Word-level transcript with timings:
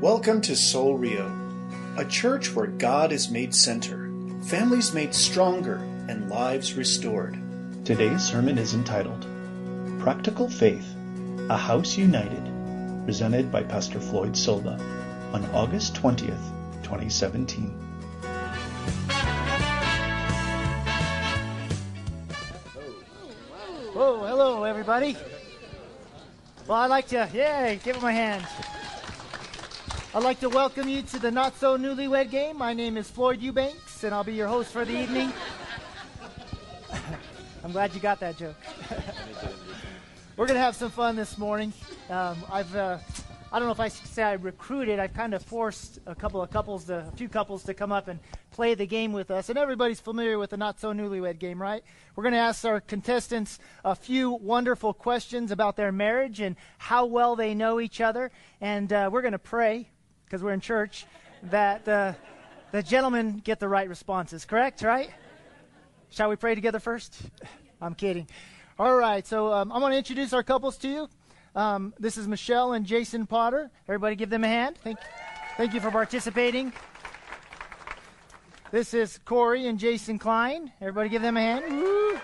Welcome 0.00 0.42
to 0.42 0.54
Soul 0.54 0.98
Rio, 0.98 1.34
a 1.96 2.04
church 2.04 2.54
where 2.54 2.66
God 2.66 3.12
is 3.12 3.30
made 3.30 3.54
center, 3.54 4.10
families 4.42 4.92
made 4.92 5.14
stronger, 5.14 5.76
and 6.06 6.28
lives 6.28 6.74
restored. 6.74 7.38
Today's 7.82 8.22
sermon 8.22 8.58
is 8.58 8.74
entitled 8.74 9.26
Practical 9.98 10.50
Faith 10.50 10.86
A 11.48 11.56
House 11.56 11.96
United, 11.96 12.44
presented 13.06 13.50
by 13.50 13.62
Pastor 13.62 13.98
Floyd 13.98 14.36
Silva 14.36 14.78
on 15.32 15.46
August 15.54 15.94
20th, 15.94 16.82
2017. 16.82 17.70
Whoa, 23.94 24.26
hello, 24.26 24.64
everybody. 24.64 25.16
Well, 26.68 26.76
I'd 26.82 26.90
like 26.90 27.08
to, 27.08 27.30
yay, 27.32 27.80
give 27.82 27.96
him 27.96 28.04
a 28.04 28.12
hand. 28.12 28.46
I'd 30.14 30.22
like 30.22 30.40
to 30.40 30.48
welcome 30.48 30.88
you 30.88 31.02
to 31.02 31.18
the 31.18 31.30
Not 31.30 31.58
So 31.58 31.76
Newlywed 31.76 32.30
Game. 32.30 32.56
My 32.56 32.72
name 32.72 32.96
is 32.96 33.10
Floyd 33.10 33.40
Eubanks, 33.42 34.02
and 34.04 34.14
I'll 34.14 34.24
be 34.24 34.32
your 34.32 34.48
host 34.48 34.72
for 34.72 34.84
the 34.84 34.98
evening. 34.98 35.32
I'm 37.64 37.72
glad 37.72 37.92
you 37.94 38.00
got 38.00 38.20
that 38.20 38.38
joke. 38.38 38.56
We're 40.36 40.46
going 40.46 40.56
to 40.56 40.62
have 40.62 40.76
some 40.76 40.90
fun 40.90 41.16
this 41.16 41.36
morning. 41.36 41.72
Um, 42.08 42.38
I've, 42.50 42.74
uh, 42.74 42.98
I 43.52 43.58
don't 43.58 43.68
know 43.68 43.72
if 43.72 43.80
I 43.80 43.88
should 43.88 44.06
say 44.06 44.22
I 44.22 44.34
recruited, 44.34 44.98
I've 44.98 45.12
kind 45.12 45.34
of 45.34 45.42
forced 45.42 45.98
a 46.06 46.14
couple 46.14 46.40
of 46.40 46.50
couples, 46.50 46.84
to, 46.84 47.06
a 47.12 47.16
few 47.16 47.28
couples 47.28 47.64
to 47.64 47.74
come 47.74 47.92
up 47.92 48.08
and 48.08 48.18
play 48.52 48.74
the 48.74 48.86
game 48.86 49.12
with 49.12 49.30
us. 49.30 49.50
And 49.50 49.58
everybody's 49.58 50.00
familiar 50.00 50.38
with 50.38 50.50
the 50.50 50.56
Not 50.56 50.80
So 50.80 50.92
Newlywed 50.92 51.38
Game, 51.38 51.60
right? 51.60 51.82
We're 52.14 52.22
going 52.22 52.32
to 52.32 52.38
ask 52.38 52.64
our 52.64 52.80
contestants 52.80 53.58
a 53.84 53.94
few 53.94 54.30
wonderful 54.30 54.94
questions 54.94 55.50
about 55.50 55.76
their 55.76 55.92
marriage 55.92 56.40
and 56.40 56.56
how 56.78 57.04
well 57.06 57.36
they 57.36 57.54
know 57.54 57.80
each 57.80 58.00
other. 58.00 58.30
And 58.60 58.92
uh, 58.92 59.10
we're 59.12 59.22
going 59.22 59.32
to 59.32 59.38
pray, 59.38 59.90
because 60.26 60.42
we're 60.42 60.52
in 60.52 60.60
church, 60.60 61.06
that 61.44 61.86
uh, 61.88 62.12
the 62.72 62.82
gentlemen 62.82 63.40
get 63.42 63.60
the 63.60 63.68
right 63.68 63.88
responses, 63.88 64.44
correct? 64.44 64.82
Right? 64.82 65.10
Shall 66.10 66.28
we 66.28 66.36
pray 66.36 66.54
together 66.54 66.80
first? 66.80 67.16
I'm 67.80 67.94
kidding. 67.94 68.28
All 68.78 68.96
right, 68.96 69.26
so 69.26 69.52
um, 69.52 69.72
I'm 69.72 69.80
going 69.80 69.92
to 69.92 69.98
introduce 69.98 70.32
our 70.32 70.42
couples 70.42 70.76
to 70.78 70.88
you. 70.88 71.08
Um, 71.54 71.94
this 71.98 72.18
is 72.18 72.28
Michelle 72.28 72.74
and 72.74 72.84
Jason 72.84 73.26
Potter. 73.26 73.70
Everybody 73.88 74.16
give 74.16 74.28
them 74.28 74.44
a 74.44 74.48
hand. 74.48 74.76
Thank, 74.82 74.98
thank 75.56 75.72
you 75.72 75.80
for 75.80 75.90
participating. 75.90 76.72
This 78.72 78.92
is 78.92 79.18
Corey 79.24 79.66
and 79.68 79.78
Jason 79.78 80.18
Klein. 80.18 80.72
Everybody 80.80 81.08
give 81.08 81.22
them 81.22 81.36
a 81.36 81.40
hand. 81.40 81.64
Woo. 81.70 82.18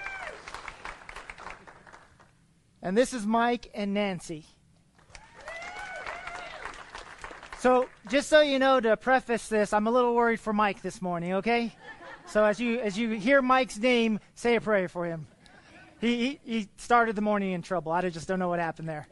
And 2.83 2.99
this 2.99 3.15
is 3.15 3.25
Mike 3.25 3.71
and 3.75 3.95
Nancy. 3.95 4.45
So, 7.63 7.89
just 8.09 8.29
so 8.29 8.41
you 8.41 8.59
know, 8.59 8.81
to 8.81 8.97
preface 8.97 9.47
this, 9.47 9.73
I'm 9.73 9.87
a 9.87 9.91
little 9.93 10.17
worried 10.17 10.41
for 10.41 10.53
Mike 10.53 10.83
this 10.83 11.01
morning, 11.01 11.35
okay? 11.35 11.73
So 12.27 12.45
as 12.45 12.59
you 12.59 12.81
as 12.81 12.99
you 12.99 13.11
hear 13.11 13.41
Mike's 13.41 13.79
name, 13.79 14.19
say 14.35 14.57
a 14.57 14.61
prayer 14.61 14.89
for 14.89 15.07
him. 15.07 15.29
He 16.01 16.17
he, 16.17 16.41
he 16.45 16.69
started 16.77 17.15
the 17.15 17.23
morning 17.23 17.53
in 17.53 17.63
trouble. 17.63 17.93
I 17.93 18.11
just 18.11 18.27
don't 18.27 18.41
know 18.41 18.49
what 18.49 18.59
happened 18.59 18.89
there. 18.89 19.07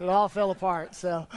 It 0.00 0.08
all 0.08 0.28
fell 0.28 0.50
apart. 0.50 0.96
So, 0.96 1.28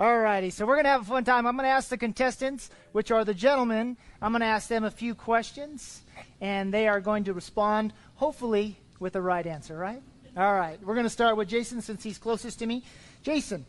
all 0.00 0.18
righty. 0.18 0.50
So 0.50 0.66
we're 0.66 0.74
gonna 0.74 0.88
have 0.88 1.02
a 1.02 1.04
fun 1.04 1.22
time. 1.22 1.46
I'm 1.46 1.54
gonna 1.54 1.68
ask 1.68 1.90
the 1.90 1.96
contestants, 1.96 2.70
which 2.90 3.12
are 3.12 3.24
the 3.24 3.32
gentlemen. 3.32 3.96
I'm 4.20 4.32
gonna 4.32 4.46
ask 4.46 4.66
them 4.66 4.82
a 4.82 4.90
few 4.90 5.14
questions, 5.14 6.02
and 6.40 6.74
they 6.74 6.88
are 6.88 7.00
going 7.00 7.22
to 7.22 7.34
respond, 7.34 7.92
hopefully, 8.16 8.80
with 8.98 9.12
the 9.12 9.22
right 9.22 9.46
answer. 9.46 9.78
Right? 9.78 10.02
All 10.36 10.54
right. 10.54 10.82
We're 10.82 10.96
gonna 10.96 11.08
start 11.08 11.36
with 11.36 11.46
Jason 11.46 11.80
since 11.80 12.02
he's 12.02 12.18
closest 12.18 12.58
to 12.58 12.66
me. 12.66 12.82
Jason, 13.22 13.64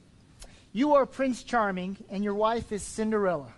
you 0.74 0.96
are 0.96 1.06
Prince 1.06 1.44
Charming, 1.44 1.98
and 2.10 2.24
your 2.24 2.34
wife 2.34 2.72
is 2.72 2.82
Cinderella. 2.84 3.54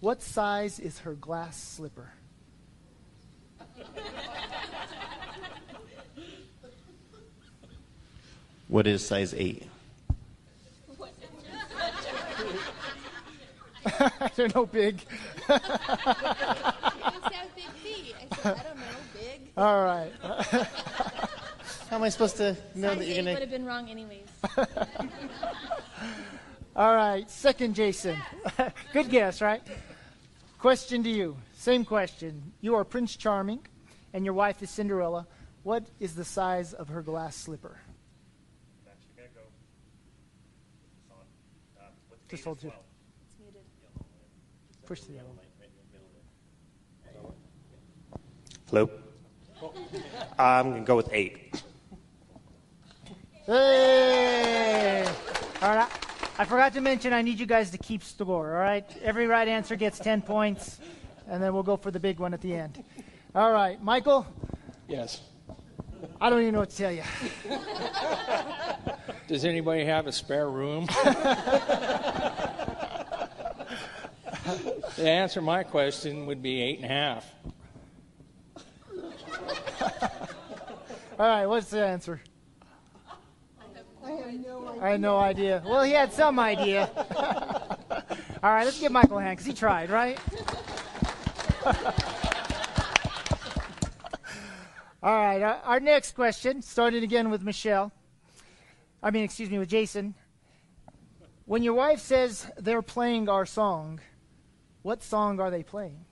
What 0.00 0.22
size 0.22 0.78
is 0.78 1.00
her 1.00 1.14
glass 1.14 1.56
slipper? 1.62 2.12
What 8.68 8.86
is 8.86 9.04
size 9.04 9.34
8? 9.34 9.64
They're 14.36 14.48
no 14.54 14.66
big. 14.66 15.00
Big 17.56 17.68
feet. 17.82 18.14
I 18.20 18.36
said, 18.36 18.56
I 18.56 18.62
don't 18.62 18.76
know, 18.76 18.82
big. 19.12 19.40
All 19.56 19.84
right. 19.84 20.12
How 21.90 21.96
am 21.96 22.02
I 22.02 22.08
supposed 22.08 22.36
to 22.36 22.56
know 22.74 22.88
Size 22.90 22.98
that 22.98 23.06
you're 23.06 23.16
eight 23.18 23.24
going 23.24 23.26
would 23.26 23.34
to. 23.34 23.40
have 23.40 23.50
been 23.50 23.66
wrong 23.66 23.90
anyways. 23.90 24.26
All 26.80 26.96
right. 26.96 27.30
Second, 27.30 27.74
Jason. 27.74 28.16
Good 28.94 29.10
guess, 29.10 29.42
right? 29.42 29.60
Question 30.58 31.02
to 31.02 31.10
you. 31.10 31.36
Same 31.52 31.84
question. 31.84 32.54
You 32.62 32.74
are 32.74 32.84
Prince 32.84 33.16
Charming, 33.16 33.60
and 34.14 34.24
your 34.24 34.32
wife 34.32 34.62
is 34.62 34.70
Cinderella. 34.70 35.26
What 35.62 35.84
is 36.00 36.14
the 36.14 36.24
size 36.24 36.72
of 36.72 36.88
her 36.88 37.02
glass 37.02 37.36
slipper? 37.36 37.78
Just 42.30 42.44
hold 42.44 42.64
it. 42.64 42.72
It's 42.72 43.38
muted. 43.38 43.60
Push 44.86 45.00
the 45.02 45.12
yellow. 45.12 45.36
Hello? 48.70 48.90
I'm 50.38 50.70
going 50.70 50.82
to 50.82 50.86
go 50.86 50.96
with 50.96 51.10
eight. 51.12 51.62
Hey! 53.44 55.04
All 55.60 55.74
right. 55.76 56.09
I 56.40 56.46
forgot 56.46 56.72
to 56.72 56.80
mention 56.80 57.12
I 57.12 57.20
need 57.20 57.38
you 57.38 57.44
guys 57.44 57.70
to 57.72 57.76
keep 57.76 58.02
score, 58.02 58.56
all 58.56 58.62
right? 58.62 58.90
Every 59.02 59.26
right 59.26 59.46
answer 59.46 59.76
gets 59.76 59.98
10 59.98 60.22
points, 60.22 60.80
and 61.28 61.42
then 61.42 61.52
we'll 61.52 61.62
go 61.62 61.76
for 61.76 61.90
the 61.90 62.00
big 62.00 62.18
one 62.18 62.32
at 62.32 62.40
the 62.40 62.54
end. 62.54 62.82
All 63.34 63.52
right. 63.52 63.78
Michael, 63.82 64.26
Yes. 64.88 65.20
I 66.18 66.30
don't 66.30 66.40
even 66.40 66.54
know 66.54 66.60
what 66.60 66.70
to 66.70 66.76
tell 66.78 66.92
you. 66.92 67.02
Does 69.28 69.44
anybody 69.44 69.84
have 69.84 70.06
a 70.06 70.12
spare 70.12 70.48
room? 70.48 70.86
the 74.96 75.10
answer 75.10 75.40
to 75.40 75.44
my 75.44 75.62
question 75.62 76.24
would 76.24 76.42
be 76.42 76.62
eight 76.62 76.76
and 76.76 76.86
a 76.86 76.88
half. 76.88 77.30
All 81.18 81.26
right, 81.26 81.44
what's 81.44 81.68
the 81.68 81.84
answer? 81.84 82.22
I 84.80 84.90
had 84.90 85.00
no 85.00 85.18
idea. 85.18 85.62
Well, 85.64 85.82
he 85.82 85.92
had 85.92 86.12
some 86.12 86.38
idea. 86.38 86.90
All 88.42 88.50
right, 88.50 88.64
let's 88.64 88.80
give 88.80 88.90
Michael 88.90 89.18
a 89.18 89.22
hand 89.22 89.36
because 89.36 89.46
he 89.46 89.52
tried, 89.52 89.90
right? 89.90 90.18
All 95.02 95.14
right, 95.14 95.42
our, 95.42 95.56
our 95.64 95.80
next 95.80 96.14
question, 96.14 96.62
starting 96.62 97.04
again 97.04 97.30
with 97.30 97.42
Michelle. 97.42 97.92
I 99.02 99.10
mean, 99.10 99.24
excuse 99.24 99.50
me, 99.50 99.58
with 99.58 99.68
Jason. 99.68 100.14
When 101.46 101.62
your 101.62 101.74
wife 101.74 102.00
says 102.00 102.46
they're 102.58 102.82
playing 102.82 103.28
our 103.28 103.44
song, 103.44 104.00
what 104.82 105.02
song 105.02 105.40
are 105.40 105.50
they 105.50 105.62
playing? 105.62 106.04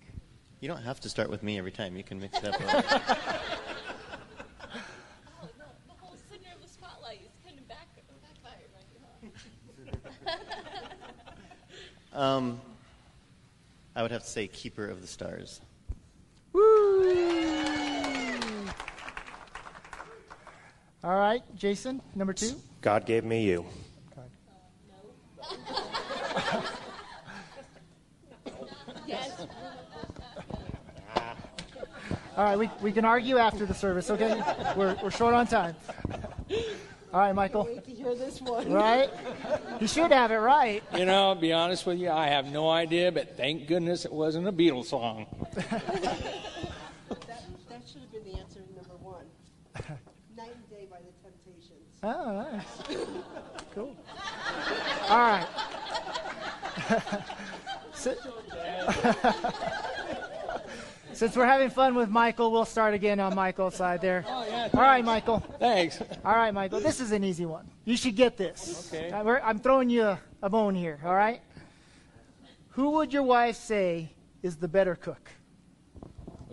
You 0.60 0.68
don't 0.68 0.82
have 0.82 1.00
to 1.00 1.08
start 1.08 1.30
with 1.30 1.42
me 1.42 1.58
every 1.58 1.70
time. 1.70 1.96
You 1.96 2.02
can 2.02 2.18
mix 2.18 2.38
it 2.38 2.48
up. 2.48 2.60
The 5.40 5.94
whole 6.00 6.16
center 6.28 6.48
of 6.54 6.60
the 6.60 6.68
spotlight 6.68 7.20
is 7.22 7.30
kind 7.44 7.58
of 7.58 7.68
back, 7.68 7.88
backfired 8.22 8.70
on 8.74 8.82
you, 9.22 9.30
um, 12.18 12.60
I 13.94 14.02
would 14.02 14.10
have 14.10 14.22
to 14.22 14.28
say 14.28 14.48
Keeper 14.48 14.86
of 14.86 15.00
the 15.00 15.06
Stars. 15.06 15.60
Woo! 16.52 16.98
All 21.04 21.16
right, 21.16 21.42
Jason, 21.54 22.02
number 22.14 22.32
two. 22.32 22.56
God 22.80 23.06
gave 23.06 23.24
me 23.24 23.44
you. 23.44 23.64
Yes. 29.06 29.46
All 32.36 32.44
right, 32.44 32.58
we, 32.58 32.68
we 32.82 32.92
can 32.92 33.04
argue 33.04 33.38
after 33.38 33.64
the 33.64 33.74
service, 33.74 34.10
okay? 34.10 34.42
We're, 34.76 34.96
we're 35.02 35.10
short 35.10 35.34
on 35.34 35.46
time. 35.46 35.76
All 37.12 37.20
right, 37.20 37.34
Michael. 37.34 37.64
Wait 37.64 37.84
to 37.84 37.90
hear 37.90 38.14
this 38.14 38.40
one. 38.40 38.70
Right? 38.70 39.10
He 39.80 39.86
should 39.86 40.12
have 40.12 40.30
it 40.30 40.36
right. 40.36 40.82
You 40.94 41.06
know, 41.06 41.34
to 41.34 41.40
be 41.40 41.52
honest 41.52 41.86
with 41.86 41.98
you, 41.98 42.10
I 42.10 42.26
have 42.26 42.52
no 42.52 42.68
idea, 42.68 43.10
but 43.10 43.36
thank 43.36 43.66
goodness 43.66 44.04
it 44.04 44.12
wasn't 44.12 44.46
a 44.46 44.52
Beatles 44.52 44.86
song. 44.86 45.26
That, 47.08 47.16
that 47.70 47.80
should 47.90 48.02
have 48.02 48.12
been 48.12 48.24
the 48.24 48.34
answer 48.38 48.60
to 48.60 48.74
number 48.76 48.94
one. 49.00 49.24
Night 50.36 50.50
and 50.54 50.68
Day 50.70 50.86
by 50.90 50.98
the 50.98 51.12
Temptations. 51.22 51.86
Oh, 52.02 52.46
nice. 52.52 52.82
Cool. 53.74 53.96
All 55.08 55.18
right. 55.18 55.46
Si- 57.94 58.14
Since 61.12 61.34
we're 61.34 61.46
having 61.46 61.70
fun 61.70 61.94
with 61.96 62.08
Michael, 62.10 62.52
we'll 62.52 62.64
start 62.64 62.94
again 62.94 63.18
on 63.18 63.34
Michael's 63.34 63.74
side 63.74 64.00
there. 64.00 64.24
Yeah, 64.72 64.80
All 64.80 64.86
right, 64.86 65.04
Michael. 65.04 65.40
Thanks. 65.58 66.00
All 66.24 66.34
right, 66.34 66.52
Michael. 66.52 66.80
This 66.80 67.00
is 67.00 67.12
an 67.12 67.24
easy 67.24 67.46
one. 67.46 67.68
You 67.84 67.96
should 67.96 68.16
get 68.16 68.36
this. 68.36 68.92
Okay. 68.92 69.10
Uh, 69.10 69.22
we're- 69.24 69.40
I'm 69.44 69.58
throwing 69.58 69.90
you 69.90 70.02
a, 70.04 70.20
a 70.42 70.48
bone 70.50 70.74
here, 70.74 71.00
all 71.04 71.14
right? 71.14 71.40
Who 72.70 72.90
would 72.92 73.12
your 73.12 73.22
wife 73.24 73.56
say 73.56 74.10
is 74.42 74.56
the 74.56 74.68
better 74.68 74.94
cook? 74.94 75.30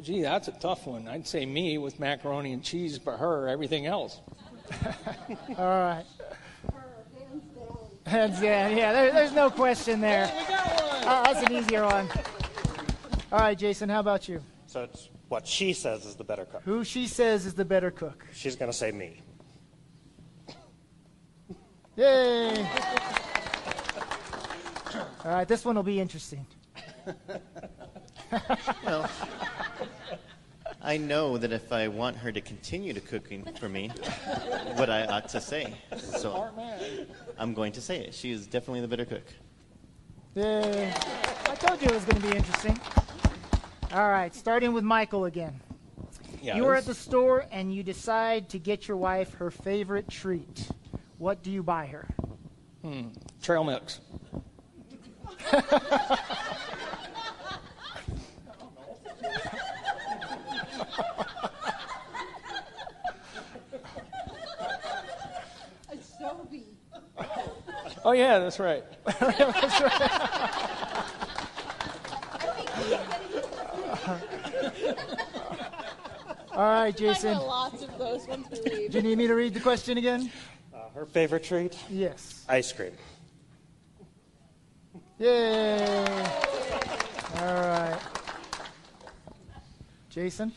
Gee, 0.02 0.22
that's 0.22 0.48
a 0.48 0.52
tough 0.52 0.86
one. 0.88 1.08
I'd 1.08 1.28
say 1.28 1.46
me 1.46 1.78
with 1.78 2.00
macaroni 2.00 2.54
and 2.54 2.64
cheese, 2.64 3.00
but 3.00 3.18
her, 3.18 3.48
everything 3.48 3.86
else. 3.88 4.22
All 5.58 5.66
right. 5.66 6.04
Her, 6.72 6.84
hands 7.18 7.44
down. 7.56 7.78
Hands 8.06 8.42
down. 8.42 8.78
Yeah, 8.78 8.94
there, 8.94 9.12
there's 9.12 9.32
no 9.32 9.50
question 9.50 10.02
there. 10.02 10.26
We 10.28 10.48
got 10.48 10.68
one. 10.84 11.08
Uh, 11.08 11.24
that's 11.34 11.46
an 11.48 11.54
easier 11.54 11.86
one. 11.86 12.08
All 13.32 13.40
right, 13.40 13.58
Jason, 13.58 13.90
how 13.90 14.00
about 14.00 14.28
you? 14.30 14.42
So 14.68 14.84
it's 14.84 15.10
what 15.30 15.48
she 15.48 15.74
says 15.74 16.06
is 16.06 16.16
the 16.16 16.24
better 16.24 16.46
cook. 16.46 16.62
Who 16.64 16.84
she 16.84 17.08
says 17.08 17.46
is 17.46 17.54
the 17.54 17.66
better 17.66 17.92
cook? 17.92 18.26
She's 18.34 18.56
going 18.56 18.72
to 18.72 18.78
say 18.78 18.92
me. 18.92 19.22
Yay! 21.96 22.68
All 25.24 25.32
right, 25.32 25.48
this 25.48 25.64
one 25.64 25.76
will 25.76 25.84
be 25.84 26.00
interesting. 26.00 26.46
Well, 28.84 29.10
I 30.82 30.98
know 30.98 31.38
that 31.38 31.52
if 31.52 31.72
I 31.72 31.88
want 31.88 32.18
her 32.18 32.32
to 32.32 32.42
continue 32.42 32.94
to 32.94 33.00
cooking 33.00 33.48
for 33.60 33.70
me, 33.70 33.90
what 34.76 34.90
I 34.90 35.06
ought 35.06 35.30
to 35.30 35.40
say. 35.40 35.74
So 35.98 36.50
I'm 37.38 37.54
going 37.54 37.72
to 37.74 37.82
say 37.82 38.00
it. 38.00 38.14
She 38.14 38.32
is 38.32 38.46
definitely 38.46 38.82
the 38.82 38.88
better 38.88 39.06
cook. 39.06 39.26
Yay! 40.36 40.94
I 41.48 41.56
told 41.56 41.82
you 41.82 41.88
it 41.88 41.94
was 41.94 42.04
going 42.06 42.22
to 42.22 42.28
be 42.28 42.36
interesting. 42.36 42.80
All 43.96 44.10
right, 44.10 44.36
starting 44.36 44.74
with 44.74 44.84
Michael 44.84 45.24
again. 45.24 45.62
Yeah, 46.42 46.58
You 46.58 46.66
are 46.66 46.76
at 46.76 46.86
the 46.86 46.94
store 46.94 47.46
and 47.50 47.74
you 47.74 47.82
decide 47.82 48.50
to 48.50 48.60
get 48.60 48.90
your 48.90 48.98
wife 48.98 49.36
her 49.36 49.50
favorite 49.50 50.10
treat. 50.10 50.68
What 51.18 51.42
do 51.42 51.50
you 51.50 51.64
buy 51.64 51.86
her? 51.86 52.06
Hmm, 52.82 53.08
trail 53.42 53.64
mix. 53.64 54.02
A 65.90 65.96
Sobe. 65.96 66.64
Oh 68.04 68.12
yeah, 68.12 68.40
that's 68.40 68.60
right. 68.60 68.84
All 76.56 76.62
right, 76.64 76.88
I 76.88 76.92
Jason. 76.92 77.34
know 77.34 77.46
lots 77.46 77.84
of 77.84 77.98
those 77.98 78.26
ones 78.28 78.48
we 78.50 78.72
read. 78.72 78.92
Do 78.92 78.98
you 79.00 79.04
need 79.04 79.18
me 79.18 79.28
to 79.28 79.36
read 79.36 79.54
the 79.54 79.60
question 79.60 79.98
again? 79.98 80.32
Uh, 80.74 80.88
her 80.94 81.06
favorite 81.06 81.44
treat? 81.44 81.78
Yes. 81.90 82.46
Ice 82.48 82.72
cream. 82.72 82.94
Yay! 85.20 85.78
All 87.40 87.54
right. 87.56 88.00
Jason? 90.10 90.54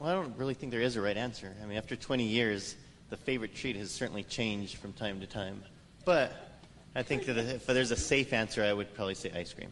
Well, 0.00 0.10
I 0.10 0.14
don't 0.14 0.36
really 0.36 0.54
think 0.54 0.72
there 0.72 0.80
is 0.80 0.96
a 0.96 1.00
right 1.00 1.16
answer. 1.16 1.54
I 1.62 1.66
mean, 1.66 1.78
after 1.78 1.94
20 1.94 2.24
years, 2.24 2.74
the 3.10 3.16
favorite 3.16 3.54
treat 3.54 3.76
has 3.76 3.92
certainly 3.92 4.24
changed 4.24 4.78
from 4.78 4.92
time 4.94 5.20
to 5.20 5.26
time. 5.26 5.62
But 6.04 6.32
I 6.96 7.02
think 7.04 7.26
that 7.26 7.36
if 7.38 7.66
there's 7.66 7.92
a 7.92 7.96
safe 7.96 8.32
answer, 8.32 8.64
I 8.64 8.72
would 8.72 8.92
probably 8.94 9.14
say 9.14 9.30
ice 9.32 9.52
cream. 9.52 9.70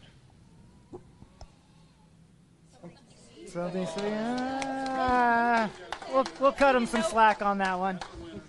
Something 3.57 3.87
sweet. 3.87 4.13
Ah, 4.13 5.67
we'll, 6.13 6.25
we'll 6.39 6.51
cut 6.51 6.75
him 6.75 6.85
some 6.85 7.01
slack 7.01 7.41
on 7.41 7.57
that 7.57 7.79
one. 7.79 7.99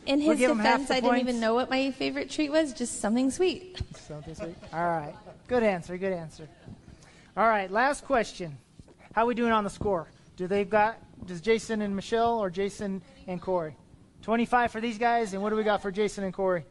In 0.05 0.19
We'll 0.19 0.33
his 0.33 0.39
give 0.39 0.51
him 0.51 0.59
half 0.59 0.81
defense, 0.83 0.91
I 0.91 1.01
didn't 1.01 1.21
even 1.21 1.41
know 1.41 1.55
what 1.55 1.71
my 1.71 1.91
favorite 1.93 2.29
treat 2.29 2.51
was, 2.51 2.75
just 2.75 3.01
something 3.01 3.31
sweet. 3.31 3.81
Something 3.97 4.35
sweet. 4.35 4.55
All 4.71 4.85
right. 4.87 5.15
Good 5.47 5.63
answer. 5.63 5.97
Good 5.97 6.13
answer. 6.13 6.47
All 7.39 7.49
right. 7.49 7.71
Last 7.71 8.05
question. 8.05 8.59
How 9.15 9.25
we 9.25 9.35
doing 9.35 9.51
on 9.51 9.65
the 9.65 9.71
score? 9.71 10.09
Do 10.37 10.47
they've 10.47 10.69
got? 10.69 10.99
Does 11.25 11.41
Jason 11.41 11.81
and 11.81 11.97
Michelle 11.97 12.39
or 12.39 12.51
Jason 12.51 13.01
and 13.27 13.41
Corey? 13.41 13.75
Twenty-five 14.21 14.71
for 14.71 14.83
these 14.83 14.99
guys, 14.99 15.33
and 15.33 15.43
what 15.43 15.51
do 15.51 15.57
we 15.57 15.65
got 15.65 15.81
for 15.81 15.91
Jason 15.91 16.25
and 16.25 16.35
Corey? 16.35 16.67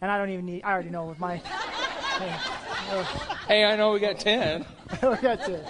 And 0.00 0.10
I 0.10 0.18
don't 0.18 0.30
even 0.30 0.46
need. 0.46 0.64
I 0.64 0.72
already 0.72 0.90
know 0.90 1.04
with 1.04 1.20
my. 1.20 1.36
Hey, 3.46 3.64
I 3.64 3.76
know 3.76 3.92
we 3.92 4.00
got 4.00 4.18
ten. 4.18 4.66
we 5.02 5.16
got 5.18 5.46
two. 5.46 5.60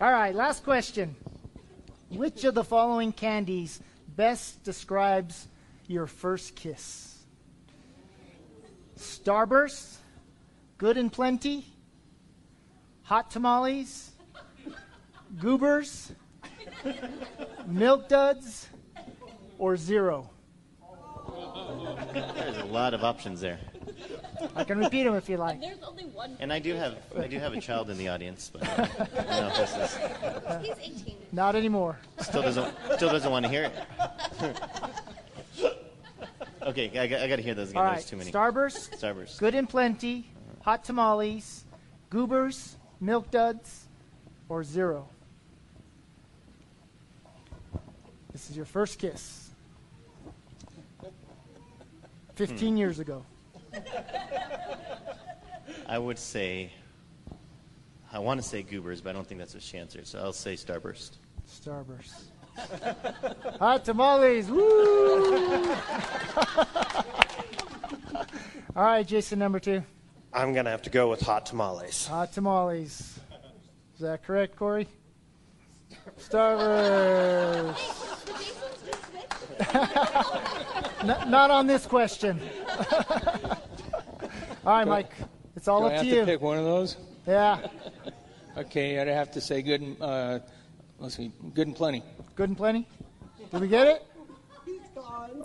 All 0.00 0.10
right. 0.10 0.34
Last 0.34 0.64
question. 0.64 1.14
Which 2.08 2.44
of 2.44 2.54
the 2.54 2.64
following 2.64 3.12
candies 3.12 3.80
best 4.16 4.64
describes 4.64 5.46
your 5.86 6.06
first 6.06 6.56
kiss? 6.56 7.18
Starburst, 8.96 9.96
Good 10.78 10.96
and 10.96 11.12
Plenty, 11.12 11.66
Hot 13.02 13.30
Tamales, 13.30 14.12
Goobers, 15.38 16.12
Milk 17.66 18.08
Duds, 18.08 18.68
or 19.58 19.76
Zero? 19.76 20.30
There's 22.14 22.56
a 22.56 22.68
lot 22.70 22.94
of 22.94 23.04
options 23.04 23.42
there. 23.42 23.58
I 24.56 24.64
can 24.64 24.78
repeat 24.78 25.04
them 25.04 25.14
if 25.14 25.28
you 25.28 25.36
like. 25.36 25.60
There's 25.60 25.82
only 25.82 26.04
one. 26.06 26.36
And 26.40 26.52
I 26.52 26.58
do 26.58 26.74
have 26.74 26.96
I 27.16 27.26
do 27.26 27.38
have 27.38 27.52
a 27.52 27.60
child 27.60 27.90
in 27.90 27.98
the 27.98 28.08
audience, 28.08 28.50
but 28.52 28.62
uh, 28.66 28.86
I 28.96 29.06
don't 29.06 29.16
know 29.16 29.52
this 29.56 29.76
is, 29.76 29.96
He's 30.80 31.02
18. 31.04 31.16
Not 31.32 31.54
anymore. 31.56 31.98
still 32.20 32.42
doesn't 32.42 32.74
still 32.96 33.10
doesn't 33.10 33.30
want 33.30 33.44
to 33.44 33.50
hear 33.50 33.64
it. 33.64 33.72
okay, 36.62 36.98
I, 36.98 37.06
got- 37.06 37.20
I 37.20 37.28
got 37.28 37.36
to 37.36 37.42
hear 37.42 37.54
those 37.54 37.70
again. 37.70 37.82
All 37.84 37.92
There's 37.92 38.06
too 38.06 38.16
many. 38.16 38.30
Starburst, 38.30 38.98
Starburst. 38.98 39.38
Good 39.38 39.54
and 39.54 39.68
Plenty, 39.68 40.26
Hot 40.62 40.84
Tamales, 40.84 41.64
Goobers, 42.10 42.76
Milk 43.00 43.30
Duds, 43.30 43.86
or 44.48 44.64
Zero? 44.64 45.08
This 48.32 48.48
is 48.50 48.56
your 48.56 48.66
first 48.66 48.98
kiss. 48.98 49.50
15 52.36 52.76
years 52.78 52.98
ago. 53.00 53.22
I 55.90 55.98
would 55.98 56.20
say 56.20 56.70
I 58.12 58.20
want 58.20 58.40
to 58.40 58.48
say 58.48 58.62
goobers, 58.62 59.00
but 59.00 59.10
I 59.10 59.12
don't 59.12 59.26
think 59.26 59.40
that's 59.40 59.54
what 59.54 59.62
she 59.62 59.76
answered. 59.76 60.06
So 60.06 60.20
I'll 60.20 60.32
say 60.32 60.54
starburst. 60.54 61.16
Starburst. 61.48 62.28
Hot 63.58 63.84
tamales. 63.84 64.48
Woo! 64.48 65.74
All 68.76 68.84
right, 68.84 69.04
Jason, 69.04 69.40
number 69.40 69.58
two. 69.58 69.82
I'm 70.32 70.52
going 70.52 70.64
to 70.64 70.70
have 70.70 70.82
to 70.82 70.90
go 70.90 71.10
with 71.10 71.20
hot 71.22 71.46
tamales. 71.46 72.06
Hot 72.06 72.32
tamales. 72.32 73.18
Is 73.94 74.00
that 74.00 74.22
correct, 74.24 74.54
Corey? 74.54 74.86
Starburst. 76.20 77.74
N- 81.02 81.30
not 81.30 81.50
on 81.50 81.66
this 81.66 81.84
question. 81.84 82.40
all 84.64 84.72
right, 84.72 84.86
Mike. 84.86 85.12
It's 85.56 85.68
all 85.68 85.80
Do 85.80 85.86
I 85.86 85.88
up 85.88 85.94
have 85.96 86.04
to 86.04 86.10
to 86.10 86.16
you. 86.16 86.24
pick 86.24 86.40
one 86.40 86.58
of 86.58 86.64
those? 86.64 86.96
Yeah. 87.26 87.60
Okay, 88.58 88.98
I'd 89.00 89.06
have 89.06 89.30
to 89.32 89.40
say 89.40 89.62
good. 89.62 89.80
And, 89.80 89.96
uh, 90.02 90.40
let's 90.98 91.16
see, 91.16 91.30
good 91.54 91.68
and 91.68 91.76
plenty. 91.76 92.02
Good 92.34 92.48
and 92.48 92.58
plenty. 92.58 92.84
Did 93.52 93.60
we 93.60 93.68
get 93.68 93.86
it? 93.86 94.04
He's 94.66 94.80
gone. 94.92 95.30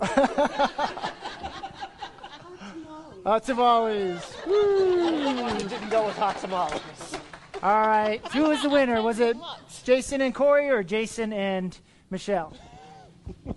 Hot 3.24 3.44
tamales. 3.44 4.36
Didn't 4.44 5.88
go 5.88 6.04
with 6.06 6.16
hot 6.16 6.36
tamales. 6.40 6.80
All 7.62 7.86
right. 7.86 8.20
Who 8.32 8.48
was 8.48 8.60
the 8.62 8.68
winner? 8.70 9.00
Was 9.02 9.20
it 9.20 9.36
Jason 9.84 10.20
and 10.20 10.34
Corey 10.34 10.68
or 10.68 10.82
Jason 10.82 11.32
and 11.32 11.78
Michelle? 12.10 12.56
Cory 13.44 13.54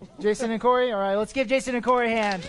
and 0.00 0.10
Jason 0.20 0.50
and 0.50 0.60
Corey? 0.60 0.92
All 0.92 1.00
right, 1.00 1.16
let's 1.16 1.32
give 1.32 1.48
Jason 1.48 1.74
and 1.74 1.82
Corey 1.84 2.12
a 2.12 2.16
hand. 2.16 2.46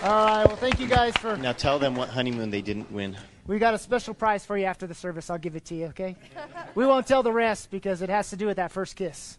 All 0.00 0.26
right, 0.26 0.46
well, 0.46 0.54
thank 0.54 0.78
you 0.78 0.86
guys 0.86 1.16
for. 1.16 1.36
Now 1.36 1.50
tell 1.50 1.80
them 1.80 1.96
what 1.96 2.08
honeymoon 2.08 2.50
they 2.50 2.62
didn't 2.62 2.92
win. 2.92 3.16
We 3.48 3.58
got 3.58 3.74
a 3.74 3.78
special 3.78 4.14
prize 4.14 4.46
for 4.46 4.56
you 4.56 4.64
after 4.64 4.86
the 4.86 4.94
service. 4.94 5.28
I'll 5.28 5.38
give 5.38 5.56
it 5.56 5.64
to 5.66 5.74
you, 5.74 5.86
okay? 5.86 6.14
We 6.76 6.86
won't 6.86 7.04
tell 7.04 7.24
the 7.24 7.32
rest 7.32 7.68
because 7.72 8.00
it 8.00 8.08
has 8.08 8.30
to 8.30 8.36
do 8.36 8.46
with 8.46 8.58
that 8.58 8.70
first 8.70 8.94
kiss. 8.94 9.38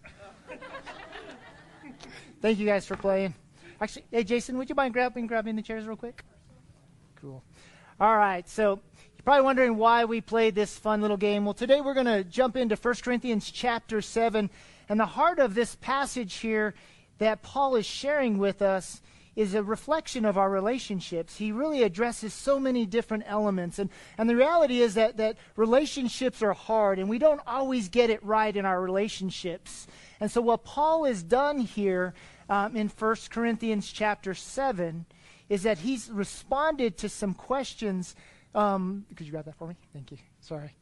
Thank 2.42 2.60
you 2.60 2.66
guys 2.66 2.86
for 2.86 2.98
playing. 2.98 3.36
Actually, 3.80 4.04
hey, 4.12 4.26
Jason, 4.26 4.58
would 4.58 4.68
you 4.68 4.76
mind 4.76 4.94
grabbing, 4.94 5.28
grabbing 5.28 5.56
the 5.56 5.62
chairs 5.62 5.88
real 5.88 5.96
quick? 5.96 6.26
Cool. 7.22 7.42
All 7.98 8.18
right, 8.18 8.48
so 8.50 8.82
you're 9.16 9.24
probably 9.24 9.46
wondering 9.46 9.78
why 9.78 10.04
we 10.04 10.20
played 10.20 10.56
this 10.56 10.78
fun 10.78 11.02
little 11.02 11.18
game. 11.18 11.46
Well, 11.46 11.54
today 11.54 11.80
we're 11.80 11.94
going 11.94 12.06
to 12.06 12.26
jump 12.26 12.58
into 12.58 12.76
1 12.76 12.96
Corinthians 12.96 13.50
chapter 13.50 14.02
7. 14.02 14.50
And 14.90 15.00
the 15.00 15.06
heart 15.06 15.40
of 15.40 15.56
this 15.56 15.76
passage 15.76 16.36
here 16.36 16.74
that 17.20 17.44
Paul 17.44 17.78
is 17.78 17.86
sharing 17.86 18.40
with 18.40 18.62
us 18.62 19.02
is 19.40 19.54
a 19.54 19.64
reflection 19.64 20.26
of 20.26 20.38
our 20.38 20.50
relationships. 20.50 21.38
He 21.38 21.54
really 21.54 21.82
addresses 21.84 22.34
so 22.34 22.60
many 22.60 22.86
different 22.86 23.24
elements. 23.26 23.80
And, 23.80 23.90
and 24.18 24.30
the 24.30 24.36
reality 24.36 24.82
is 24.82 24.96
that, 24.96 25.16
that 25.16 25.38
relationships 25.56 26.44
are 26.44 26.52
hard, 26.52 27.00
and 27.00 27.08
we 27.08 27.20
don't 27.20 27.40
always 27.48 27.88
get 27.88 28.10
it 28.10 28.22
right 28.22 28.54
in 28.54 28.66
our 28.66 28.82
relationships. 28.82 29.88
And 30.20 30.30
so, 30.30 30.42
what 30.42 30.66
Paul 30.66 31.06
has 31.06 31.24
done 31.24 31.60
here 31.60 32.14
um, 32.50 32.76
in 32.76 32.90
1 32.90 33.16
Corinthians 33.30 33.90
chapter 33.90 34.34
7 34.34 35.06
is 35.48 35.64
that 35.64 35.78
he's 35.78 36.10
responded 36.10 36.98
to 36.98 37.08
some 37.08 37.34
questions. 37.34 38.18
Um, 38.54 39.06
could 39.16 39.26
you 39.26 39.32
grab 39.32 39.46
that 39.46 39.58
for 39.58 39.70
me? 39.70 39.78
Thank 39.94 40.12
you. 40.12 40.18
Sorry. 40.42 40.76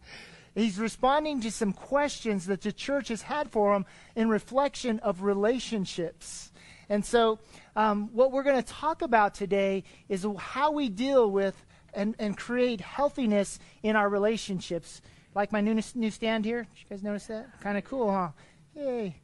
He's 0.56 0.80
responding 0.80 1.42
to 1.42 1.52
some 1.52 1.74
questions 1.74 2.48
that 2.48 2.62
the 2.62 2.72
church 2.72 3.10
has 3.10 3.22
had 3.22 3.52
for 3.52 3.76
him 3.76 3.86
in 4.16 4.30
reflection 4.30 4.98
of 5.02 5.22
relationships. 5.22 6.52
And 6.90 7.06
so, 7.06 7.40
um, 7.78 8.10
what 8.12 8.32
we're 8.32 8.44
going 8.44 8.62
to 8.62 8.74
talk 8.74 9.04
about 9.04 9.36
today 9.36 9.84
is 10.10 10.26
how 10.40 10.72
we 10.72 10.90
deal 10.90 11.30
with 11.30 11.56
and, 11.94 12.16
and 12.18 12.36
create 12.36 12.82
healthiness 12.82 13.60
in 13.84 13.96
our 13.96 14.10
relationships. 14.10 15.02
Like 15.36 15.52
my 15.52 15.62
new, 15.62 15.80
new 15.94 16.10
stand 16.10 16.44
here. 16.44 16.64
Did 16.64 16.82
you 16.82 16.90
guys 16.90 17.04
notice 17.04 17.28
that? 17.28 17.62
Kind 17.62 17.78
of 17.78 17.84
cool, 17.84 18.12
huh? 18.12 18.30
Yay. 18.76 19.18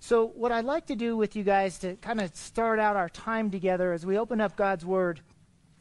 So, 0.00 0.26
what 0.26 0.52
I'd 0.52 0.66
like 0.66 0.84
to 0.88 0.94
do 0.94 1.16
with 1.16 1.34
you 1.34 1.44
guys 1.44 1.78
to 1.78 1.96
kind 1.96 2.20
of 2.20 2.36
start 2.36 2.78
out 2.78 2.94
our 2.94 3.08
time 3.08 3.50
together 3.50 3.94
as 3.94 4.04
we 4.04 4.18
open 4.18 4.38
up 4.38 4.54
God's 4.54 4.84
Word 4.84 5.22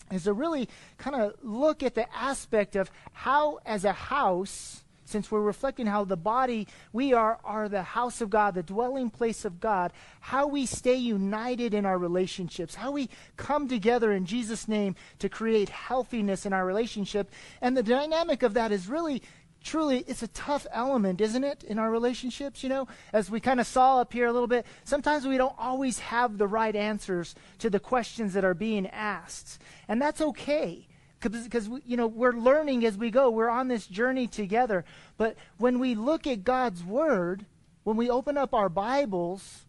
is 0.09 0.23
to 0.23 0.31
really 0.31 0.69
kind 0.97 1.17
of 1.17 1.33
look 1.41 1.83
at 1.83 1.93
the 1.93 2.07
aspect 2.15 2.77
of 2.77 2.89
how, 3.11 3.59
as 3.65 3.83
a 3.83 3.91
house, 3.91 4.82
since 5.13 5.29
we're 5.29 5.41
reflecting 5.41 5.85
how 5.85 6.03
the 6.03 6.17
body, 6.17 6.67
we 6.91 7.13
are, 7.13 7.39
are 7.43 7.69
the 7.69 7.83
house 7.83 8.19
of 8.19 8.31
God, 8.31 8.55
the 8.55 8.63
dwelling 8.63 9.11
place 9.11 9.45
of 9.45 9.59
God, 9.59 9.93
how 10.19 10.47
we 10.47 10.65
stay 10.65 10.95
united 10.95 11.75
in 11.75 11.85
our 11.85 11.99
relationships, 11.99 12.73
how 12.73 12.89
we 12.89 13.09
come 13.37 13.67
together 13.67 14.11
in 14.11 14.25
Jesus' 14.25 14.67
name 14.67 14.95
to 15.19 15.29
create 15.29 15.69
healthiness 15.69 16.47
in 16.47 16.51
our 16.51 16.65
relationship. 16.65 17.31
And 17.61 17.77
the 17.77 17.83
dynamic 17.83 18.41
of 18.41 18.55
that 18.55 18.71
is 18.71 18.87
really 18.87 19.21
truly 19.63 20.03
it's 20.07 20.23
a 20.23 20.27
tough 20.27 20.67
element 20.73 21.21
isn't 21.21 21.45
it 21.45 21.63
in 21.63 21.79
our 21.79 21.89
relationships 21.89 22.63
you 22.63 22.67
know? 22.67 22.85
As 23.13 23.31
we 23.31 23.39
kind 23.39 23.61
of 23.61 23.67
saw 23.67 24.01
up 24.01 24.11
here 24.11 24.25
a 24.25 24.33
little 24.33 24.47
bit 24.47 24.65
sometimes 24.83 25.25
we 25.25 25.37
don't 25.37 25.55
always 25.57 25.99
have 25.99 26.37
the 26.37 26.47
right 26.47 26.75
answers 26.75 27.33
to 27.59 27.69
the 27.69 27.79
questions 27.79 28.33
that 28.33 28.43
are 28.43 28.53
being 28.53 28.87
asked. 28.87 29.61
And 29.87 30.01
that's 30.01 30.19
okay 30.19 30.87
because 31.31 31.69
you 31.85 31.97
know 31.97 32.07
we're 32.07 32.33
learning 32.33 32.85
as 32.85 32.97
we 32.97 33.11
go. 33.11 33.29
We're 33.29 33.49
on 33.49 33.67
this 33.67 33.87
journey 33.87 34.27
together. 34.27 34.85
But 35.17 35.35
when 35.57 35.79
we 35.79 35.95
look 35.95 36.27
at 36.27 36.43
god's 36.43 36.83
word 36.83 37.45
when 37.83 37.97
we 37.97 38.09
open 38.09 38.37
up 38.37 38.53
our 38.53 38.69
bibles 38.69 39.65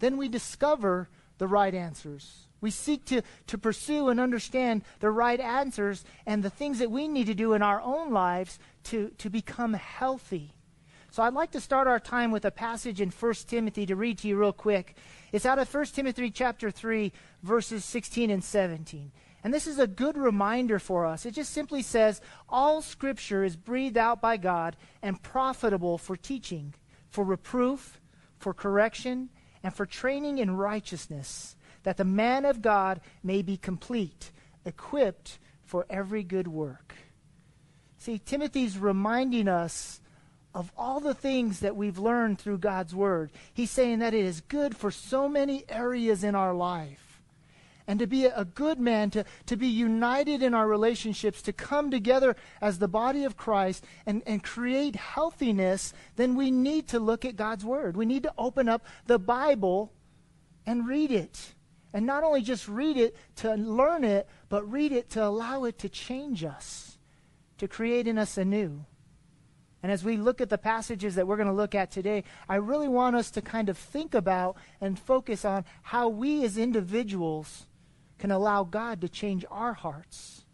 then 0.00 0.16
we 0.16 0.28
discover 0.28 1.08
the 1.38 1.46
right 1.46 1.74
answers. 1.74 2.48
We 2.60 2.70
seek 2.70 3.04
to, 3.06 3.22
to 3.48 3.58
pursue 3.58 4.08
and 4.08 4.20
understand 4.20 4.82
the 5.00 5.10
right 5.10 5.40
answers 5.40 6.04
and 6.26 6.42
the 6.42 6.50
things 6.50 6.78
that 6.80 6.90
we 6.90 7.08
need 7.08 7.26
to 7.26 7.34
do 7.34 7.52
in 7.54 7.62
our 7.62 7.80
own 7.80 8.12
lives 8.12 8.58
to, 8.84 9.10
to 9.18 9.30
become 9.30 9.74
healthy. 9.74 10.54
So 11.10 11.22
i'd 11.22 11.34
like 11.34 11.50
to 11.50 11.60
start 11.60 11.86
our 11.88 12.00
time 12.00 12.30
with 12.30 12.44
a 12.44 12.50
passage 12.50 13.00
in 13.00 13.10
1 13.10 13.34
timothy 13.46 13.86
to 13.86 13.96
read 13.96 14.18
to 14.18 14.28
you 14.28 14.36
real 14.36 14.52
quick. 14.52 14.96
It's 15.30 15.46
out 15.46 15.58
of 15.58 15.72
1 15.72 15.84
timothy 15.86 16.30
chapter 16.30 16.70
3 16.70 17.12
verses 17.42 17.84
16 17.84 18.30
and 18.30 18.42
17 18.42 19.12
and 19.44 19.52
this 19.52 19.66
is 19.66 19.78
a 19.78 19.86
good 19.86 20.16
reminder 20.16 20.78
for 20.78 21.04
us. 21.04 21.26
It 21.26 21.34
just 21.34 21.52
simply 21.52 21.82
says, 21.82 22.20
All 22.48 22.80
scripture 22.80 23.42
is 23.42 23.56
breathed 23.56 23.96
out 23.96 24.20
by 24.20 24.36
God 24.36 24.76
and 25.02 25.22
profitable 25.22 25.98
for 25.98 26.16
teaching, 26.16 26.74
for 27.08 27.24
reproof, 27.24 28.00
for 28.38 28.54
correction, 28.54 29.30
and 29.62 29.74
for 29.74 29.84
training 29.84 30.38
in 30.38 30.56
righteousness, 30.56 31.56
that 31.82 31.96
the 31.96 32.04
man 32.04 32.44
of 32.44 32.62
God 32.62 33.00
may 33.22 33.42
be 33.42 33.56
complete, 33.56 34.30
equipped 34.64 35.38
for 35.64 35.86
every 35.90 36.22
good 36.22 36.46
work. 36.46 36.94
See, 37.98 38.18
Timothy's 38.18 38.78
reminding 38.78 39.48
us 39.48 40.00
of 40.54 40.70
all 40.76 41.00
the 41.00 41.14
things 41.14 41.60
that 41.60 41.76
we've 41.76 41.98
learned 41.98 42.38
through 42.38 42.58
God's 42.58 42.94
Word. 42.94 43.30
He's 43.54 43.70
saying 43.70 44.00
that 44.00 44.14
it 44.14 44.24
is 44.24 44.40
good 44.42 44.76
for 44.76 44.90
so 44.90 45.28
many 45.28 45.64
areas 45.68 46.22
in 46.22 46.34
our 46.34 46.52
life 46.52 47.11
and 47.86 47.98
to 47.98 48.06
be 48.06 48.26
a 48.26 48.44
good 48.44 48.78
man, 48.78 49.10
to, 49.10 49.24
to 49.46 49.56
be 49.56 49.66
united 49.66 50.42
in 50.42 50.54
our 50.54 50.68
relationships, 50.68 51.42
to 51.42 51.52
come 51.52 51.90
together 51.90 52.36
as 52.60 52.78
the 52.78 52.88
body 52.88 53.24
of 53.24 53.36
Christ 53.36 53.84
and, 54.06 54.22
and 54.26 54.42
create 54.42 54.96
healthiness, 54.96 55.92
then 56.16 56.36
we 56.36 56.50
need 56.50 56.88
to 56.88 57.00
look 57.00 57.24
at 57.24 57.36
God's 57.36 57.64
Word. 57.64 57.96
We 57.96 58.06
need 58.06 58.22
to 58.22 58.34
open 58.38 58.68
up 58.68 58.86
the 59.06 59.18
Bible 59.18 59.92
and 60.66 60.86
read 60.86 61.10
it. 61.10 61.54
And 61.92 62.06
not 62.06 62.24
only 62.24 62.40
just 62.40 62.68
read 62.68 62.96
it 62.96 63.16
to 63.36 63.54
learn 63.54 64.04
it, 64.04 64.28
but 64.48 64.70
read 64.70 64.92
it 64.92 65.10
to 65.10 65.24
allow 65.24 65.64
it 65.64 65.78
to 65.80 65.88
change 65.88 66.44
us, 66.44 66.96
to 67.58 67.68
create 67.68 68.06
in 68.06 68.16
us 68.16 68.38
anew. 68.38 68.84
And 69.82 69.90
as 69.90 70.04
we 70.04 70.16
look 70.16 70.40
at 70.40 70.48
the 70.48 70.58
passages 70.58 71.16
that 71.16 71.26
we're 71.26 71.36
going 71.36 71.48
to 71.48 71.52
look 71.52 71.74
at 71.74 71.90
today, 71.90 72.22
I 72.48 72.56
really 72.56 72.88
want 72.88 73.16
us 73.16 73.32
to 73.32 73.42
kind 73.42 73.68
of 73.68 73.76
think 73.76 74.14
about 74.14 74.56
and 74.80 74.98
focus 74.98 75.44
on 75.44 75.64
how 75.82 76.08
we 76.08 76.44
as 76.44 76.56
individuals 76.56 77.66
can 78.22 78.30
allow 78.30 78.62
God 78.62 79.00
to 79.00 79.08
change 79.08 79.44
our 79.50 79.72
hearts 79.72 80.44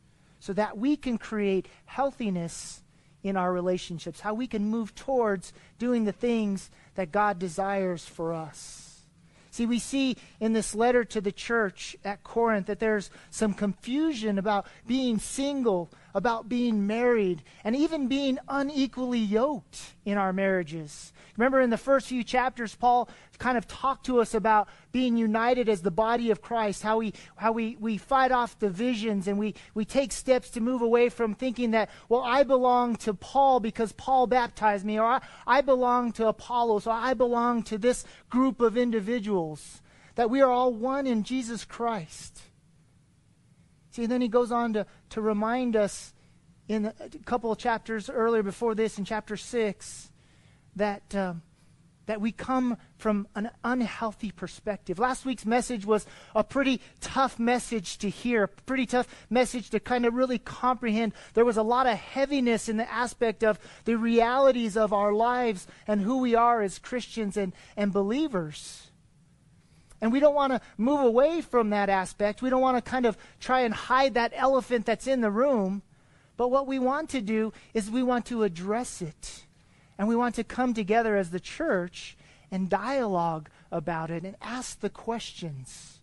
so 0.41 0.55
that 0.55 0.79
we 0.79 0.97
can 0.97 1.19
create 1.19 1.69
healthiness 1.85 2.83
in 3.23 3.37
our 3.37 3.53
relationships, 3.53 4.21
how 4.21 4.33
we 4.33 4.47
can 4.47 4.65
move 4.65 4.95
towards 4.95 5.53
doing 5.79 6.07
the 6.07 6.13
things 6.13 6.71
that 6.95 7.13
God 7.13 7.39
desires 7.39 8.07
for 8.07 8.33
us. 8.33 9.03
See, 9.51 9.67
we 9.67 9.79
see 9.79 10.17
in 10.41 10.55
this 10.55 10.75
letter 10.75 11.05
to 11.05 11.21
the 11.21 11.31
church 11.31 11.95
at 12.07 12.23
Corinth 12.23 12.69
that 12.69 12.81
there's 12.81 13.11
some 13.29 13.53
confusion 13.53 14.39
about 14.39 14.67
being 14.87 15.19
single, 15.19 15.91
about 16.15 16.49
being 16.49 16.87
married, 16.87 17.43
and 17.65 17.77
even 17.77 18.09
being 18.09 18.39
unequally 18.49 19.19
yoked 19.19 19.95
in 20.05 20.17
our 20.19 20.33
marriages. 20.33 21.13
Remember 21.37 21.61
in 21.61 21.71
the 21.71 21.77
first 21.77 22.09
few 22.09 22.25
chapters, 22.25 22.75
Paul 22.75 23.09
kind 23.39 23.57
of 23.57 23.69
talked 23.69 24.07
to 24.07 24.21
us 24.21 24.35
about 24.35 24.69
being 24.91 25.17
united 25.17 25.69
as 25.69 25.83
the 25.83 25.91
body 25.91 26.31
of 26.31 26.43
Christ, 26.43 26.83
how 26.83 26.99
we, 26.99 27.15
how 27.37 27.53
we, 27.53 27.77
we 27.79 27.97
fight 27.97 28.33
off 28.33 28.59
divisions 28.59 29.29
and 29.29 29.39
we, 29.39 29.55
we 29.75 29.85
take 29.85 30.11
steps 30.11 30.51
to 30.51 30.61
move 30.61 30.83
away 30.83 31.09
from 31.09 31.35
thinking 31.35 31.71
that, 31.71 31.91
well, 32.09 32.23
I 32.23 32.43
belong 32.43 32.97
to 32.97 33.15
Paul 33.15 33.61
because 33.61 33.93
Paul 33.93 34.27
baptized 34.27 34.85
me, 34.85 34.99
or 34.99 35.07
I, 35.07 35.21
I 35.47 35.61
belong 35.61 36.11
to 36.13 36.27
Apollos, 36.27 36.89
or 36.89 36.95
I 36.95 37.15
belong 37.15 37.63
to 37.65 37.79
this 37.79 38.05
group 38.29 38.61
of 38.61 38.77
individuals. 38.77 39.81
That 40.17 40.31
we 40.31 40.41
are 40.41 40.51
all 40.51 40.73
one 40.73 41.07
in 41.07 41.23
Jesus 41.23 41.65
Christ. 41.65 42.43
See, 43.99 44.05
and 44.05 44.13
then 44.13 44.21
he 44.21 44.29
goes 44.29 44.53
on 44.53 44.75
to, 44.75 44.87
to 45.11 45.21
remind 45.21 45.75
us 45.75 46.15
in 46.69 46.87
a 47.01 47.09
couple 47.25 47.51
of 47.51 47.59
chapters 47.59 48.09
earlier 48.09 48.45
before 48.45 48.77
this, 48.77 48.97
in 48.97 49.05
chapter 49.05 49.37
6, 49.37 50.13
that, 50.77 51.17
um, 51.17 51.43
that 52.07 52.21
we 52.21 52.31
come 52.31 52.77
from 52.97 53.27
an 53.35 53.51
unhealthy 53.65 54.31
perspective. 54.31 55.01
Last 55.01 55.25
week's 55.25 55.45
message 55.45 55.85
was 55.85 56.07
a 56.33 56.45
pretty 56.45 56.81
tough 57.01 57.41
message 57.41 57.99
to 57.99 58.09
hear, 58.09 58.45
a 58.45 58.49
pretty 58.49 58.87
tough 58.87 59.09
message 59.31 59.69
to 59.71 59.81
kind 59.81 60.07
of 60.07 60.15
really 60.15 60.39
comprehend. 60.39 61.13
There 61.35 61.45
was 61.45 61.57
a 61.57 61.65
lot 61.65 61.89
of 61.89 61.99
heaviness 61.99 62.69
in 62.69 62.77
the 62.77 62.89
aspect 62.89 63.43
of 63.43 63.59
the 63.85 63.97
realities 63.97 64.77
of 64.77 64.93
our 64.93 65.13
lives 65.13 65.67
and 65.89 66.03
who 66.03 66.19
we 66.19 66.37
are 66.37 66.63
as 66.63 66.79
Christians 66.79 67.37
and, 67.37 67.53
and 67.77 67.93
believers. 67.93 68.88
And 70.01 70.13
we 70.13 70.21
don't 70.21 70.35
want 70.35 70.53
to 70.53 70.61
move 70.77 71.01
away 71.01 71.41
from 71.41 71.71
that 71.71 71.89
aspect. 71.89 72.43
We 72.43 72.51
don't 72.51 72.61
want 72.61 72.77
to 72.77 72.91
kind 72.91 73.07
of 73.07 73.17
try 73.41 73.61
and 73.61 73.75
hide 73.75 74.15
that 74.15 74.33
elephant 74.35 74.87
that's 74.87 75.07
in 75.07 75.21
the 75.21 75.31
room. 75.31 75.83
But 76.37 76.49
what 76.49 76.69
we 76.69 76.79
want 76.79 77.11
to 77.11 77.21
do 77.21 77.53
is 77.75 77.91
we 77.91 78.03
want 78.03 78.27
to 78.27 78.45
address 78.45 79.03
it. 79.03 79.45
And 79.99 80.07
we 80.07 80.15
want 80.15 80.37
to 80.37 80.45
come 80.45 80.73
together 80.73 81.17
as 81.17 81.31
the 81.31 81.41
church 81.41 82.17
and 82.51 82.71
dialogue 82.71 83.51
about 83.73 84.11
it 84.11 84.23
and 84.23 84.37
ask 84.41 84.81
the 84.81 84.91
questions. 84.91 85.99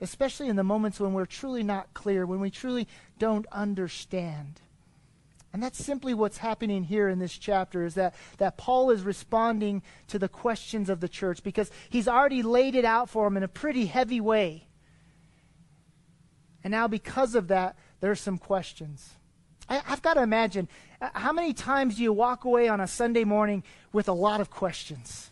Especially 0.00 0.48
in 0.48 0.56
the 0.56 0.64
moments 0.64 0.98
when 0.98 1.12
we're 1.12 1.26
truly 1.26 1.62
not 1.62 1.94
clear, 1.94 2.26
when 2.26 2.40
we 2.40 2.50
truly 2.50 2.88
don't 3.18 3.46
understand. 3.52 4.60
And 5.56 5.62
that's 5.62 5.82
simply 5.82 6.12
what's 6.12 6.36
happening 6.36 6.84
here 6.84 7.08
in 7.08 7.18
this 7.18 7.32
chapter 7.32 7.86
is 7.86 7.94
that, 7.94 8.14
that 8.36 8.58
Paul 8.58 8.90
is 8.90 9.00
responding 9.00 9.82
to 10.08 10.18
the 10.18 10.28
questions 10.28 10.90
of 10.90 11.00
the 11.00 11.08
church 11.08 11.42
because 11.42 11.70
he's 11.88 12.06
already 12.06 12.42
laid 12.42 12.74
it 12.74 12.84
out 12.84 13.08
for 13.08 13.24
them 13.24 13.38
in 13.38 13.42
a 13.42 13.48
pretty 13.48 13.86
heavy 13.86 14.20
way. 14.20 14.66
And 16.62 16.70
now, 16.70 16.88
because 16.88 17.34
of 17.34 17.48
that, 17.48 17.78
there 18.00 18.10
are 18.10 18.14
some 18.14 18.36
questions. 18.36 19.14
I, 19.66 19.78
have 19.78 20.02
got 20.02 20.14
to 20.14 20.22
imagine 20.22 20.68
uh, 21.00 21.08
how 21.14 21.32
many 21.32 21.54
times 21.54 21.96
do 21.96 22.02
you 22.02 22.12
walk 22.12 22.44
away 22.44 22.68
on 22.68 22.78
a 22.78 22.86
Sunday 22.86 23.24
morning 23.24 23.64
with 23.94 24.08
a 24.08 24.12
lot 24.12 24.42
of 24.42 24.50
questions? 24.50 25.30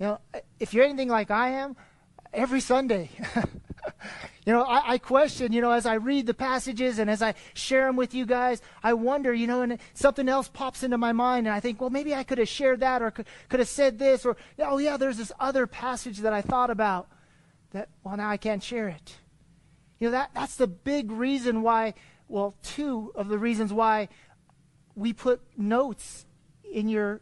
You 0.00 0.06
know, 0.06 0.20
if 0.58 0.72
you're 0.72 0.86
anything 0.86 1.10
like 1.10 1.30
I 1.30 1.50
am, 1.50 1.76
every 2.32 2.60
Sunday. 2.62 3.10
you 4.46 4.52
know, 4.52 4.62
I, 4.62 4.92
I, 4.92 4.98
question, 4.98 5.52
you 5.52 5.60
know, 5.60 5.70
as 5.70 5.86
I 5.86 5.94
read 5.94 6.26
the 6.26 6.34
passages 6.34 6.98
and 6.98 7.08
as 7.08 7.22
I 7.22 7.34
share 7.54 7.86
them 7.86 7.96
with 7.96 8.14
you 8.14 8.26
guys, 8.26 8.60
I 8.82 8.92
wonder, 8.92 9.32
you 9.32 9.46
know, 9.46 9.62
and 9.62 9.78
something 9.94 10.28
else 10.28 10.48
pops 10.48 10.82
into 10.82 10.98
my 10.98 11.12
mind, 11.12 11.46
and 11.46 11.54
I 11.54 11.60
think, 11.60 11.80
well, 11.80 11.90
maybe 11.90 12.14
I 12.14 12.24
could 12.24 12.38
have 12.38 12.48
shared 12.48 12.80
that 12.80 13.00
or 13.00 13.10
could, 13.10 13.26
could 13.48 13.60
have 13.60 13.68
said 13.68 13.98
this, 13.98 14.26
or, 14.26 14.36
oh, 14.58 14.78
yeah, 14.78 14.96
there's 14.96 15.16
this 15.16 15.32
other 15.40 15.66
passage 15.66 16.18
that 16.18 16.32
I 16.32 16.42
thought 16.42 16.70
about 16.70 17.08
that, 17.70 17.88
well, 18.02 18.16
now 18.16 18.28
I 18.28 18.36
can't 18.36 18.62
share 18.62 18.88
it. 18.88 19.16
You 19.98 20.08
know, 20.08 20.12
that, 20.12 20.30
that's 20.34 20.56
the 20.56 20.66
big 20.66 21.10
reason 21.10 21.62
why 21.62 21.94
well, 22.28 22.54
two 22.62 23.12
of 23.14 23.28
the 23.28 23.38
reasons 23.38 23.72
why 23.72 24.08
we 24.94 25.12
put 25.12 25.40
notes 25.56 26.26
in 26.70 26.88
your 26.88 27.20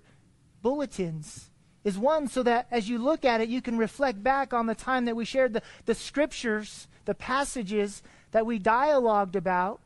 bulletins 0.63 1.51
is 1.85 1.99
one 1.99 2.29
so 2.29 2.43
that 2.43 2.67
as 2.71 2.89
you 2.89 2.99
look 2.99 3.25
at 3.25 3.41
it, 3.41 3.49
you 3.49 3.61
can 3.61 3.77
reflect 3.77 4.23
back 4.23 4.53
on 4.53 4.67
the 4.67 4.75
time 4.75 5.05
that 5.07 5.17
we 5.17 5.25
shared 5.25 5.53
the, 5.53 5.63
the 5.87 5.95
scriptures, 5.95 6.87
the 7.05 7.15
passages 7.15 8.03
that 8.31 8.47
we 8.47 8.59
dialogued 8.59 9.37
about, 9.37 9.81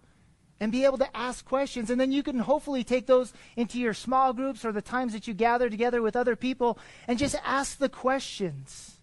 and 0.61 0.73
be 0.73 0.85
able 0.85 0.99
to 0.99 1.17
ask 1.17 1.45
questions. 1.45 1.91
And 1.91 2.01
then 2.01 2.13
you 2.13 2.23
can 2.23 2.39
hopefully 2.39 2.83
take 2.83 3.07
those 3.07 3.33
into 3.57 3.79
your 3.79 3.95
small 3.95 4.33
groups 4.33 4.65
or 4.65 4.73
the 4.73 4.83
times 4.83 5.13
that 5.13 5.29
you 5.29 5.35
gather 5.35 5.69
together 5.69 6.01
with 6.01 6.17
other 6.17 6.37
people 6.37 6.79
and 7.07 7.19
just 7.19 7.37
ask 7.45 7.79
the 7.79 7.89
questions. 7.89 8.99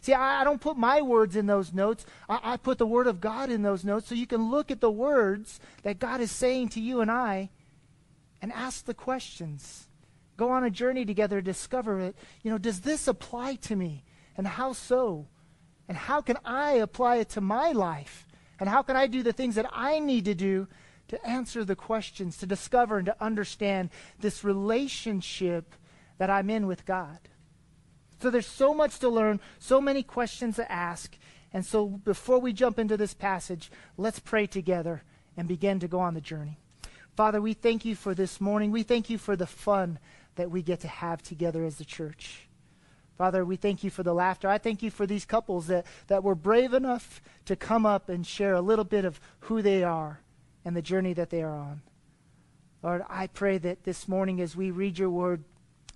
See, 0.00 0.12
I, 0.12 0.40
I 0.40 0.44
don't 0.44 0.60
put 0.60 0.76
my 0.76 1.00
words 1.00 1.36
in 1.36 1.46
those 1.46 1.72
notes. 1.72 2.04
I, 2.28 2.40
I 2.42 2.56
put 2.56 2.78
the 2.78 2.86
Word 2.86 3.06
of 3.06 3.20
God 3.20 3.50
in 3.50 3.62
those 3.62 3.84
notes 3.84 4.08
so 4.08 4.14
you 4.14 4.26
can 4.26 4.50
look 4.50 4.70
at 4.70 4.80
the 4.80 4.90
words 4.90 5.60
that 5.82 5.98
God 5.98 6.20
is 6.20 6.30
saying 6.30 6.70
to 6.70 6.80
you 6.80 7.00
and 7.00 7.10
I 7.10 7.50
and 8.42 8.52
ask 8.52 8.84
the 8.84 8.94
questions. 8.94 9.88
Go 10.36 10.50
on 10.50 10.64
a 10.64 10.70
journey 10.70 11.04
together, 11.04 11.40
discover 11.40 12.00
it. 12.00 12.16
You 12.42 12.50
know, 12.50 12.58
does 12.58 12.80
this 12.80 13.08
apply 13.08 13.54
to 13.56 13.76
me? 13.76 14.04
And 14.36 14.46
how 14.46 14.74
so? 14.74 15.26
And 15.88 15.96
how 15.96 16.20
can 16.20 16.38
I 16.44 16.72
apply 16.72 17.16
it 17.16 17.28
to 17.30 17.40
my 17.40 17.72
life? 17.72 18.26
And 18.58 18.68
how 18.68 18.82
can 18.82 18.96
I 18.96 19.06
do 19.06 19.22
the 19.22 19.32
things 19.32 19.54
that 19.54 19.70
I 19.72 19.98
need 19.98 20.24
to 20.24 20.34
do 20.34 20.66
to 21.08 21.26
answer 21.26 21.64
the 21.64 21.76
questions, 21.76 22.36
to 22.38 22.46
discover 22.46 22.98
and 22.98 23.06
to 23.06 23.22
understand 23.22 23.90
this 24.18 24.42
relationship 24.42 25.74
that 26.18 26.30
I'm 26.30 26.50
in 26.50 26.66
with 26.66 26.86
God? 26.86 27.18
So 28.20 28.30
there's 28.30 28.46
so 28.46 28.72
much 28.72 28.98
to 29.00 29.08
learn, 29.08 29.40
so 29.58 29.80
many 29.80 30.02
questions 30.02 30.56
to 30.56 30.70
ask. 30.72 31.16
And 31.52 31.64
so 31.64 31.86
before 31.86 32.38
we 32.38 32.52
jump 32.52 32.78
into 32.78 32.96
this 32.96 33.14
passage, 33.14 33.70
let's 33.96 34.18
pray 34.18 34.46
together 34.46 35.02
and 35.36 35.46
begin 35.46 35.80
to 35.80 35.88
go 35.88 36.00
on 36.00 36.14
the 36.14 36.20
journey. 36.20 36.58
Father, 37.14 37.40
we 37.40 37.52
thank 37.52 37.84
you 37.84 37.94
for 37.94 38.14
this 38.14 38.40
morning. 38.40 38.70
We 38.70 38.82
thank 38.82 39.08
you 39.08 39.18
for 39.18 39.36
the 39.36 39.46
fun 39.46 39.98
that 40.36 40.50
we 40.50 40.62
get 40.62 40.80
to 40.80 40.88
have 40.88 41.22
together 41.22 41.64
as 41.64 41.76
the 41.76 41.84
church. 41.84 42.45
Father, 43.16 43.44
we 43.44 43.56
thank 43.56 43.82
you 43.82 43.90
for 43.90 44.02
the 44.02 44.12
laughter. 44.12 44.48
I 44.48 44.58
thank 44.58 44.82
you 44.82 44.90
for 44.90 45.06
these 45.06 45.24
couples 45.24 45.68
that, 45.68 45.86
that 46.08 46.22
were 46.22 46.34
brave 46.34 46.74
enough 46.74 47.22
to 47.46 47.56
come 47.56 47.86
up 47.86 48.08
and 48.08 48.26
share 48.26 48.54
a 48.54 48.60
little 48.60 48.84
bit 48.84 49.04
of 49.04 49.20
who 49.40 49.62
they 49.62 49.82
are 49.82 50.20
and 50.64 50.76
the 50.76 50.82
journey 50.82 51.14
that 51.14 51.30
they 51.30 51.42
are 51.42 51.56
on. 51.56 51.80
Lord, 52.82 53.02
I 53.08 53.28
pray 53.28 53.56
that 53.58 53.84
this 53.84 54.06
morning 54.06 54.40
as 54.40 54.54
we 54.54 54.70
read 54.70 54.98
your 54.98 55.08
word, 55.08 55.44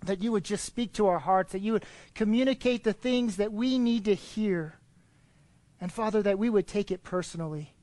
that 0.07 0.23
you 0.23 0.33
would 0.33 0.45
just 0.45 0.65
speak 0.65 0.95
to 0.95 1.09
our 1.09 1.19
hearts, 1.19 1.53
that 1.53 1.61
you 1.61 1.75
would 1.75 1.85
communicate 2.15 2.85
the 2.85 2.95
things 2.95 3.37
that 3.37 3.53
we 3.53 3.79
need 3.79 4.07
to 4.07 4.15
hear. 4.15 4.79
And 5.79 5.93
Father, 5.93 6.23
that 6.23 6.39
we 6.39 6.49
would 6.49 6.67
take 6.67 6.91
it 6.91 7.03
personally 7.03 7.75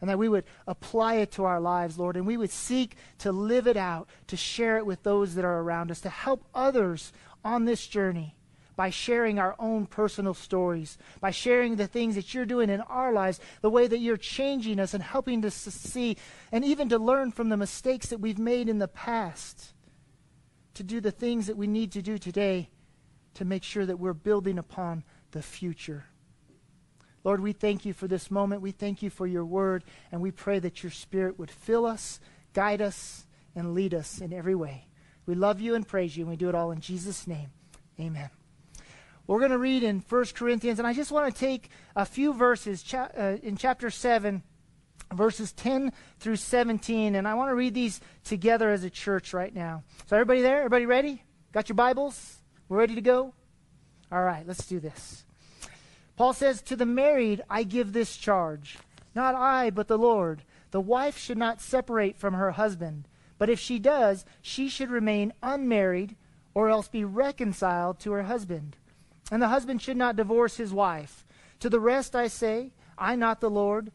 and 0.00 0.10
that 0.10 0.18
we 0.18 0.28
would 0.28 0.44
apply 0.66 1.14
it 1.14 1.30
to 1.32 1.44
our 1.44 1.60
lives, 1.60 1.96
Lord, 1.96 2.16
and 2.16 2.26
we 2.26 2.36
would 2.36 2.50
seek 2.50 2.96
to 3.18 3.30
live 3.30 3.68
it 3.68 3.76
out, 3.76 4.08
to 4.26 4.36
share 4.36 4.76
it 4.76 4.84
with 4.84 5.04
those 5.04 5.36
that 5.36 5.44
are 5.44 5.60
around 5.60 5.92
us, 5.92 6.00
to 6.00 6.10
help 6.10 6.44
others 6.52 7.12
on 7.44 7.64
this 7.64 7.86
journey 7.86 8.34
by 8.76 8.90
sharing 8.90 9.38
our 9.38 9.54
own 9.58 9.86
personal 9.86 10.34
stories, 10.34 10.98
by 11.20 11.30
sharing 11.30 11.76
the 11.76 11.86
things 11.86 12.14
that 12.14 12.32
you're 12.32 12.46
doing 12.46 12.70
in 12.70 12.80
our 12.82 13.12
lives, 13.12 13.40
the 13.60 13.70
way 13.70 13.86
that 13.86 13.98
you're 13.98 14.16
changing 14.16 14.80
us 14.80 14.94
and 14.94 15.02
helping 15.02 15.44
us 15.44 15.64
to 15.64 15.70
see, 15.70 16.16
and 16.50 16.64
even 16.64 16.88
to 16.88 16.98
learn 16.98 17.30
from 17.30 17.48
the 17.48 17.56
mistakes 17.56 18.08
that 18.08 18.20
we've 18.20 18.38
made 18.38 18.68
in 18.68 18.78
the 18.78 18.88
past 18.88 19.72
to 20.74 20.82
do 20.82 21.00
the 21.00 21.10
things 21.10 21.46
that 21.46 21.56
we 21.56 21.66
need 21.66 21.92
to 21.92 22.02
do 22.02 22.18
today 22.18 22.70
to 23.34 23.44
make 23.44 23.62
sure 23.62 23.86
that 23.86 23.98
we're 23.98 24.12
building 24.12 24.58
upon 24.58 25.04
the 25.32 25.42
future. 25.42 26.06
Lord, 27.24 27.40
we 27.40 27.52
thank 27.52 27.84
you 27.84 27.92
for 27.92 28.08
this 28.08 28.30
moment. 28.30 28.62
We 28.62 28.72
thank 28.72 29.02
you 29.02 29.10
for 29.10 29.26
your 29.26 29.44
word, 29.44 29.84
and 30.10 30.20
we 30.20 30.30
pray 30.30 30.58
that 30.58 30.82
your 30.82 30.90
spirit 30.90 31.38
would 31.38 31.50
fill 31.50 31.86
us, 31.86 32.20
guide 32.52 32.82
us, 32.82 33.26
and 33.54 33.74
lead 33.74 33.94
us 33.94 34.20
in 34.20 34.32
every 34.32 34.54
way. 34.54 34.88
We 35.24 35.34
love 35.34 35.60
you 35.60 35.74
and 35.74 35.86
praise 35.86 36.16
you, 36.16 36.24
and 36.24 36.30
we 36.30 36.36
do 36.36 36.48
it 36.48 36.54
all 36.54 36.72
in 36.72 36.80
Jesus' 36.80 37.26
name. 37.26 37.50
Amen. 38.00 38.30
We're 39.26 39.38
going 39.38 39.50
to 39.52 39.58
read 39.58 39.82
in 39.82 40.00
1 40.00 40.24
Corinthians, 40.34 40.78
and 40.78 40.86
I 40.86 40.92
just 40.92 41.12
want 41.12 41.32
to 41.32 41.38
take 41.38 41.70
a 41.94 42.04
few 42.04 42.32
verses 42.32 42.82
cha- 42.82 43.10
uh, 43.16 43.36
in 43.42 43.56
chapter 43.56 43.90
7 43.90 44.42
verses 45.12 45.52
10 45.52 45.92
through 46.18 46.36
17. 46.36 47.14
And 47.14 47.28
I 47.28 47.34
want 47.34 47.50
to 47.50 47.54
read 47.54 47.74
these 47.74 48.00
together 48.24 48.70
as 48.70 48.84
a 48.84 48.90
church 48.90 49.32
right 49.32 49.54
now. 49.54 49.84
So, 50.06 50.16
everybody 50.16 50.42
there? 50.42 50.58
Everybody 50.58 50.86
ready? 50.86 51.22
Got 51.52 51.68
your 51.68 51.76
Bibles? 51.76 52.38
We're 52.68 52.78
ready 52.78 52.94
to 52.94 53.00
go? 53.00 53.34
All 54.10 54.22
right, 54.22 54.46
let's 54.46 54.66
do 54.66 54.80
this. 54.80 55.24
Paul 56.16 56.32
says, 56.32 56.62
To 56.62 56.76
the 56.76 56.86
married 56.86 57.42
I 57.48 57.62
give 57.62 57.92
this 57.92 58.16
charge, 58.16 58.78
not 59.14 59.34
I, 59.34 59.70
but 59.70 59.88
the 59.88 59.98
Lord. 59.98 60.42
The 60.70 60.80
wife 60.80 61.18
should 61.18 61.38
not 61.38 61.60
separate 61.60 62.16
from 62.18 62.34
her 62.34 62.52
husband, 62.52 63.06
but 63.38 63.50
if 63.50 63.58
she 63.58 63.78
does, 63.78 64.24
she 64.40 64.68
should 64.68 64.90
remain 64.90 65.34
unmarried 65.42 66.16
or 66.54 66.68
else 66.68 66.88
be 66.88 67.04
reconciled 67.04 67.98
to 68.00 68.12
her 68.12 68.22
husband. 68.24 68.76
And 69.32 69.40
the 69.40 69.48
husband 69.48 69.80
should 69.80 69.96
not 69.96 70.16
divorce 70.16 70.58
his 70.58 70.74
wife. 70.74 71.24
To 71.60 71.70
the 71.70 71.80
rest 71.80 72.14
I 72.14 72.28
say, 72.28 72.72
I, 72.98 73.16
not 73.16 73.40
the 73.40 73.48
Lord, 73.48 73.90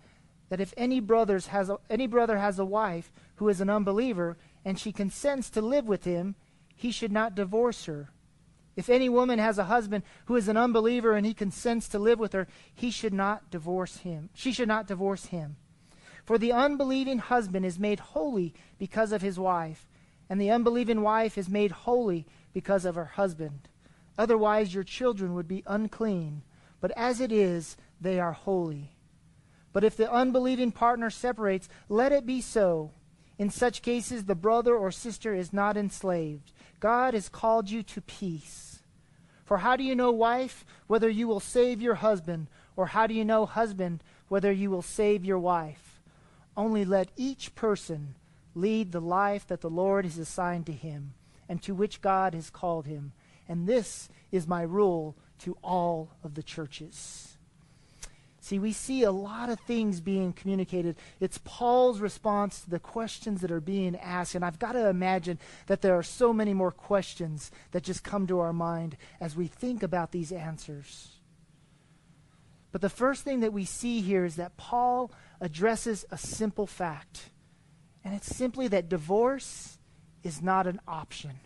that 0.49 0.59
if 0.59 0.73
any 0.75 0.99
brothers 0.99 1.47
has 1.47 1.69
a, 1.69 1.77
any 1.91 2.07
brother 2.07 2.39
has 2.39 2.57
a 2.57 2.65
wife 2.65 3.11
who 3.35 3.47
is 3.47 3.61
an 3.61 3.69
unbeliever 3.69 4.35
and 4.65 4.79
she 4.79 4.91
consents 4.91 5.51
to 5.51 5.61
live 5.61 5.87
with 5.87 6.05
him, 6.05 6.33
he 6.75 6.89
should 6.89 7.11
not 7.11 7.35
divorce 7.35 7.85
her. 7.85 8.09
If 8.75 8.89
any 8.89 9.09
woman 9.09 9.37
has 9.37 9.59
a 9.59 9.65
husband 9.65 10.03
who 10.25 10.35
is 10.35 10.47
an 10.47 10.57
unbeliever 10.57 11.13
and 11.13 11.23
he 11.23 11.35
consents 11.35 11.87
to 11.89 11.99
live 11.99 12.17
with 12.17 12.33
her, 12.33 12.47
he 12.73 12.89
should 12.89 13.13
not 13.13 13.51
divorce 13.51 13.97
him. 13.97 14.31
She 14.33 14.51
should 14.51 14.67
not 14.67 14.87
divorce 14.87 15.27
him. 15.27 15.57
For 16.25 16.39
the 16.39 16.51
unbelieving 16.51 17.19
husband 17.19 17.63
is 17.63 17.77
made 17.77 17.99
holy 17.99 18.55
because 18.79 19.11
of 19.11 19.21
his 19.21 19.37
wife, 19.37 19.87
and 20.29 20.41
the 20.41 20.49
unbelieving 20.49 21.03
wife 21.03 21.37
is 21.37 21.47
made 21.47 21.71
holy 21.71 22.25
because 22.53 22.85
of 22.85 22.95
her 22.95 23.05
husband. 23.05 23.69
Otherwise 24.17 24.73
your 24.73 24.83
children 24.83 25.33
would 25.33 25.47
be 25.47 25.63
unclean, 25.67 26.41
but 26.81 26.91
as 26.97 27.21
it 27.21 27.31
is, 27.31 27.77
they 27.99 28.19
are 28.19 28.33
holy. 28.33 28.91
But 29.73 29.83
if 29.83 29.95
the 29.95 30.11
unbelieving 30.11 30.71
partner 30.71 31.09
separates, 31.09 31.69
let 31.89 32.11
it 32.11 32.25
be 32.25 32.41
so. 32.41 32.91
In 33.37 33.49
such 33.49 33.83
cases, 33.83 34.25
the 34.25 34.35
brother 34.35 34.75
or 34.75 34.91
sister 34.91 35.35
is 35.35 35.53
not 35.53 35.77
enslaved. 35.77 36.51
God 36.79 37.13
has 37.13 37.29
called 37.29 37.69
you 37.69 37.83
to 37.83 38.01
peace. 38.01 38.79
For 39.45 39.59
how 39.59 39.75
do 39.75 39.83
you 39.83 39.95
know, 39.95 40.11
wife, 40.11 40.65
whether 40.87 41.09
you 41.09 41.27
will 41.27 41.39
save 41.39 41.81
your 41.81 41.95
husband? 41.95 42.47
Or 42.75 42.87
how 42.87 43.07
do 43.07 43.13
you 43.13 43.23
know, 43.23 43.45
husband, 43.45 44.03
whether 44.27 44.51
you 44.51 44.69
will 44.69 44.81
save 44.81 45.23
your 45.23 45.39
wife? 45.39 46.01
Only 46.55 46.83
let 46.83 47.09
each 47.15 47.53
person 47.53 48.15
lead 48.55 48.91
the 48.91 48.99
life 48.99 49.45
that 49.47 49.61
the 49.61 49.69
Lord 49.69 50.05
has 50.05 50.17
assigned 50.17 50.65
to 50.65 50.73
him 50.73 51.13
and 51.47 51.61
to 51.61 51.75
which 51.75 52.01
God 52.01 52.33
has 52.33 52.49
called 52.49 52.87
him. 52.87 53.13
And 53.47 53.67
this 53.67 54.09
is 54.31 54.47
my 54.47 54.61
rule 54.61 55.15
to 55.39 55.57
all 55.63 56.11
of 56.23 56.35
the 56.35 56.43
churches. 56.43 57.37
See, 58.47 58.59
we 58.59 58.71
see 58.71 59.03
a 59.03 59.11
lot 59.11 59.49
of 59.49 59.59
things 59.59 59.99
being 59.99 60.31
communicated. 60.31 60.95
It's 61.19 61.39
Paul's 61.43 61.99
response 61.99 62.61
to 62.61 62.69
the 62.69 62.79
questions 62.79 63.41
that 63.41 63.51
are 63.51 63.59
being 63.59 63.97
asked. 63.97 64.35
And 64.35 64.45
I've 64.45 64.57
got 64.57 64.71
to 64.71 64.87
imagine 64.87 65.37
that 65.65 65.81
there 65.81 65.97
are 65.97 66.03
so 66.03 66.31
many 66.31 66.53
more 66.53 66.71
questions 66.71 67.51
that 67.71 67.83
just 67.83 68.05
come 68.05 68.25
to 68.27 68.39
our 68.39 68.53
mind 68.53 68.95
as 69.19 69.35
we 69.35 69.47
think 69.47 69.83
about 69.83 70.13
these 70.13 70.31
answers. 70.31 71.17
But 72.71 72.79
the 72.79 72.89
first 72.89 73.23
thing 73.23 73.41
that 73.41 73.51
we 73.51 73.65
see 73.65 73.99
here 73.99 74.23
is 74.23 74.37
that 74.37 74.55
Paul 74.55 75.11
addresses 75.41 76.05
a 76.09 76.17
simple 76.17 76.67
fact. 76.67 77.31
And 78.05 78.15
it's 78.15 78.33
simply 78.33 78.69
that 78.69 78.87
divorce 78.87 79.77
is 80.23 80.41
not 80.41 80.67
an 80.67 80.79
option. 80.87 81.39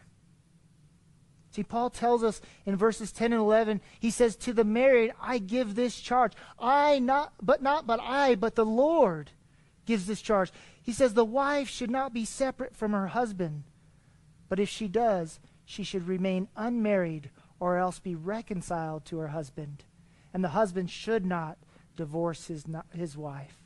See, 1.52 1.64
Paul 1.64 1.90
tells 1.90 2.24
us 2.24 2.42
in 2.66 2.78
verses 2.78 3.12
10 3.12 3.34
and 3.34 3.42
11, 3.42 3.82
he 4.00 4.10
says, 4.10 4.36
To 4.38 4.54
the 4.54 4.64
married, 4.64 5.14
I 5.22 5.38
give 5.38 5.76
this 5.76 6.00
charge. 6.00 6.34
I 6.58 7.00
not, 7.00 7.34
but 7.42 7.62
not 7.62 7.86
but 7.86 8.00
I, 8.02 8.36
but 8.36 8.56
the 8.56 8.66
Lord 8.66 9.32
gives 9.86 10.08
this 10.08 10.22
charge. 10.22 10.52
He 10.82 10.94
says, 10.94 11.14
The 11.14 11.26
wife 11.26 11.68
should 11.68 11.92
not 11.92 12.14
be 12.14 12.24
separate 12.24 12.74
from 12.76 12.94
her 12.94 13.08
husband, 13.08 13.64
but 14.48 14.60
if 14.60 14.70
she 14.70 14.88
does, 14.88 15.40
she 15.66 15.84
should 15.84 16.08
remain 16.08 16.48
unmarried 16.56 17.30
or 17.60 17.78
else 17.78 18.00
be 18.00 18.16
reconciled 18.16 19.06
to 19.06 19.20
her 19.20 19.30
husband. 19.30 19.84
And 20.34 20.44
the 20.44 20.50
husband 20.50 20.90
should 20.90 21.26
not 21.26 21.58
divorce 21.98 22.48
his, 22.48 22.66
his 22.94 23.18
wife. 23.18 23.61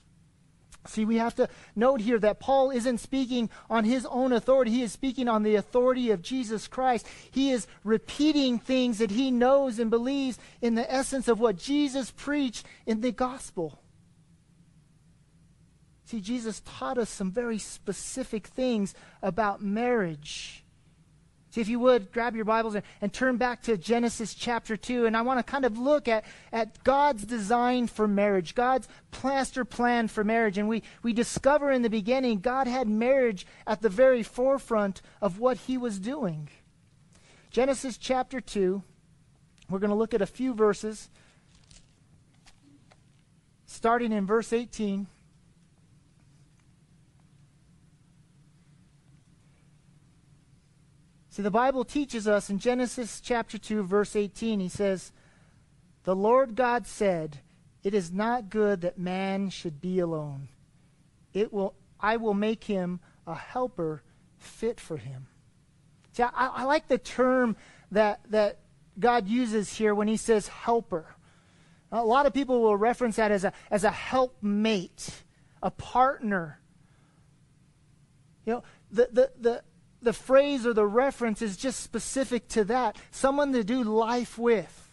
See, 0.87 1.05
we 1.05 1.17
have 1.17 1.35
to 1.35 1.49
note 1.75 2.01
here 2.01 2.19
that 2.19 2.39
Paul 2.39 2.71
isn't 2.71 2.99
speaking 2.99 3.49
on 3.69 3.83
his 3.85 4.05
own 4.05 4.31
authority. 4.31 4.71
He 4.71 4.83
is 4.83 4.91
speaking 4.91 5.27
on 5.27 5.43
the 5.43 5.55
authority 5.55 6.11
of 6.11 6.21
Jesus 6.21 6.67
Christ. 6.67 7.07
He 7.31 7.51
is 7.51 7.67
repeating 7.83 8.59
things 8.59 8.99
that 8.99 9.11
he 9.11 9.31
knows 9.31 9.79
and 9.79 9.89
believes 9.89 10.37
in 10.61 10.75
the 10.75 10.91
essence 10.91 11.27
of 11.27 11.39
what 11.39 11.57
Jesus 11.57 12.11
preached 12.11 12.65
in 12.85 13.01
the 13.01 13.11
gospel. 13.11 13.79
See, 16.05 16.21
Jesus 16.21 16.61
taught 16.65 16.99
us 16.99 17.09
some 17.09 17.31
very 17.31 17.57
specific 17.57 18.45
things 18.45 18.93
about 19.23 19.61
marriage. 19.61 20.64
If 21.57 21.69
you 21.69 21.79
would, 21.79 22.11
grab 22.11 22.35
your 22.35 22.45
Bibles 22.45 22.75
and, 22.75 22.83
and, 23.01 23.13
turn 23.13 23.37
back 23.37 23.61
to 23.63 23.77
Genesis 23.77 24.33
chapter 24.33 24.75
2. 24.75 25.05
And 25.05 25.15
I 25.15 25.21
want 25.21 25.39
to 25.39 25.43
kind 25.43 25.65
of 25.65 25.77
look 25.77 26.07
at, 26.07 26.25
at 26.51 26.83
God's 26.83 27.25
design 27.25 27.87
for 27.87 28.07
marriage, 28.07 28.55
God's 28.55 28.87
plaster 29.11 29.63
plan 29.63 30.07
for 30.07 30.23
marriage. 30.23 30.57
And 30.57 30.67
we, 30.67 30.83
we 31.01 31.13
discover 31.13 31.71
in 31.71 31.81
the 31.81 31.89
beginning, 31.89 32.39
God 32.39 32.67
had 32.67 32.87
marriage 32.87 33.47
at 33.65 33.81
the 33.81 33.89
very 33.89 34.23
forefront 34.23 35.01
of 35.21 35.39
what 35.39 35.57
he 35.57 35.77
was 35.77 35.99
doing. 35.99 36.49
Genesis 37.51 37.97
chapter 37.97 38.41
2. 38.41 38.83
We're 39.69 39.79
going 39.79 39.89
to 39.89 39.95
look 39.95 40.13
at 40.13 40.21
a 40.21 40.27
few 40.27 40.53
verses, 40.53 41.09
starting 43.65 44.11
in 44.11 44.25
verse 44.25 44.53
18. 44.53 45.07
See, 51.35 51.43
the 51.43 51.51
Bible 51.51 51.83
teaches 51.83 52.29
us 52.29 52.49
in 52.49 52.59
Genesis 52.59 53.19
chapter 53.19 53.57
2, 53.57 53.83
verse 53.83 54.15
18, 54.15 54.61
he 54.61 54.69
says, 54.69 55.11
The 56.05 56.15
Lord 56.15 56.55
God 56.55 56.87
said, 56.87 57.39
It 57.83 57.93
is 57.93 58.09
not 58.09 58.49
good 58.49 58.79
that 58.79 58.97
man 58.97 59.49
should 59.49 59.81
be 59.81 59.99
alone. 59.99 60.47
It 61.33 61.51
will, 61.51 61.73
I 61.99 62.15
will 62.15 62.33
make 62.33 62.63
him 62.63 63.01
a 63.27 63.35
helper 63.35 64.01
fit 64.37 64.79
for 64.79 64.95
him. 64.95 65.27
See, 66.13 66.23
I, 66.23 66.29
I 66.31 66.63
like 66.63 66.87
the 66.87 66.97
term 66.97 67.57
that, 67.91 68.21
that 68.29 68.59
God 68.97 69.27
uses 69.27 69.73
here 69.75 69.93
when 69.93 70.07
he 70.07 70.15
says 70.15 70.47
helper. 70.47 71.17
A 71.91 72.01
lot 72.01 72.25
of 72.25 72.33
people 72.33 72.61
will 72.61 72.77
reference 72.77 73.17
that 73.17 73.31
as 73.31 73.43
a, 73.43 73.51
as 73.69 73.83
a 73.83 73.91
helpmate, 73.91 75.09
a 75.61 75.69
partner. 75.69 76.61
You 78.45 78.53
know, 78.53 78.63
the, 78.89 79.09
the, 79.11 79.31
the, 79.37 79.63
the 80.01 80.13
phrase 80.13 80.65
or 80.65 80.73
the 80.73 80.85
reference 80.85 81.41
is 81.41 81.57
just 81.57 81.79
specific 81.79 82.47
to 82.49 82.63
that. 82.65 82.97
Someone 83.11 83.53
to 83.53 83.63
do 83.63 83.83
life 83.83 84.37
with, 84.37 84.89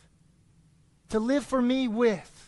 to 1.10 1.18
live 1.18 1.44
for 1.44 1.60
me 1.60 1.88
with. 1.88 2.38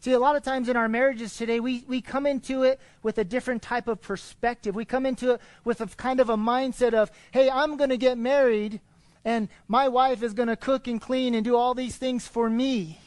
See, 0.00 0.12
a 0.12 0.20
lot 0.20 0.36
of 0.36 0.44
times 0.44 0.68
in 0.68 0.76
our 0.76 0.88
marriages 0.88 1.36
today, 1.36 1.58
we, 1.58 1.84
we 1.88 2.00
come 2.00 2.26
into 2.26 2.62
it 2.62 2.80
with 3.02 3.18
a 3.18 3.24
different 3.24 3.60
type 3.60 3.88
of 3.88 4.00
perspective. 4.00 4.76
We 4.76 4.84
come 4.84 5.04
into 5.04 5.32
it 5.32 5.40
with 5.64 5.80
a 5.80 5.86
kind 5.86 6.20
of 6.20 6.30
a 6.30 6.36
mindset 6.36 6.94
of, 6.94 7.10
hey, 7.32 7.50
I'm 7.50 7.76
going 7.76 7.90
to 7.90 7.96
get 7.96 8.16
married, 8.16 8.80
and 9.24 9.48
my 9.66 9.88
wife 9.88 10.22
is 10.22 10.32
going 10.32 10.46
to 10.48 10.54
cook 10.54 10.86
and 10.86 11.00
clean 11.00 11.34
and 11.34 11.44
do 11.44 11.56
all 11.56 11.74
these 11.74 11.96
things 11.96 12.28
for 12.28 12.48
me. 12.48 13.00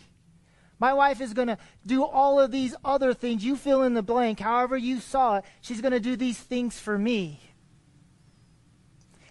My 0.78 0.94
wife 0.94 1.22
is 1.22 1.34
going 1.34 1.48
to 1.48 1.58
do 1.86 2.04
all 2.04 2.40
of 2.40 2.52
these 2.52 2.76
other 2.84 3.14
things. 3.14 3.46
You 3.46 3.56
fill 3.56 3.84
in 3.84 3.94
the 3.94 4.04
blank, 4.04 4.42
however 4.42 4.78
you 4.78 5.00
saw 5.00 5.38
it. 5.38 5.46
She's 5.62 5.82
going 5.82 5.94
to 5.94 6.00
do 6.02 6.16
these 6.16 6.38
things 6.38 6.80
for 6.80 6.98
me. 6.98 7.40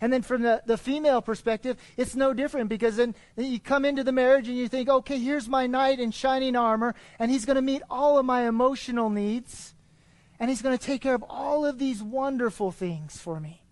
And 0.00 0.12
then 0.12 0.22
from 0.22 0.42
the, 0.42 0.62
the 0.64 0.78
female 0.78 1.20
perspective, 1.20 1.76
it's 1.96 2.14
no 2.14 2.32
different 2.32 2.68
because 2.68 2.96
then 2.96 3.14
you 3.36 3.58
come 3.58 3.84
into 3.84 4.04
the 4.04 4.12
marriage 4.12 4.48
and 4.48 4.56
you 4.56 4.68
think, 4.68 4.88
okay, 4.88 5.18
here's 5.18 5.48
my 5.48 5.66
knight 5.66 5.98
in 5.98 6.10
shining 6.10 6.56
armor, 6.56 6.94
and 7.18 7.30
he's 7.30 7.44
going 7.44 7.56
to 7.56 7.62
meet 7.62 7.82
all 7.90 8.18
of 8.18 8.24
my 8.24 8.46
emotional 8.46 9.10
needs, 9.10 9.74
and 10.38 10.50
he's 10.50 10.62
going 10.62 10.76
to 10.76 10.84
take 10.84 11.02
care 11.02 11.14
of 11.14 11.24
all 11.28 11.66
of 11.66 11.78
these 11.78 12.02
wonderful 12.02 12.70
things 12.70 13.18
for 13.18 13.40
me. 13.40 13.62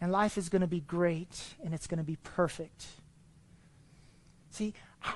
And 0.00 0.10
life 0.10 0.36
is 0.36 0.48
going 0.48 0.62
to 0.62 0.68
be 0.68 0.80
great, 0.80 1.54
and 1.64 1.72
it's 1.72 1.86
going 1.86 1.98
to 1.98 2.04
be 2.04 2.16
perfect. 2.16 2.84
See, 4.50 4.74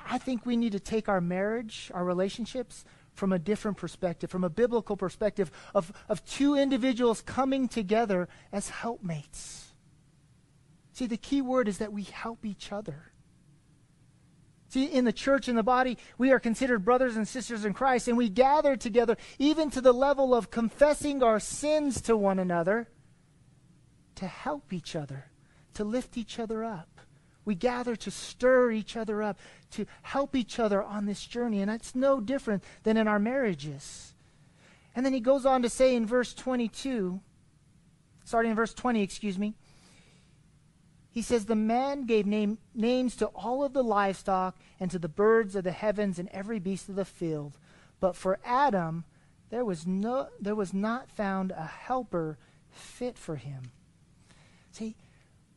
I 0.09 0.17
think 0.17 0.45
we 0.45 0.57
need 0.57 0.71
to 0.71 0.79
take 0.79 1.07
our 1.09 1.21
marriage, 1.21 1.91
our 1.93 2.03
relationships, 2.03 2.85
from 3.19 3.33
a 3.33 3.37
different 3.37 3.77
perspective, 3.77 4.31
from 4.31 4.43
a 4.43 4.49
biblical 4.49 4.97
perspective 4.97 5.51
of, 5.75 5.91
of 6.07 6.25
two 6.25 6.55
individuals 6.55 7.21
coming 7.21 7.67
together 7.67 8.27
as 8.51 8.69
helpmates. 8.69 9.73
See, 10.93 11.05
the 11.05 11.17
key 11.17 11.41
word 11.41 11.67
is 11.67 11.77
that 11.77 11.93
we 11.93 12.03
help 12.03 12.45
each 12.45 12.71
other. 12.71 13.11
See, 14.69 14.85
in 14.85 15.03
the 15.03 15.13
church, 15.13 15.49
in 15.49 15.55
the 15.55 15.63
body, 15.63 15.97
we 16.17 16.31
are 16.31 16.39
considered 16.39 16.85
brothers 16.85 17.17
and 17.17 17.27
sisters 17.27 17.65
in 17.65 17.73
Christ, 17.73 18.07
and 18.07 18.17
we 18.17 18.29
gather 18.29 18.77
together 18.77 19.17
even 19.37 19.69
to 19.71 19.81
the 19.81 19.93
level 19.93 20.33
of 20.33 20.51
confessing 20.51 21.21
our 21.21 21.39
sins 21.39 22.01
to 22.01 22.15
one 22.15 22.39
another 22.39 22.87
to 24.15 24.27
help 24.27 24.71
each 24.71 24.95
other, 24.95 25.31
to 25.73 25.83
lift 25.83 26.17
each 26.17 26.39
other 26.39 26.63
up. 26.63 26.88
We 27.49 27.55
gather 27.55 27.95
to 27.95 28.11
stir 28.11 28.69
each 28.69 28.95
other 28.95 29.23
up, 29.23 29.39
to 29.71 29.87
help 30.03 30.35
each 30.35 30.59
other 30.59 30.83
on 30.83 31.07
this 31.07 31.25
journey. 31.25 31.61
And 31.61 31.71
that's 31.71 31.95
no 31.95 32.21
different 32.21 32.63
than 32.83 32.95
in 32.95 33.07
our 33.07 33.17
marriages. 33.17 34.13
And 34.95 35.03
then 35.03 35.13
he 35.13 35.19
goes 35.19 35.47
on 35.47 35.63
to 35.63 35.69
say 35.69 35.95
in 35.95 36.05
verse 36.05 36.35
22, 36.35 37.19
starting 38.23 38.51
in 38.51 38.55
verse 38.55 38.75
20, 38.75 39.01
excuse 39.01 39.39
me, 39.39 39.55
he 41.09 41.23
says, 41.23 41.45
The 41.45 41.55
man 41.55 42.05
gave 42.05 42.27
name, 42.27 42.59
names 42.75 43.15
to 43.15 43.25
all 43.29 43.63
of 43.63 43.73
the 43.73 43.83
livestock 43.83 44.55
and 44.79 44.91
to 44.91 44.99
the 44.99 45.09
birds 45.09 45.55
of 45.55 45.63
the 45.63 45.71
heavens 45.71 46.19
and 46.19 46.29
every 46.29 46.59
beast 46.59 46.87
of 46.87 46.97
the 46.97 47.03
field. 47.03 47.57
But 47.99 48.15
for 48.15 48.37
Adam, 48.45 49.05
there 49.49 49.65
was, 49.65 49.87
no, 49.87 50.27
there 50.39 50.53
was 50.53 50.71
not 50.71 51.09
found 51.09 51.49
a 51.49 51.65
helper 51.65 52.37
fit 52.69 53.17
for 53.17 53.37
him. 53.37 53.71
See, 54.71 54.95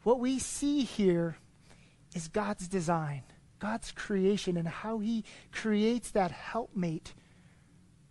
what 0.05 0.19
we 0.19 0.39
see 0.39 0.85
here 0.85 1.37
is 2.14 2.29
God's 2.29 2.68
design, 2.68 3.22
God's 3.59 3.92
creation, 3.92 4.57
and 4.57 4.68
how 4.68 4.98
He 4.98 5.25
creates 5.51 6.11
that 6.11 6.31
helpmate 6.31 7.14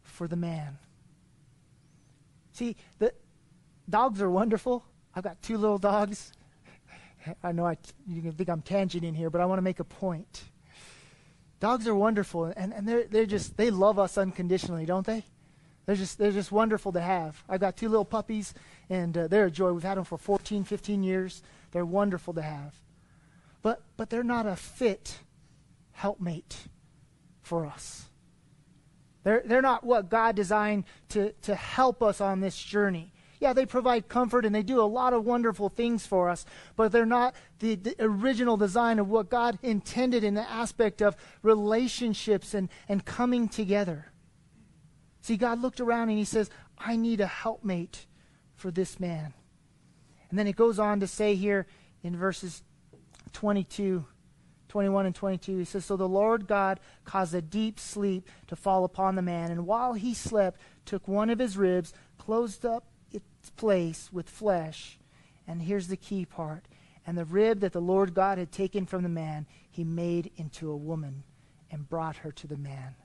for 0.02 0.28
the 0.28 0.36
man. 0.36 0.78
See, 2.54 2.76
the 3.00 3.14
dogs 3.90 4.22
are 4.22 4.30
wonderful. 4.30 4.84
I've 5.16 5.24
got 5.24 5.42
two 5.42 5.58
little 5.58 5.78
dogs. 5.78 6.32
I 7.44 7.52
know 7.52 7.66
I, 7.66 7.78
you 8.08 8.22
can 8.22 8.32
think 8.34 8.50
I'm 8.50 8.62
tangenting 8.62 9.16
here, 9.16 9.30
but 9.30 9.42
I 9.42 9.46
want 9.46 9.60
to 9.60 9.64
make 9.64 9.80
a 9.80 9.84
point. 9.84 10.44
Dogs 11.60 11.88
are 11.88 11.96
wonderful, 11.96 12.46
and, 12.46 12.74
and 12.74 12.88
they're, 12.88 13.04
they're 13.04 13.26
just, 13.26 13.56
they 13.56 13.70
love 13.70 14.00
us 14.00 14.18
unconditionally, 14.18 14.86
don't 14.86 15.06
they? 15.06 15.24
They're 15.86 15.96
just, 15.96 16.18
they're 16.18 16.32
just 16.32 16.52
wonderful 16.52 16.92
to 16.94 17.02
have. 17.02 17.44
I've 17.48 17.60
got 17.60 17.78
two 17.78 17.90
little 17.90 18.06
puppies, 18.06 18.54
and 18.90 19.16
uh, 19.16 19.28
they're 19.28 19.46
a 19.46 19.52
joy. 19.52 19.72
We've 19.72 19.84
had 19.84 19.98
them 19.98 20.06
for 20.06 20.18
14, 20.18 20.64
15 20.64 21.04
years. 21.04 21.44
They're 21.72 21.86
wonderful 21.86 22.34
to 22.34 22.42
have 22.42 22.74
but, 23.62 23.84
but 23.98 24.10
they're 24.10 24.24
not 24.24 24.46
a 24.46 24.56
fit 24.56 25.20
helpmate 25.92 26.58
for 27.42 27.66
us. 27.66 28.06
They're, 29.24 29.44
they're 29.46 29.62
not 29.62 29.84
what 29.84 30.10
God 30.10 30.36
designed 30.36 30.86
to, 31.10 31.32
to 31.44 31.56
help 31.56 32.02
us 32.02 32.22
on 32.22 32.40
this 32.40 32.58
journey. 32.58 33.14
Yeah, 33.40 33.54
they 33.54 33.66
provide 33.66 34.08
comfort 34.08 34.46
and 34.46 34.54
they 34.54 34.64
do 34.64 34.80
a 34.80 34.84
lot 34.84 35.14
of 35.14 35.26
wonderful 35.26 35.70
things 35.70 36.06
for 36.06 36.30
us, 36.30 36.46
but 36.76 36.92
they're 36.92 37.06
not 37.06 37.36
the, 37.60 37.76
the, 37.76 37.96
original 38.00 38.56
design 38.56 39.00
of 39.00 39.10
what 39.10 39.30
God 39.30 39.58
intended 39.64 40.24
in 40.24 40.36
the 40.36 40.48
aspect 40.50 41.02
of 41.02 41.16
relationships 41.42 42.54
and, 42.54 42.70
and 42.88 43.04
coming 43.04 43.50
together. 43.50 44.12
See, 45.22 45.38
God 45.38 45.60
looked 45.60 45.80
around 45.80 46.10
and 46.10 46.20
He 46.20 46.26
says, 46.26 46.52
I 46.78 46.96
need 46.96 47.20
a 47.20 47.28
helpmate 47.28 48.06
for 48.56 48.70
this 48.70 49.00
man. 49.00 49.34
And 50.30 50.38
then 50.38 50.48
it 50.48 50.56
goes 50.56 50.80
on 50.80 51.00
to 51.00 51.08
say 51.08 51.36
here 51.36 51.68
in 52.04 52.16
verses 52.16 52.64
22, 53.34 54.06
21 54.70 55.06
and 55.06 55.16
22, 55.16 55.58
he 55.58 55.66
says, 55.66 55.86
So 55.86 55.98
the 55.98 56.08
Lord 56.08 56.48
God 56.48 56.80
caused 57.04 57.34
a 57.36 57.42
deep 57.42 57.80
sleep 57.80 58.28
to 58.48 58.56
fall 58.56 58.84
upon 58.84 59.16
the 59.16 59.22
man, 59.22 59.52
and 59.52 59.68
while 59.68 59.94
he 59.94 60.14
slept, 60.14 60.60
took 60.86 61.08
one 61.08 61.30
of 61.30 61.40
his 61.40 61.58
ribs, 61.58 61.94
closed 62.18 62.66
up 62.66 62.86
its 63.12 63.50
place 63.52 64.10
with 64.12 64.30
flesh. 64.30 64.98
And 65.48 65.62
here's 65.62 65.88
the 65.88 65.98
key 65.98 66.26
part. 66.26 66.68
And 67.06 67.18
the 67.18 67.26
rib 67.26 67.62
that 67.62 67.74
the 67.74 67.82
Lord 67.82 68.14
God 68.14 68.38
had 68.38 68.52
taken 68.52 68.86
from 68.86 69.04
the 69.04 69.10
man, 69.10 69.48
he 69.70 69.84
made 69.84 70.32
into 70.38 70.72
a 70.72 70.78
woman 70.78 71.24
and 71.72 71.90
brought 71.90 72.18
her 72.18 72.32
to 72.32 72.48
the 72.48 72.58
man. 72.58 72.96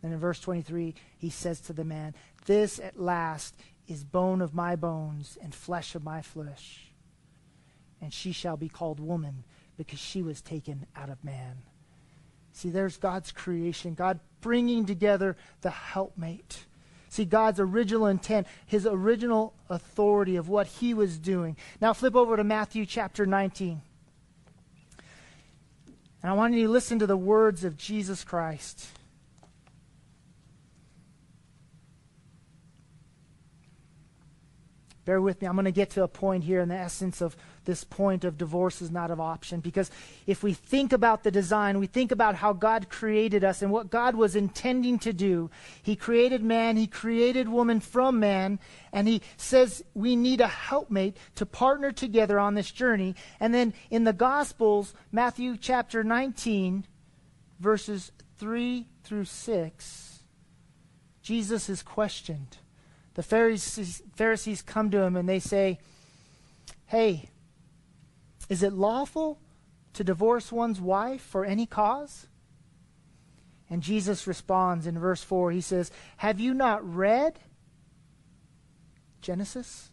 Then 0.00 0.12
in 0.12 0.18
verse 0.18 0.38
23, 0.40 0.94
he 1.18 1.30
says 1.30 1.60
to 1.62 1.72
the 1.72 1.84
man, 1.84 2.14
This 2.46 2.78
at 2.78 3.00
last 3.00 3.56
is 3.86 4.04
bone 4.04 4.40
of 4.40 4.54
my 4.54 4.76
bones 4.76 5.36
and 5.42 5.54
flesh 5.54 5.94
of 5.94 6.04
my 6.04 6.22
flesh 6.22 6.93
and 8.04 8.12
she 8.12 8.32
shall 8.32 8.58
be 8.58 8.68
called 8.68 9.00
woman 9.00 9.44
because 9.78 9.98
she 9.98 10.22
was 10.22 10.42
taken 10.42 10.86
out 10.94 11.08
of 11.08 11.24
man. 11.24 11.62
See, 12.52 12.68
there's 12.68 12.98
God's 12.98 13.32
creation, 13.32 13.94
God 13.94 14.20
bringing 14.42 14.84
together 14.84 15.36
the 15.62 15.70
helpmate. 15.70 16.66
See, 17.08 17.24
God's 17.24 17.58
original 17.58 18.06
intent, 18.06 18.46
his 18.66 18.86
original 18.86 19.54
authority 19.70 20.36
of 20.36 20.50
what 20.50 20.66
he 20.66 20.92
was 20.92 21.18
doing. 21.18 21.56
Now, 21.80 21.94
flip 21.94 22.14
over 22.14 22.36
to 22.36 22.44
Matthew 22.44 22.84
chapter 22.84 23.24
19. 23.24 23.80
And 26.22 26.30
I 26.30 26.34
want 26.34 26.54
you 26.54 26.66
to 26.66 26.72
listen 26.72 26.98
to 26.98 27.06
the 27.06 27.16
words 27.16 27.64
of 27.64 27.78
Jesus 27.78 28.22
Christ. 28.22 28.86
Bear 35.04 35.20
with 35.20 35.42
me. 35.42 35.48
I'm 35.48 35.54
going 35.54 35.66
to 35.66 35.72
get 35.72 35.90
to 35.90 36.02
a 36.02 36.08
point 36.08 36.44
here 36.44 36.60
in 36.60 36.70
the 36.70 36.76
essence 36.76 37.20
of 37.20 37.36
this 37.66 37.84
point 37.84 38.24
of 38.24 38.38
divorce 38.38 38.80
is 38.80 38.90
not 38.90 39.10
an 39.10 39.20
option. 39.20 39.60
Because 39.60 39.90
if 40.26 40.42
we 40.42 40.54
think 40.54 40.94
about 40.94 41.24
the 41.24 41.30
design, 41.30 41.78
we 41.78 41.86
think 41.86 42.10
about 42.10 42.36
how 42.36 42.54
God 42.54 42.88
created 42.88 43.44
us 43.44 43.60
and 43.60 43.70
what 43.70 43.90
God 43.90 44.14
was 44.14 44.34
intending 44.34 44.98
to 45.00 45.12
do. 45.12 45.50
He 45.82 45.94
created 45.94 46.42
man, 46.42 46.78
He 46.78 46.86
created 46.86 47.48
woman 47.48 47.80
from 47.80 48.18
man, 48.18 48.58
and 48.92 49.06
He 49.06 49.20
says 49.36 49.84
we 49.92 50.16
need 50.16 50.40
a 50.40 50.48
helpmate 50.48 51.18
to 51.34 51.44
partner 51.44 51.92
together 51.92 52.38
on 52.38 52.54
this 52.54 52.70
journey. 52.70 53.14
And 53.40 53.52
then 53.52 53.74
in 53.90 54.04
the 54.04 54.14
Gospels, 54.14 54.94
Matthew 55.12 55.58
chapter 55.58 56.02
19, 56.02 56.86
verses 57.60 58.10
3 58.38 58.86
through 59.02 59.26
6, 59.26 60.18
Jesus 61.20 61.68
is 61.68 61.82
questioned 61.82 62.56
the 63.14 63.22
Pharisees, 63.22 64.02
Pharisees 64.16 64.62
come 64.62 64.90
to 64.90 65.00
him 65.00 65.16
and 65.16 65.28
they 65.28 65.38
say, 65.38 65.78
Hey, 66.86 67.30
Is 68.48 68.62
it 68.62 68.72
lawful 68.72 69.40
to 69.94 70.04
divorce 70.04 70.52
one's 70.52 70.80
wife 70.80 71.22
for 71.22 71.44
any 71.44 71.66
cause? 71.66 72.26
And 73.70 73.82
Jesus 73.82 74.26
responds 74.26 74.86
in 74.86 74.98
verse 74.98 75.22
4. 75.22 75.50
He 75.50 75.60
says, 75.60 75.90
Have 76.18 76.38
you 76.38 76.52
not 76.52 76.84
read 76.88 77.38
Genesis? 79.22 79.90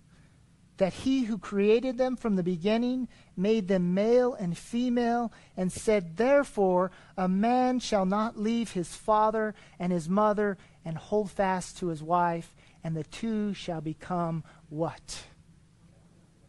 That 0.77 0.93
he 0.93 1.23
who 1.23 1.37
created 1.37 1.97
them 1.97 2.15
from 2.15 2.35
the 2.35 2.43
beginning 2.43 3.07
made 3.37 3.67
them 3.67 3.93
male 3.93 4.33
and 4.33 4.57
female, 4.57 5.31
and 5.55 5.71
said, 5.71 6.17
Therefore, 6.17 6.91
a 7.15 7.29
man 7.29 7.79
shall 7.79 8.05
not 8.05 8.37
leave 8.37 8.71
his 8.71 8.95
father 8.95 9.53
and 9.79 9.91
his 9.91 10.09
mother 10.09 10.57
and 10.83 10.97
hold 10.97 11.29
fast 11.31 11.77
to 11.77 11.87
his 11.87 12.01
wife, 12.03 12.55
and 12.83 12.95
the 12.95 13.03
two 13.03 13.53
shall 13.53 13.81
become 13.81 14.43
what? 14.69 15.23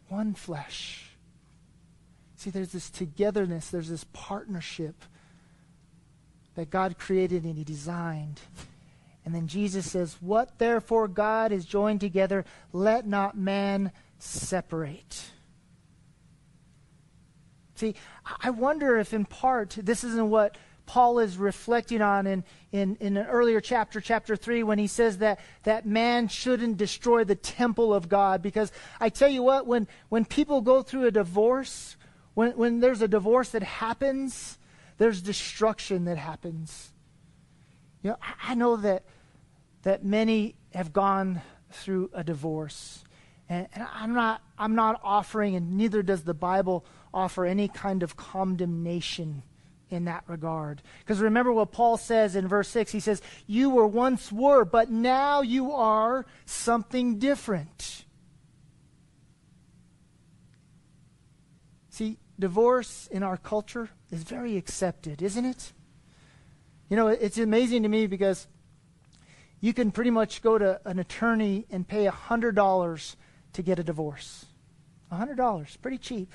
One 0.07 0.33
flesh. 0.33 1.11
See, 2.35 2.49
there's 2.49 2.71
this 2.71 2.89
togetherness, 2.89 3.69
there's 3.69 3.89
this 3.89 4.05
partnership 4.11 5.03
that 6.55 6.69
God 6.69 6.97
created 6.97 7.43
and 7.43 7.57
He 7.57 7.63
designed. 7.63 8.41
And 9.25 9.33
then 9.33 9.47
Jesus 9.47 9.89
says, 9.89 10.17
What 10.19 10.59
therefore 10.59 11.07
God 11.07 11.51
is 11.51 11.65
joined 11.65 12.01
together, 12.01 12.45
let 12.71 13.07
not 13.07 13.37
man 13.37 13.91
separate. 14.19 15.31
See, 17.75 17.95
I 18.41 18.49
wonder 18.49 18.97
if 18.97 19.13
in 19.13 19.25
part 19.25 19.77
this 19.81 20.03
isn't 20.03 20.29
what 20.29 20.57
Paul 20.85 21.19
is 21.19 21.37
reflecting 21.37 22.01
on 22.01 22.27
in, 22.27 22.43
in, 22.71 22.97
in 22.99 23.17
an 23.17 23.25
earlier 23.27 23.61
chapter, 23.61 24.01
chapter 24.01 24.35
3, 24.35 24.63
when 24.63 24.79
he 24.79 24.87
says 24.87 25.19
that, 25.19 25.39
that 25.63 25.85
man 25.85 26.27
shouldn't 26.27 26.77
destroy 26.77 27.23
the 27.23 27.35
temple 27.35 27.93
of 27.93 28.09
God. 28.09 28.41
Because 28.41 28.71
I 28.99 29.09
tell 29.09 29.29
you 29.29 29.43
what, 29.43 29.65
when, 29.65 29.87
when 30.09 30.25
people 30.25 30.61
go 30.61 30.81
through 30.81 31.05
a 31.05 31.11
divorce, 31.11 31.95
when, 32.33 32.51
when 32.51 32.79
there's 32.79 33.01
a 33.01 33.07
divorce 33.07 33.49
that 33.49 33.63
happens, 33.63 34.57
there's 34.97 35.21
destruction 35.21 36.05
that 36.05 36.17
happens. 36.17 36.91
You 38.01 38.11
know, 38.11 38.17
I, 38.21 38.51
I 38.51 38.55
know 38.55 38.75
that, 38.77 39.03
that 39.83 40.03
many 40.03 40.55
have 40.73 40.91
gone 40.91 41.41
through 41.71 42.09
a 42.13 42.23
divorce. 42.23 43.03
And, 43.47 43.67
and 43.73 43.87
I'm, 43.93 44.13
not, 44.13 44.41
I'm 44.57 44.75
not 44.75 44.99
offering, 45.03 45.55
and 45.55 45.77
neither 45.77 46.03
does 46.03 46.23
the 46.23 46.33
Bible 46.33 46.85
offer 47.13 47.45
any 47.45 47.67
kind 47.67 48.03
of 48.03 48.17
condemnation 48.17 49.43
in 49.93 50.05
that 50.05 50.23
regard. 50.27 50.81
Because 50.99 51.19
remember 51.19 51.53
what 51.53 51.71
Paul 51.71 51.97
says 51.97 52.35
in 52.35 52.47
verse 52.47 52.67
6 52.69 52.91
he 52.91 52.99
says, 52.99 53.21
You 53.47 53.69
were 53.69 53.87
once 53.87 54.31
were, 54.31 54.65
but 54.65 54.89
now 54.89 55.41
you 55.41 55.71
are 55.71 56.25
something 56.45 57.19
different. 57.19 58.05
See, 61.89 62.17
divorce 62.39 63.07
in 63.11 63.21
our 63.21 63.37
culture 63.37 63.89
is 64.11 64.23
very 64.23 64.57
accepted, 64.57 65.21
isn't 65.21 65.45
it? 65.45 65.71
You 66.89 66.97
know, 66.97 67.07
it's 67.07 67.37
amazing 67.37 67.83
to 67.83 67.89
me 67.89 68.07
because 68.07 68.47
you 69.61 69.73
can 69.73 69.91
pretty 69.91 70.09
much 70.09 70.41
go 70.41 70.57
to 70.57 70.81
an 70.85 70.99
attorney 70.99 71.65
and 71.69 71.87
pay 71.87 72.05
$100 72.05 73.15
to 73.53 73.61
get 73.61 73.79
a 73.79 73.83
divorce. 73.83 74.45
$100, 75.11 75.81
pretty 75.81 75.97
cheap. 75.97 76.33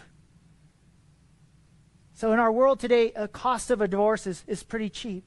So 2.18 2.32
in 2.32 2.40
our 2.40 2.50
world 2.50 2.80
today, 2.80 3.12
a 3.14 3.28
cost 3.28 3.70
of 3.70 3.80
a 3.80 3.86
divorce 3.86 4.26
is, 4.26 4.42
is 4.48 4.64
pretty 4.64 4.90
cheap. 4.90 5.22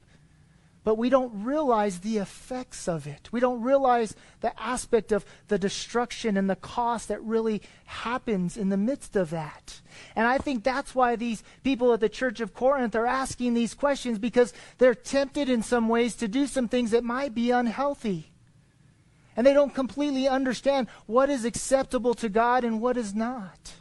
But 0.84 0.98
we 0.98 1.08
don't 1.10 1.46
realize 1.46 2.00
the 2.00 2.18
effects 2.18 2.86
of 2.90 3.08
it. 3.08 3.30
We 3.32 3.40
don't 3.40 3.62
realize 3.62 4.14
the 4.42 4.52
aspect 4.62 5.14
of 5.14 5.24
the 5.48 5.58
destruction 5.58 6.36
and 6.36 6.50
the 6.50 6.58
cost 6.58 7.08
that 7.08 7.24
really 7.24 7.62
happens 7.86 8.58
in 8.58 8.68
the 8.68 8.76
midst 8.76 9.16
of 9.16 9.30
that. 9.30 9.80
And 10.18 10.28
I 10.28 10.38
think 10.38 10.66
that's 10.66 10.94
why 10.94 11.16
these 11.16 11.46
people 11.64 11.94
at 11.94 12.02
the 12.02 12.10
Church 12.10 12.42
of 12.42 12.54
Corinth 12.54 12.94
are 12.94 13.08
asking 13.08 13.54
these 13.54 13.74
questions 13.74 14.20
because 14.20 14.52
they're 14.78 14.94
tempted 14.94 15.48
in 15.48 15.64
some 15.64 15.88
ways 15.88 16.14
to 16.16 16.28
do 16.28 16.46
some 16.46 16.68
things 16.68 16.92
that 16.92 17.06
might 17.06 17.34
be 17.34 17.52
unhealthy. 17.52 18.34
And 19.38 19.48
they 19.48 19.54
don't 19.54 19.74
completely 19.74 20.28
understand 20.28 20.90
what 21.06 21.30
is 21.30 21.46
acceptable 21.46 22.16
to 22.16 22.28
God 22.28 22.66
and 22.66 22.82
what 22.82 22.98
is 22.98 23.16
not. 23.16 23.76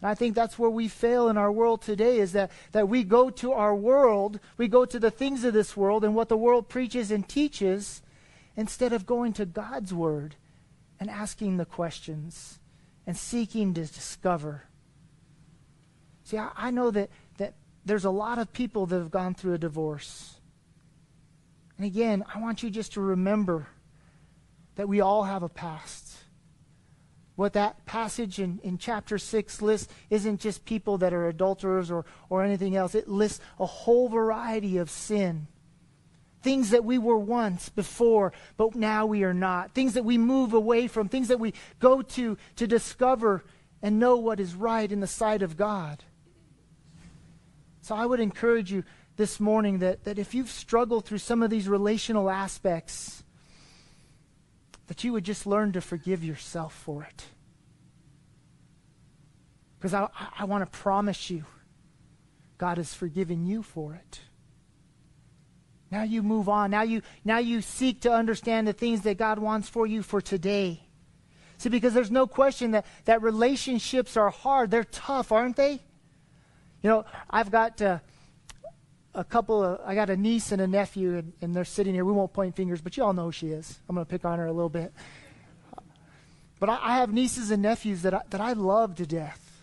And 0.00 0.10
I 0.10 0.14
think 0.14 0.34
that's 0.34 0.58
where 0.58 0.70
we 0.70 0.88
fail 0.88 1.28
in 1.28 1.36
our 1.36 1.52
world 1.52 1.82
today 1.82 2.18
is 2.18 2.32
that, 2.32 2.50
that 2.72 2.88
we 2.88 3.04
go 3.04 3.28
to 3.30 3.52
our 3.52 3.74
world, 3.74 4.40
we 4.56 4.66
go 4.66 4.84
to 4.84 4.98
the 4.98 5.10
things 5.10 5.44
of 5.44 5.52
this 5.52 5.76
world 5.76 6.04
and 6.04 6.14
what 6.14 6.28
the 6.28 6.36
world 6.36 6.68
preaches 6.68 7.10
and 7.10 7.28
teaches 7.28 8.00
instead 8.56 8.92
of 8.92 9.06
going 9.06 9.32
to 9.34 9.44
God's 9.44 9.92
word 9.92 10.36
and 10.98 11.10
asking 11.10 11.58
the 11.58 11.66
questions 11.66 12.58
and 13.06 13.16
seeking 13.16 13.74
to 13.74 13.84
discover. 13.84 14.64
See, 16.24 16.38
I, 16.38 16.50
I 16.56 16.70
know 16.70 16.90
that, 16.90 17.10
that 17.36 17.54
there's 17.84 18.04
a 18.04 18.10
lot 18.10 18.38
of 18.38 18.52
people 18.52 18.86
that 18.86 18.96
have 18.96 19.10
gone 19.10 19.34
through 19.34 19.54
a 19.54 19.58
divorce. 19.58 20.36
And 21.76 21.86
again, 21.86 22.24
I 22.34 22.40
want 22.40 22.62
you 22.62 22.70
just 22.70 22.94
to 22.94 23.00
remember 23.00 23.68
that 24.76 24.88
we 24.88 25.00
all 25.00 25.24
have 25.24 25.42
a 25.42 25.48
past 25.48 26.09
what 27.36 27.52
that 27.54 27.86
passage 27.86 28.38
in, 28.38 28.60
in 28.62 28.78
chapter 28.78 29.18
6 29.18 29.62
lists 29.62 29.92
isn't 30.10 30.40
just 30.40 30.64
people 30.64 30.98
that 30.98 31.12
are 31.12 31.28
adulterers 31.28 31.90
or, 31.90 32.04
or 32.28 32.42
anything 32.42 32.76
else. 32.76 32.94
It 32.94 33.08
lists 33.08 33.40
a 33.58 33.66
whole 33.66 34.08
variety 34.08 34.76
of 34.76 34.90
sin. 34.90 35.46
Things 36.42 36.70
that 36.70 36.84
we 36.84 36.98
were 36.98 37.18
once 37.18 37.68
before, 37.68 38.32
but 38.56 38.74
now 38.74 39.06
we 39.06 39.24
are 39.24 39.34
not. 39.34 39.72
Things 39.72 39.94
that 39.94 40.04
we 40.04 40.18
move 40.18 40.54
away 40.54 40.86
from. 40.86 41.08
Things 41.08 41.28
that 41.28 41.40
we 41.40 41.54
go 41.78 42.02
to 42.02 42.36
to 42.56 42.66
discover 42.66 43.44
and 43.82 43.98
know 43.98 44.16
what 44.16 44.40
is 44.40 44.54
right 44.54 44.90
in 44.90 45.00
the 45.00 45.06
sight 45.06 45.42
of 45.42 45.56
God. 45.56 46.04
So 47.82 47.94
I 47.94 48.06
would 48.06 48.20
encourage 48.20 48.70
you 48.70 48.84
this 49.16 49.40
morning 49.40 49.80
that, 49.80 50.04
that 50.04 50.18
if 50.18 50.34
you've 50.34 50.50
struggled 50.50 51.04
through 51.04 51.18
some 51.18 51.42
of 51.42 51.50
these 51.50 51.68
relational 51.68 52.30
aspects, 52.30 53.22
that 54.90 55.04
you 55.04 55.12
would 55.12 55.22
just 55.22 55.46
learn 55.46 55.70
to 55.70 55.80
forgive 55.80 56.24
yourself 56.24 56.74
for 56.74 57.04
it. 57.04 57.26
Because 59.78 59.94
I, 59.94 60.08
I 60.36 60.46
want 60.46 60.64
to 60.64 60.78
promise 60.78 61.30
you, 61.30 61.44
God 62.58 62.76
has 62.76 62.92
forgiven 62.92 63.46
you 63.46 63.62
for 63.62 63.94
it. 63.94 64.20
Now 65.92 66.02
you 66.02 66.24
move 66.24 66.48
on. 66.48 66.72
Now 66.72 66.82
you, 66.82 67.02
now 67.24 67.38
you 67.38 67.62
seek 67.62 68.00
to 68.00 68.12
understand 68.12 68.66
the 68.66 68.72
things 68.72 69.02
that 69.02 69.16
God 69.16 69.38
wants 69.38 69.68
for 69.68 69.86
you 69.86 70.02
for 70.02 70.20
today. 70.20 70.82
See, 71.58 71.68
because 71.68 71.94
there's 71.94 72.10
no 72.10 72.26
question 72.26 72.72
that, 72.72 72.84
that 73.04 73.22
relationships 73.22 74.16
are 74.16 74.30
hard. 74.30 74.72
They're 74.72 74.82
tough, 74.82 75.30
aren't 75.30 75.54
they? 75.54 75.74
You 76.82 76.90
know, 76.90 77.04
I've 77.30 77.52
got 77.52 77.80
uh, 77.80 78.00
a 79.14 79.24
couple 79.24 79.62
of, 79.62 79.80
I 79.84 79.94
got 79.94 80.10
a 80.10 80.16
niece 80.16 80.52
and 80.52 80.60
a 80.60 80.66
nephew, 80.66 81.18
and, 81.18 81.32
and 81.40 81.54
they're 81.54 81.64
sitting 81.64 81.94
here. 81.94 82.04
We 82.04 82.12
won't 82.12 82.32
point 82.32 82.56
fingers, 82.56 82.80
but 82.80 82.96
you 82.96 83.04
all 83.04 83.12
know 83.12 83.26
who 83.26 83.32
she 83.32 83.48
is. 83.48 83.78
I'm 83.88 83.94
going 83.94 84.06
to 84.06 84.10
pick 84.10 84.24
on 84.24 84.38
her 84.38 84.46
a 84.46 84.52
little 84.52 84.68
bit. 84.68 84.92
But 86.58 86.68
I, 86.68 86.78
I, 86.80 86.96
have 86.98 87.12
nieces 87.12 87.50
and 87.50 87.62
nephews 87.62 88.02
that 88.02 88.14
I, 88.14 88.20
that 88.30 88.40
I 88.40 88.52
love 88.52 88.96
to 88.96 89.06
death. 89.06 89.62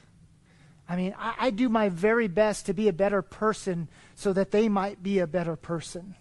I 0.90 0.96
mean, 0.96 1.16
I, 1.18 1.36
I 1.40 1.50
do 1.52 1.70
my 1.70 1.90
very 1.90 2.28
best 2.28 2.66
to 2.66 2.74
be 2.74 2.88
a 2.88 2.94
better 2.94 3.22
person 3.22 3.88
so 4.16 4.34
that 4.34 4.52
they 4.52 4.68
might 4.68 5.04
be 5.04 5.20
a 5.20 5.28
better 5.28 5.56
person. 5.56 6.16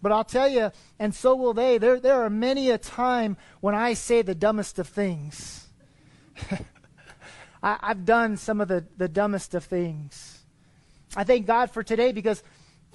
But 0.00 0.12
I'll 0.12 0.24
tell 0.24 0.48
you, 0.48 0.70
and 0.98 1.14
so 1.14 1.34
will 1.34 1.54
they, 1.54 1.78
there, 1.78 1.98
there 1.98 2.22
are 2.22 2.30
many 2.30 2.70
a 2.70 2.78
time 2.78 3.36
when 3.60 3.74
I 3.74 3.94
say 3.94 4.22
the 4.22 4.34
dumbest 4.34 4.78
of 4.78 4.88
things. 4.88 5.68
I, 7.62 7.78
have 7.80 8.04
done 8.04 8.36
some 8.36 8.60
of 8.60 8.68
the, 8.68 8.84
the 8.96 9.08
dumbest 9.08 9.54
of 9.54 9.64
things. 9.64 10.33
I 11.16 11.24
thank 11.24 11.46
God 11.46 11.70
for 11.70 11.82
today 11.82 12.12
because 12.12 12.42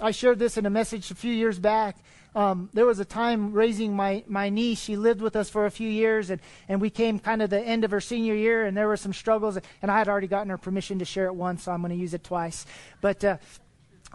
I 0.01 0.11
shared 0.11 0.39
this 0.39 0.57
in 0.57 0.65
a 0.65 0.69
message 0.69 1.11
a 1.11 1.15
few 1.15 1.33
years 1.33 1.59
back. 1.59 1.97
Um, 2.35 2.69
there 2.73 2.85
was 2.85 2.99
a 2.99 3.05
time 3.05 3.53
raising 3.53 3.95
my, 3.95 4.23
my 4.27 4.49
niece. 4.49 4.79
She 4.79 4.95
lived 4.95 5.21
with 5.21 5.35
us 5.35 5.49
for 5.49 5.65
a 5.65 5.71
few 5.71 5.89
years, 5.89 6.29
and, 6.29 6.39
and 6.67 6.79
we 6.79 6.89
came 6.89 7.17
kind 7.19 7.41
of 7.41 7.49
the 7.49 7.59
end 7.59 7.83
of 7.83 7.91
her 7.91 8.01
senior 8.01 8.35
year, 8.35 8.65
and 8.65 8.77
there 8.77 8.87
were 8.87 8.97
some 8.97 9.13
struggles. 9.13 9.57
And 9.81 9.89
I 9.89 9.97
had 9.97 10.07
already 10.07 10.27
gotten 10.27 10.49
her 10.49 10.57
permission 10.57 10.99
to 10.99 11.05
share 11.05 11.25
it 11.25 11.35
once, 11.35 11.63
so 11.63 11.71
I'm 11.71 11.81
going 11.81 11.91
to 11.91 11.97
use 11.97 12.13
it 12.13 12.23
twice. 12.23 12.65
But 13.01 13.23
uh, 13.23 13.37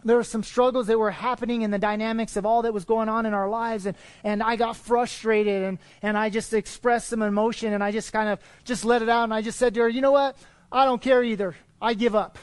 there 0.05 0.17
were 0.17 0.25
some 0.25 0.43
struggles 0.43 0.87
that 0.87 0.99
were 0.99 1.11
happening 1.11 1.62
in 1.62 1.71
the 1.71 1.79
dynamics 1.79 2.37
of 2.37 2.47
all 2.47 2.62
that 2.62 2.73
was 2.73 2.85
going 2.85 3.09
on 3.09 3.27
in 3.27 3.35
our 3.35 3.49
lives, 3.49 3.87
and, 3.87 3.97
and 4.23 4.43
I 4.43 4.57
got 4.57 4.77
frustrated, 4.77 5.62
and, 5.62 5.79
and 6.03 6.17
I 6.17 6.31
just 6.31 6.55
expressed 6.55 7.09
some 7.09 7.23
emotion, 7.23 7.73
and 7.73 7.83
I 7.83 7.90
just 7.90 8.12
kind 8.12 8.29
of 8.29 8.38
just 8.64 8.85
let 8.85 9.03
it 9.03 9.09
out, 9.09 9.25
and 9.25 9.35
I 9.35 9.43
just 9.43 9.59
said 9.59 9.75
to 9.75 9.81
her, 9.81 9.88
you 9.88 10.01
know 10.03 10.12
what? 10.12 10.37
I 10.71 10.85
don't 10.85 11.03
care 11.03 11.25
either. 11.25 11.57
I 11.83 11.95
give 11.95 12.14
up. 12.14 12.38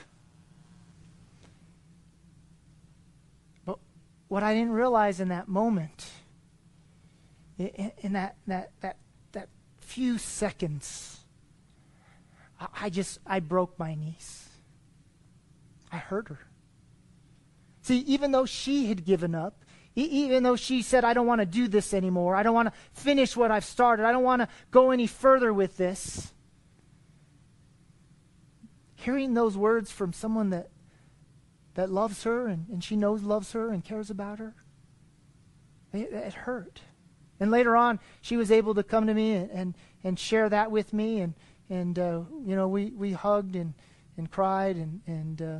What 4.31 4.43
I 4.43 4.53
didn't 4.53 4.71
realize 4.71 5.19
in 5.19 5.27
that 5.27 5.49
moment, 5.49 6.09
in, 7.57 8.13
that, 8.13 8.37
that, 8.47 8.71
that, 8.79 8.95
that 9.33 9.49
few 9.81 10.17
seconds, 10.17 11.19
I, 12.57 12.67
I 12.83 12.89
just, 12.89 13.19
I 13.27 13.41
broke 13.41 13.77
my 13.77 13.93
niece. 13.93 14.47
I 15.91 15.97
hurt 15.97 16.29
her. 16.29 16.39
See, 17.81 17.97
even 18.07 18.31
though 18.31 18.45
she 18.45 18.85
had 18.85 19.03
given 19.03 19.35
up, 19.35 19.65
even 19.95 20.43
though 20.43 20.55
she 20.55 20.81
said, 20.81 21.03
I 21.03 21.13
don't 21.13 21.27
want 21.27 21.41
to 21.41 21.45
do 21.45 21.67
this 21.67 21.93
anymore, 21.93 22.33
I 22.33 22.43
don't 22.43 22.55
want 22.55 22.69
to 22.69 22.73
finish 22.93 23.35
what 23.35 23.51
I've 23.51 23.65
started, 23.65 24.05
I 24.05 24.13
don't 24.13 24.23
want 24.23 24.43
to 24.43 24.47
go 24.71 24.91
any 24.91 25.07
further 25.07 25.53
with 25.53 25.75
this, 25.75 26.31
hearing 28.95 29.33
those 29.33 29.57
words 29.57 29.91
from 29.91 30.13
someone 30.13 30.51
that, 30.51 30.69
that 31.75 31.89
loves 31.89 32.23
her 32.23 32.47
and, 32.47 32.67
and 32.69 32.83
she 32.83 32.95
knows 32.95 33.23
loves 33.23 33.53
her 33.53 33.71
and 33.71 33.83
cares 33.83 34.09
about 34.09 34.39
her, 34.39 34.55
it, 35.93 36.11
it 36.11 36.33
hurt. 36.33 36.81
And 37.39 37.49
later 37.49 37.75
on, 37.75 37.99
she 38.21 38.37
was 38.37 38.51
able 38.51 38.75
to 38.75 38.83
come 38.83 39.07
to 39.07 39.13
me 39.13 39.33
and, 39.33 39.49
and, 39.49 39.75
and 40.03 40.19
share 40.19 40.47
that 40.49 40.69
with 40.69 40.93
me. 40.93 41.21
And, 41.21 41.33
and 41.69 41.97
uh, 41.97 42.21
you 42.45 42.55
know, 42.55 42.67
we, 42.67 42.91
we 42.91 43.13
hugged 43.13 43.55
and, 43.55 43.73
and 44.15 44.29
cried. 44.29 44.75
And, 44.75 45.01
and 45.07 45.41
uh, 45.41 45.59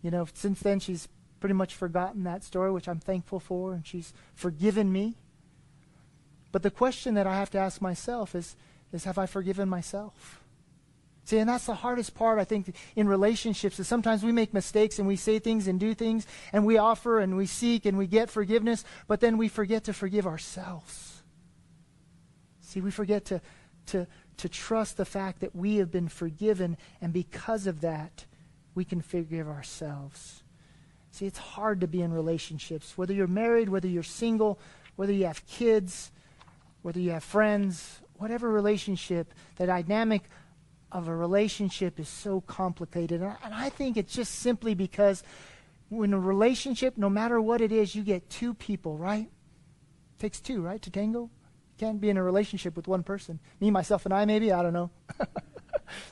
you 0.00 0.10
know, 0.10 0.26
since 0.32 0.60
then, 0.60 0.80
she's 0.80 1.06
pretty 1.38 1.54
much 1.54 1.74
forgotten 1.74 2.24
that 2.24 2.44
story, 2.44 2.72
which 2.72 2.88
I'm 2.88 2.98
thankful 2.98 3.40
for. 3.40 3.74
And 3.74 3.86
she's 3.86 4.14
forgiven 4.34 4.90
me. 4.90 5.16
But 6.50 6.62
the 6.62 6.70
question 6.70 7.12
that 7.14 7.26
I 7.26 7.34
have 7.34 7.50
to 7.50 7.58
ask 7.58 7.82
myself 7.82 8.34
is, 8.34 8.56
is 8.90 9.04
have 9.04 9.18
I 9.18 9.26
forgiven 9.26 9.68
myself? 9.68 10.37
See, 11.28 11.36
and 11.36 11.46
that's 11.50 11.66
the 11.66 11.74
hardest 11.74 12.14
part, 12.14 12.38
I 12.38 12.44
think, 12.44 12.74
in 12.96 13.06
relationships 13.06 13.78
is 13.78 13.86
sometimes 13.86 14.22
we 14.22 14.32
make 14.32 14.54
mistakes 14.54 14.98
and 14.98 15.06
we 15.06 15.16
say 15.16 15.38
things 15.38 15.68
and 15.68 15.78
do 15.78 15.92
things 15.92 16.26
and 16.54 16.64
we 16.64 16.78
offer 16.78 17.20
and 17.20 17.36
we 17.36 17.44
seek 17.44 17.84
and 17.84 17.98
we 17.98 18.06
get 18.06 18.30
forgiveness, 18.30 18.82
but 19.06 19.20
then 19.20 19.36
we 19.36 19.48
forget 19.48 19.84
to 19.84 19.92
forgive 19.92 20.26
ourselves. 20.26 21.22
See, 22.62 22.80
we 22.80 22.90
forget 22.90 23.26
to, 23.26 23.42
to, 23.88 24.06
to 24.38 24.48
trust 24.48 24.96
the 24.96 25.04
fact 25.04 25.40
that 25.40 25.54
we 25.54 25.76
have 25.76 25.90
been 25.90 26.08
forgiven, 26.08 26.78
and 27.02 27.12
because 27.12 27.66
of 27.66 27.82
that, 27.82 28.24
we 28.74 28.86
can 28.86 29.02
forgive 29.02 29.48
ourselves. 29.48 30.42
See, 31.10 31.26
it's 31.26 31.36
hard 31.36 31.82
to 31.82 31.86
be 31.86 32.00
in 32.00 32.10
relationships, 32.10 32.96
whether 32.96 33.12
you're 33.12 33.26
married, 33.26 33.68
whether 33.68 33.86
you're 33.86 34.02
single, 34.02 34.58
whether 34.96 35.12
you 35.12 35.26
have 35.26 35.46
kids, 35.46 36.10
whether 36.80 37.00
you 37.00 37.10
have 37.10 37.22
friends, 37.22 38.00
whatever 38.14 38.48
relationship, 38.48 39.34
the 39.56 39.66
dynamic 39.66 40.22
of 40.90 41.08
a 41.08 41.14
relationship 41.14 42.00
is 42.00 42.08
so 42.08 42.40
complicated. 42.40 43.20
And 43.20 43.54
I 43.54 43.68
think 43.68 43.96
it's 43.96 44.12
just 44.12 44.36
simply 44.36 44.74
because 44.74 45.22
when 45.88 46.12
a 46.12 46.20
relationship, 46.20 46.96
no 46.96 47.10
matter 47.10 47.40
what 47.40 47.60
it 47.60 47.72
is, 47.72 47.94
you 47.94 48.02
get 48.02 48.28
two 48.30 48.54
people, 48.54 48.96
right? 48.96 49.26
It 49.26 50.18
takes 50.18 50.40
two, 50.40 50.62
right, 50.62 50.80
to 50.82 50.90
tango? 50.90 51.22
You 51.22 51.30
can't 51.78 52.00
be 52.00 52.10
in 52.10 52.16
a 52.16 52.22
relationship 52.22 52.76
with 52.76 52.88
one 52.88 53.02
person. 53.02 53.38
Me, 53.60 53.70
myself, 53.70 54.04
and 54.04 54.14
I, 54.14 54.24
maybe? 54.24 54.52
I 54.52 54.62
don't 54.62 54.72
know. 54.72 54.90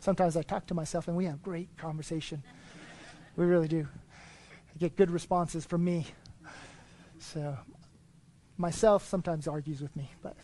Sometimes 0.01 0.37
I 0.37 0.43
talk 0.43 0.67
to 0.67 0.75
myself 0.75 1.09
and 1.09 1.17
we 1.17 1.25
have 1.25 1.43
great 1.43 1.77
conversation. 1.77 2.43
We 3.37 3.45
really 3.45 3.69
do. 3.69 3.87
I 4.75 4.79
get 4.79 4.97
good 4.97 5.11
responses 5.11 5.65
from 5.65 5.85
me. 5.85 6.07
So, 7.19 7.57
myself 8.57 9.07
sometimes 9.07 9.49
argues 9.49 9.81
with 9.81 9.95
me. 9.97 10.11
But, 10.23 10.37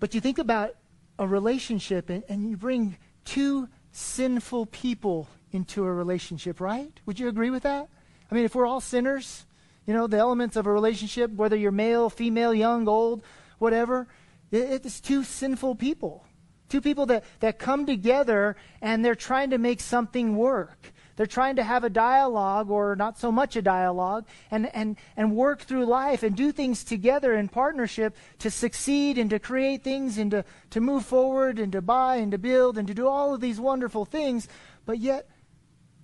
but 0.00 0.14
you 0.14 0.20
think 0.20 0.38
about 0.38 0.74
a 1.18 1.26
relationship 1.26 2.10
and, 2.10 2.24
and 2.28 2.48
you 2.48 2.56
bring 2.56 2.96
two 3.24 3.68
sinful 3.92 4.66
people 4.66 5.28
into 5.52 5.84
a 5.84 5.92
relationship, 5.92 6.60
right? 6.60 6.92
Would 7.06 7.18
you 7.18 7.28
agree 7.28 7.50
with 7.50 7.62
that? 7.62 7.88
I 8.30 8.34
mean, 8.34 8.44
if 8.44 8.54
we're 8.54 8.66
all 8.66 8.80
sinners, 8.80 9.46
you 9.86 9.94
know, 9.94 10.06
the 10.06 10.18
elements 10.18 10.56
of 10.56 10.66
a 10.66 10.72
relationship, 10.72 11.30
whether 11.30 11.56
you're 11.56 11.70
male, 11.72 12.10
female, 12.10 12.52
young, 12.52 12.88
old, 12.88 13.22
whatever, 13.58 14.08
it, 14.50 14.84
it's 14.84 15.00
two 15.00 15.22
sinful 15.22 15.76
people. 15.76 16.24
Two 16.68 16.80
people 16.80 17.06
that, 17.06 17.24
that 17.40 17.58
come 17.58 17.86
together 17.86 18.56
and 18.80 19.04
they're 19.04 19.14
trying 19.14 19.50
to 19.50 19.58
make 19.58 19.80
something 19.80 20.36
work. 20.36 20.92
They're 21.16 21.26
trying 21.26 21.56
to 21.56 21.62
have 21.62 21.84
a 21.84 21.90
dialogue, 21.90 22.70
or 22.70 22.96
not 22.96 23.18
so 23.18 23.30
much 23.30 23.54
a 23.54 23.62
dialogue, 23.62 24.26
and, 24.50 24.74
and, 24.74 24.96
and 25.16 25.36
work 25.36 25.60
through 25.62 25.86
life 25.86 26.24
and 26.24 26.34
do 26.34 26.50
things 26.50 26.82
together 26.82 27.34
in 27.34 27.48
partnership 27.48 28.16
to 28.40 28.50
succeed 28.50 29.16
and 29.16 29.30
to 29.30 29.38
create 29.38 29.84
things 29.84 30.18
and 30.18 30.32
to, 30.32 30.44
to 30.70 30.80
move 30.80 31.04
forward 31.04 31.58
and 31.60 31.70
to 31.72 31.80
buy 31.80 32.16
and 32.16 32.32
to 32.32 32.38
build 32.38 32.78
and 32.78 32.88
to 32.88 32.94
do 32.94 33.06
all 33.06 33.32
of 33.32 33.40
these 33.40 33.60
wonderful 33.60 34.04
things. 34.04 34.48
But 34.86 34.98
yet, 34.98 35.28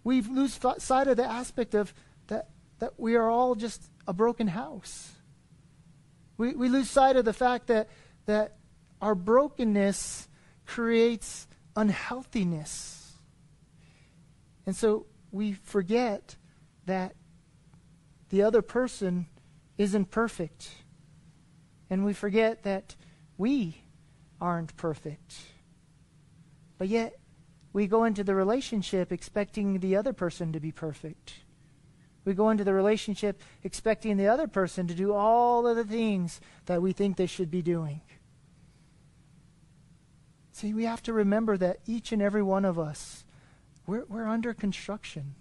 we 0.04 0.22
lose 0.22 0.58
sight 0.78 1.08
of 1.08 1.16
the 1.16 1.24
aspect 1.24 1.74
of 1.74 1.92
that, 2.28 2.50
that 2.78 2.94
we 2.96 3.16
are 3.16 3.28
all 3.28 3.56
just 3.56 3.90
a 4.06 4.12
broken 4.12 4.46
house. 4.46 5.10
We, 6.38 6.54
we 6.54 6.68
lose 6.68 6.88
sight 6.88 7.16
of 7.16 7.24
the 7.24 7.32
fact 7.32 7.66
that, 7.66 7.88
that 8.26 8.56
our 9.02 9.14
brokenness 9.14 10.28
creates 10.66 11.48
unhealthiness. 11.74 12.99
And 14.66 14.76
so 14.76 15.06
we 15.30 15.52
forget 15.52 16.36
that 16.86 17.14
the 18.30 18.42
other 18.42 18.62
person 18.62 19.26
isn't 19.78 20.10
perfect. 20.10 20.70
And 21.88 22.04
we 22.04 22.12
forget 22.12 22.62
that 22.62 22.94
we 23.36 23.82
aren't 24.40 24.76
perfect. 24.76 25.36
But 26.78 26.88
yet, 26.88 27.18
we 27.72 27.86
go 27.86 28.04
into 28.04 28.24
the 28.24 28.34
relationship 28.34 29.12
expecting 29.12 29.78
the 29.80 29.96
other 29.96 30.12
person 30.12 30.52
to 30.52 30.60
be 30.60 30.72
perfect. 30.72 31.34
We 32.24 32.34
go 32.34 32.50
into 32.50 32.64
the 32.64 32.74
relationship 32.74 33.42
expecting 33.62 34.16
the 34.16 34.28
other 34.28 34.46
person 34.46 34.86
to 34.86 34.94
do 34.94 35.12
all 35.12 35.66
of 35.66 35.76
the 35.76 35.84
things 35.84 36.40
that 36.66 36.82
we 36.82 36.92
think 36.92 37.16
they 37.16 37.26
should 37.26 37.50
be 37.50 37.62
doing. 37.62 38.02
See, 40.52 40.74
we 40.74 40.84
have 40.84 41.02
to 41.04 41.12
remember 41.12 41.56
that 41.56 41.78
each 41.86 42.12
and 42.12 42.20
every 42.20 42.42
one 42.42 42.64
of 42.64 42.78
us 42.78 43.24
we're, 43.90 44.04
we're 44.08 44.28
under 44.28 44.54
construction. 44.54 45.34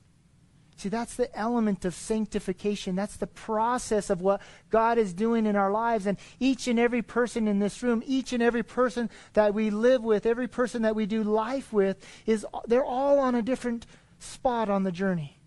See, 0.76 0.90
that's 0.90 1.16
the 1.16 1.34
element 1.38 1.86
of 1.86 1.94
sanctification. 1.94 2.96
That's 2.96 3.18
the 3.18 3.28
process 3.28 4.10
of 4.10 4.22
what 4.22 4.42
God 4.70 4.98
is 4.98 5.14
doing 5.14 5.46
in 5.46 5.56
our 5.56 5.72
lives. 5.72 6.08
And 6.08 6.18
each 6.40 6.68
and 6.68 6.80
every 6.80 7.02
person 7.02 7.48
in 7.48 7.60
this 7.60 7.84
room, 7.84 8.02
each 8.06 8.34
and 8.34 8.42
every 8.42 8.64
person 8.64 9.10
that 9.34 9.54
we 9.54 9.70
live 9.70 10.04
with, 10.04 10.26
every 10.26 10.48
person 10.48 10.82
that 10.84 10.96
we 10.96 11.06
do 11.06 11.22
life 11.22 11.72
with, 11.74 12.04
is 12.26 12.46
they're 12.66 12.84
all 12.84 13.20
on 13.20 13.36
a 13.36 13.42
different 13.42 13.86
spot 14.20 14.70
on 14.70 14.84
the 14.84 14.92
journey. 14.92 15.38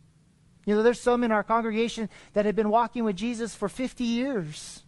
You 0.65 0.77
know, 0.77 0.83
there's 0.83 1.01
some 1.01 1.25
in 1.25 1.33
our 1.33 1.43
congregation 1.43 2.09
that 2.35 2.45
have 2.45 2.55
been 2.55 2.71
walking 2.71 3.03
with 3.03 3.17
Jesus 3.17 3.55
for 3.55 3.69
50 3.69 4.05
years. 4.05 4.82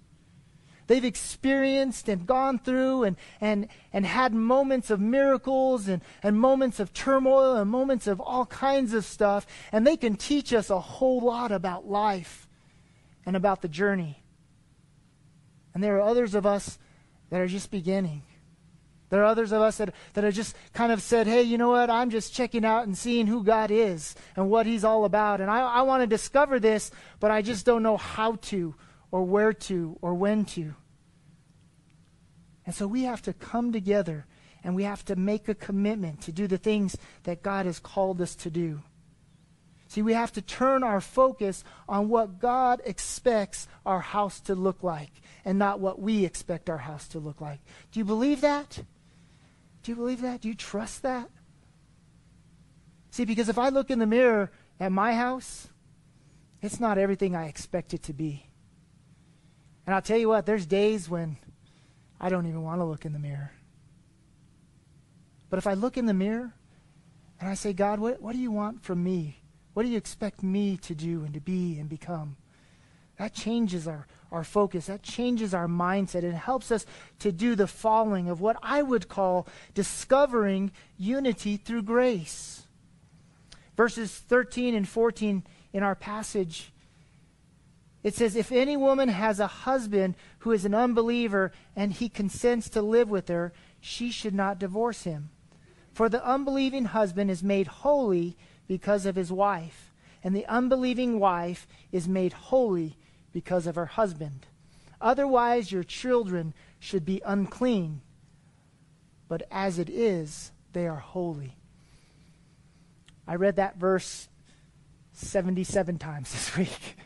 They've 0.86 1.04
experienced 1.04 2.08
and 2.08 2.26
gone 2.26 2.58
through 2.58 3.04
and, 3.04 3.16
and, 3.40 3.68
and 3.92 4.04
had 4.04 4.34
moments 4.34 4.90
of 4.90 5.00
miracles 5.00 5.88
and, 5.88 6.02
and 6.22 6.38
moments 6.38 6.78
of 6.78 6.92
turmoil 6.92 7.56
and 7.56 7.70
moments 7.70 8.06
of 8.06 8.20
all 8.20 8.46
kinds 8.46 8.92
of 8.92 9.04
stuff. 9.04 9.46
And 9.72 9.86
they 9.86 9.96
can 9.96 10.16
teach 10.16 10.52
us 10.52 10.68
a 10.68 10.80
whole 10.80 11.20
lot 11.20 11.52
about 11.52 11.88
life 11.88 12.46
and 13.24 13.34
about 13.34 13.62
the 13.62 13.68
journey. 13.68 14.22
And 15.72 15.82
there 15.82 15.96
are 15.96 16.02
others 16.02 16.34
of 16.34 16.44
us 16.44 16.78
that 17.30 17.40
are 17.40 17.48
just 17.48 17.70
beginning. 17.70 18.22
There 19.08 19.22
are 19.22 19.26
others 19.26 19.52
of 19.52 19.62
us 19.62 19.76
that, 19.78 19.94
that 20.14 20.24
have 20.24 20.34
just 20.34 20.56
kind 20.72 20.90
of 20.90 21.00
said, 21.00 21.26
hey, 21.26 21.42
you 21.42 21.56
know 21.56 21.70
what? 21.70 21.88
I'm 21.88 22.10
just 22.10 22.34
checking 22.34 22.64
out 22.64 22.86
and 22.86 22.96
seeing 22.96 23.26
who 23.26 23.44
God 23.44 23.70
is 23.70 24.14
and 24.36 24.50
what 24.50 24.66
He's 24.66 24.84
all 24.84 25.04
about. 25.04 25.40
And 25.40 25.50
I, 25.50 25.60
I 25.60 25.82
want 25.82 26.02
to 26.02 26.06
discover 26.06 26.58
this, 26.58 26.90
but 27.20 27.30
I 27.30 27.40
just 27.40 27.64
don't 27.64 27.82
know 27.82 27.96
how 27.96 28.36
to 28.42 28.74
or 29.14 29.22
where 29.22 29.52
to 29.52 29.96
or 30.02 30.12
when 30.12 30.44
to. 30.44 30.74
And 32.66 32.74
so 32.74 32.84
we 32.84 33.04
have 33.04 33.22
to 33.22 33.32
come 33.32 33.70
together 33.70 34.26
and 34.64 34.74
we 34.74 34.82
have 34.82 35.04
to 35.04 35.14
make 35.14 35.48
a 35.48 35.54
commitment 35.54 36.22
to 36.22 36.32
do 36.32 36.48
the 36.48 36.58
things 36.58 36.96
that 37.22 37.40
God 37.40 37.64
has 37.64 37.78
called 37.78 38.20
us 38.20 38.34
to 38.34 38.50
do. 38.50 38.82
See, 39.86 40.02
we 40.02 40.14
have 40.14 40.32
to 40.32 40.42
turn 40.42 40.82
our 40.82 41.00
focus 41.00 41.62
on 41.88 42.08
what 42.08 42.40
God 42.40 42.82
expects 42.84 43.68
our 43.86 44.00
house 44.00 44.40
to 44.40 44.56
look 44.56 44.82
like 44.82 45.12
and 45.44 45.60
not 45.60 45.78
what 45.78 46.00
we 46.00 46.24
expect 46.24 46.68
our 46.68 46.78
house 46.78 47.06
to 47.08 47.20
look 47.20 47.40
like. 47.40 47.60
Do 47.92 48.00
you 48.00 48.04
believe 48.04 48.40
that? 48.40 48.82
Do 49.84 49.92
you 49.92 49.96
believe 49.96 50.22
that? 50.22 50.40
Do 50.40 50.48
you 50.48 50.56
trust 50.56 51.02
that? 51.02 51.30
See, 53.12 53.24
because 53.24 53.48
if 53.48 53.58
I 53.58 53.68
look 53.68 53.92
in 53.92 54.00
the 54.00 54.06
mirror 54.06 54.50
at 54.80 54.90
my 54.90 55.14
house, 55.14 55.68
it's 56.60 56.80
not 56.80 56.98
everything 56.98 57.36
I 57.36 57.46
expect 57.46 57.94
it 57.94 58.02
to 58.02 58.12
be. 58.12 58.48
And 59.86 59.94
I'll 59.94 60.02
tell 60.02 60.18
you 60.18 60.28
what, 60.28 60.46
there's 60.46 60.66
days 60.66 61.08
when 61.08 61.36
I 62.20 62.28
don't 62.28 62.46
even 62.46 62.62
want 62.62 62.80
to 62.80 62.84
look 62.84 63.04
in 63.04 63.12
the 63.12 63.18
mirror. 63.18 63.52
But 65.50 65.58
if 65.58 65.66
I 65.66 65.74
look 65.74 65.96
in 65.96 66.06
the 66.06 66.14
mirror 66.14 66.54
and 67.40 67.48
I 67.48 67.54
say, 67.54 67.72
God, 67.72 68.00
what, 68.00 68.20
what 68.20 68.32
do 68.32 68.38
you 68.38 68.50
want 68.50 68.82
from 68.82 69.04
me? 69.04 69.40
What 69.74 69.82
do 69.82 69.88
you 69.88 69.96
expect 69.96 70.42
me 70.42 70.76
to 70.78 70.94
do 70.94 71.24
and 71.24 71.34
to 71.34 71.40
be 71.40 71.78
and 71.78 71.88
become? 71.88 72.36
That 73.18 73.34
changes 73.34 73.86
our, 73.86 74.06
our 74.32 74.42
focus. 74.42 74.86
That 74.86 75.02
changes 75.02 75.54
our 75.54 75.68
mindset. 75.68 76.24
It 76.24 76.34
helps 76.34 76.72
us 76.72 76.86
to 77.20 77.30
do 77.30 77.54
the 77.54 77.66
following 77.66 78.28
of 78.28 78.40
what 78.40 78.56
I 78.62 78.82
would 78.82 79.08
call 79.08 79.46
discovering 79.74 80.72
unity 80.96 81.56
through 81.56 81.82
grace. 81.82 82.66
Verses 83.76 84.12
13 84.12 84.74
and 84.74 84.88
14 84.88 85.44
in 85.72 85.82
our 85.82 85.94
passage 85.94 86.72
it 88.04 88.14
says, 88.14 88.36
If 88.36 88.52
any 88.52 88.76
woman 88.76 89.08
has 89.08 89.40
a 89.40 89.46
husband 89.46 90.14
who 90.40 90.52
is 90.52 90.66
an 90.66 90.74
unbeliever 90.74 91.50
and 91.74 91.92
he 91.92 92.10
consents 92.10 92.68
to 92.68 92.82
live 92.82 93.08
with 93.08 93.28
her, 93.28 93.52
she 93.80 94.10
should 94.10 94.34
not 94.34 94.58
divorce 94.58 95.02
him. 95.02 95.30
For 95.94 96.08
the 96.08 96.24
unbelieving 96.24 96.84
husband 96.84 97.30
is 97.30 97.42
made 97.42 97.66
holy 97.66 98.36
because 98.68 99.06
of 99.06 99.16
his 99.16 99.32
wife, 99.32 99.92
and 100.22 100.36
the 100.36 100.46
unbelieving 100.46 101.18
wife 101.18 101.66
is 101.92 102.06
made 102.06 102.34
holy 102.34 102.98
because 103.32 103.66
of 103.66 103.74
her 103.74 103.86
husband. 103.86 104.46
Otherwise, 105.00 105.72
your 105.72 105.84
children 105.84 106.52
should 106.78 107.04
be 107.04 107.22
unclean, 107.24 108.02
but 109.28 109.42
as 109.50 109.78
it 109.78 109.88
is, 109.88 110.52
they 110.72 110.86
are 110.86 110.96
holy. 110.96 111.56
I 113.26 113.36
read 113.36 113.56
that 113.56 113.76
verse 113.76 114.28
77 115.12 115.98
times 115.98 116.32
this 116.32 116.56
week. 116.56 116.96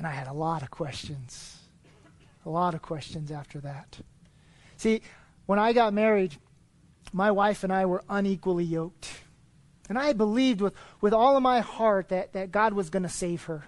And 0.00 0.06
I 0.06 0.12
had 0.12 0.28
a 0.28 0.32
lot 0.32 0.62
of 0.62 0.70
questions. 0.70 1.58
A 2.46 2.48
lot 2.48 2.72
of 2.72 2.80
questions 2.80 3.30
after 3.30 3.60
that. 3.60 3.98
See, 4.78 5.02
when 5.44 5.58
I 5.58 5.74
got 5.74 5.92
married, 5.92 6.36
my 7.12 7.30
wife 7.30 7.64
and 7.64 7.72
I 7.72 7.84
were 7.84 8.02
unequally 8.08 8.64
yoked. 8.64 9.10
And 9.90 9.98
I 9.98 10.14
believed 10.14 10.62
with, 10.62 10.72
with 11.02 11.12
all 11.12 11.36
of 11.36 11.42
my 11.42 11.60
heart 11.60 12.08
that, 12.08 12.32
that 12.32 12.50
God 12.50 12.72
was 12.72 12.88
going 12.88 13.02
to 13.02 13.10
save 13.10 13.44
her. 13.44 13.64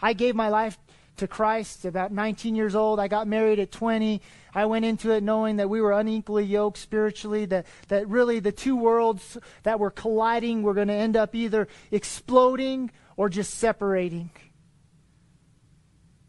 I 0.00 0.12
gave 0.12 0.36
my 0.36 0.50
life 0.50 0.78
to 1.16 1.26
Christ 1.26 1.84
about 1.84 2.12
19 2.12 2.54
years 2.54 2.76
old. 2.76 3.00
I 3.00 3.08
got 3.08 3.26
married 3.26 3.58
at 3.58 3.72
20. 3.72 4.22
I 4.54 4.66
went 4.66 4.84
into 4.84 5.10
it 5.10 5.24
knowing 5.24 5.56
that 5.56 5.68
we 5.68 5.80
were 5.80 5.98
unequally 5.98 6.44
yoked 6.44 6.78
spiritually, 6.78 7.44
that, 7.46 7.66
that 7.88 8.06
really 8.06 8.38
the 8.38 8.52
two 8.52 8.76
worlds 8.76 9.36
that 9.64 9.80
were 9.80 9.90
colliding 9.90 10.62
were 10.62 10.74
going 10.74 10.88
to 10.88 10.94
end 10.94 11.16
up 11.16 11.34
either 11.34 11.66
exploding 11.90 12.92
or 13.16 13.28
just 13.28 13.54
separating. 13.54 14.30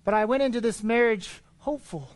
But 0.04 0.14
I 0.14 0.26
went 0.26 0.44
into 0.44 0.62
this 0.62 0.84
marriage 0.84 1.42
hopeful. 1.60 2.10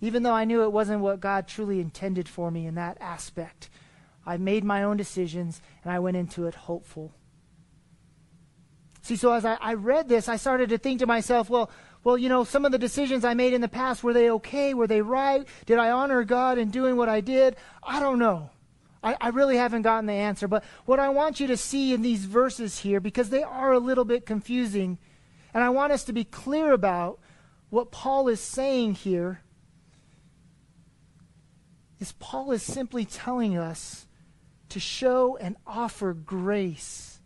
Even 0.00 0.22
though 0.22 0.32
I 0.32 0.44
knew 0.44 0.62
it 0.62 0.72
wasn't 0.72 1.00
what 1.00 1.20
God 1.20 1.48
truly 1.48 1.80
intended 1.80 2.28
for 2.28 2.50
me 2.50 2.66
in 2.66 2.74
that 2.74 2.98
aspect, 3.00 3.70
I 4.26 4.36
made 4.36 4.64
my 4.64 4.82
own 4.82 4.96
decisions 4.96 5.60
and 5.82 5.92
I 5.92 5.98
went 5.98 6.16
into 6.16 6.46
it 6.46 6.54
hopeful. 6.54 7.12
See, 9.02 9.16
so 9.16 9.32
as 9.32 9.44
I, 9.44 9.56
I, 9.60 9.74
read 9.74 10.08
this, 10.08 10.28
I 10.28 10.36
started 10.36 10.68
to 10.70 10.78
think 10.78 10.98
to 10.98 11.06
myself, 11.06 11.48
well, 11.48 11.70
well, 12.02 12.18
you 12.18 12.28
know, 12.28 12.42
some 12.42 12.64
of 12.64 12.72
the 12.72 12.78
decisions 12.78 13.24
I 13.24 13.34
made 13.34 13.52
in 13.52 13.60
the 13.60 13.68
past, 13.68 14.02
were 14.02 14.12
they 14.12 14.30
okay? 14.30 14.74
Were 14.74 14.88
they 14.88 15.00
right? 15.00 15.46
Did 15.64 15.78
I 15.78 15.92
honor 15.92 16.24
God 16.24 16.58
in 16.58 16.70
doing 16.70 16.96
what 16.96 17.08
I 17.08 17.20
did? 17.20 17.56
I 17.82 18.00
don't 18.00 18.18
know. 18.18 18.50
I, 19.04 19.16
I 19.20 19.28
really 19.28 19.56
haven't 19.56 19.82
gotten 19.82 20.06
the 20.06 20.12
answer. 20.12 20.48
But 20.48 20.64
what 20.86 20.98
I 20.98 21.10
want 21.10 21.38
you 21.38 21.46
to 21.46 21.56
see 21.56 21.92
in 21.92 22.02
these 22.02 22.24
verses 22.24 22.80
here, 22.80 22.98
because 22.98 23.30
they 23.30 23.44
are 23.44 23.72
a 23.72 23.78
little 23.78 24.04
bit 24.04 24.26
confusing, 24.26 24.98
and 25.56 25.64
I 25.64 25.70
want 25.70 25.90
us 25.90 26.04
to 26.04 26.12
be 26.12 26.24
clear 26.24 26.72
about 26.72 27.18
what 27.70 27.90
Paul 27.90 28.28
is 28.28 28.40
saying 28.40 28.92
here, 28.92 29.40
is 31.98 32.12
Paul 32.12 32.52
is 32.52 32.62
simply 32.62 33.06
telling 33.06 33.56
us 33.56 34.06
to 34.68 34.78
show 34.78 35.38
and 35.38 35.56
offer 35.66 36.12
grace 36.12 37.22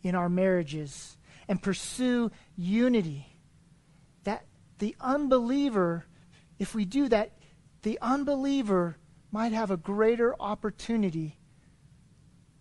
in 0.00 0.14
our 0.14 0.28
marriages 0.28 1.16
and 1.48 1.60
pursue 1.60 2.30
unity. 2.56 3.26
That 4.22 4.44
the 4.78 4.94
unbeliever, 5.00 6.06
if 6.60 6.76
we 6.76 6.84
do 6.84 7.08
that, 7.08 7.36
the 7.82 7.98
unbeliever 8.00 8.96
might 9.32 9.50
have 9.50 9.72
a 9.72 9.76
greater 9.76 10.36
opportunity 10.38 11.40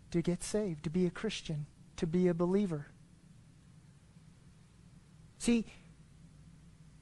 to 0.09 0.24
get 0.24 0.41
saved, 0.41 0.84
to 0.86 0.89
be 0.89 1.05
a 1.05 1.11
Christian, 1.11 1.67
to 1.97 2.07
be 2.07 2.28
a 2.28 2.34
believer. 2.34 2.88
See, 5.41 5.65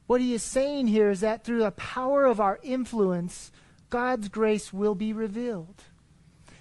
what 0.07 0.21
he 0.21 0.33
is 0.33 0.43
saying 0.43 0.87
here 0.87 1.09
is 1.09 1.19
that 1.19 1.43
through 1.43 1.59
the 1.59 1.71
power 1.71 2.25
of 2.25 2.39
our 2.39 2.57
influence, 2.63 3.51
God's 3.89 4.29
grace 4.29 4.71
will 4.71 4.95
be 4.95 5.11
revealed. 5.11 5.83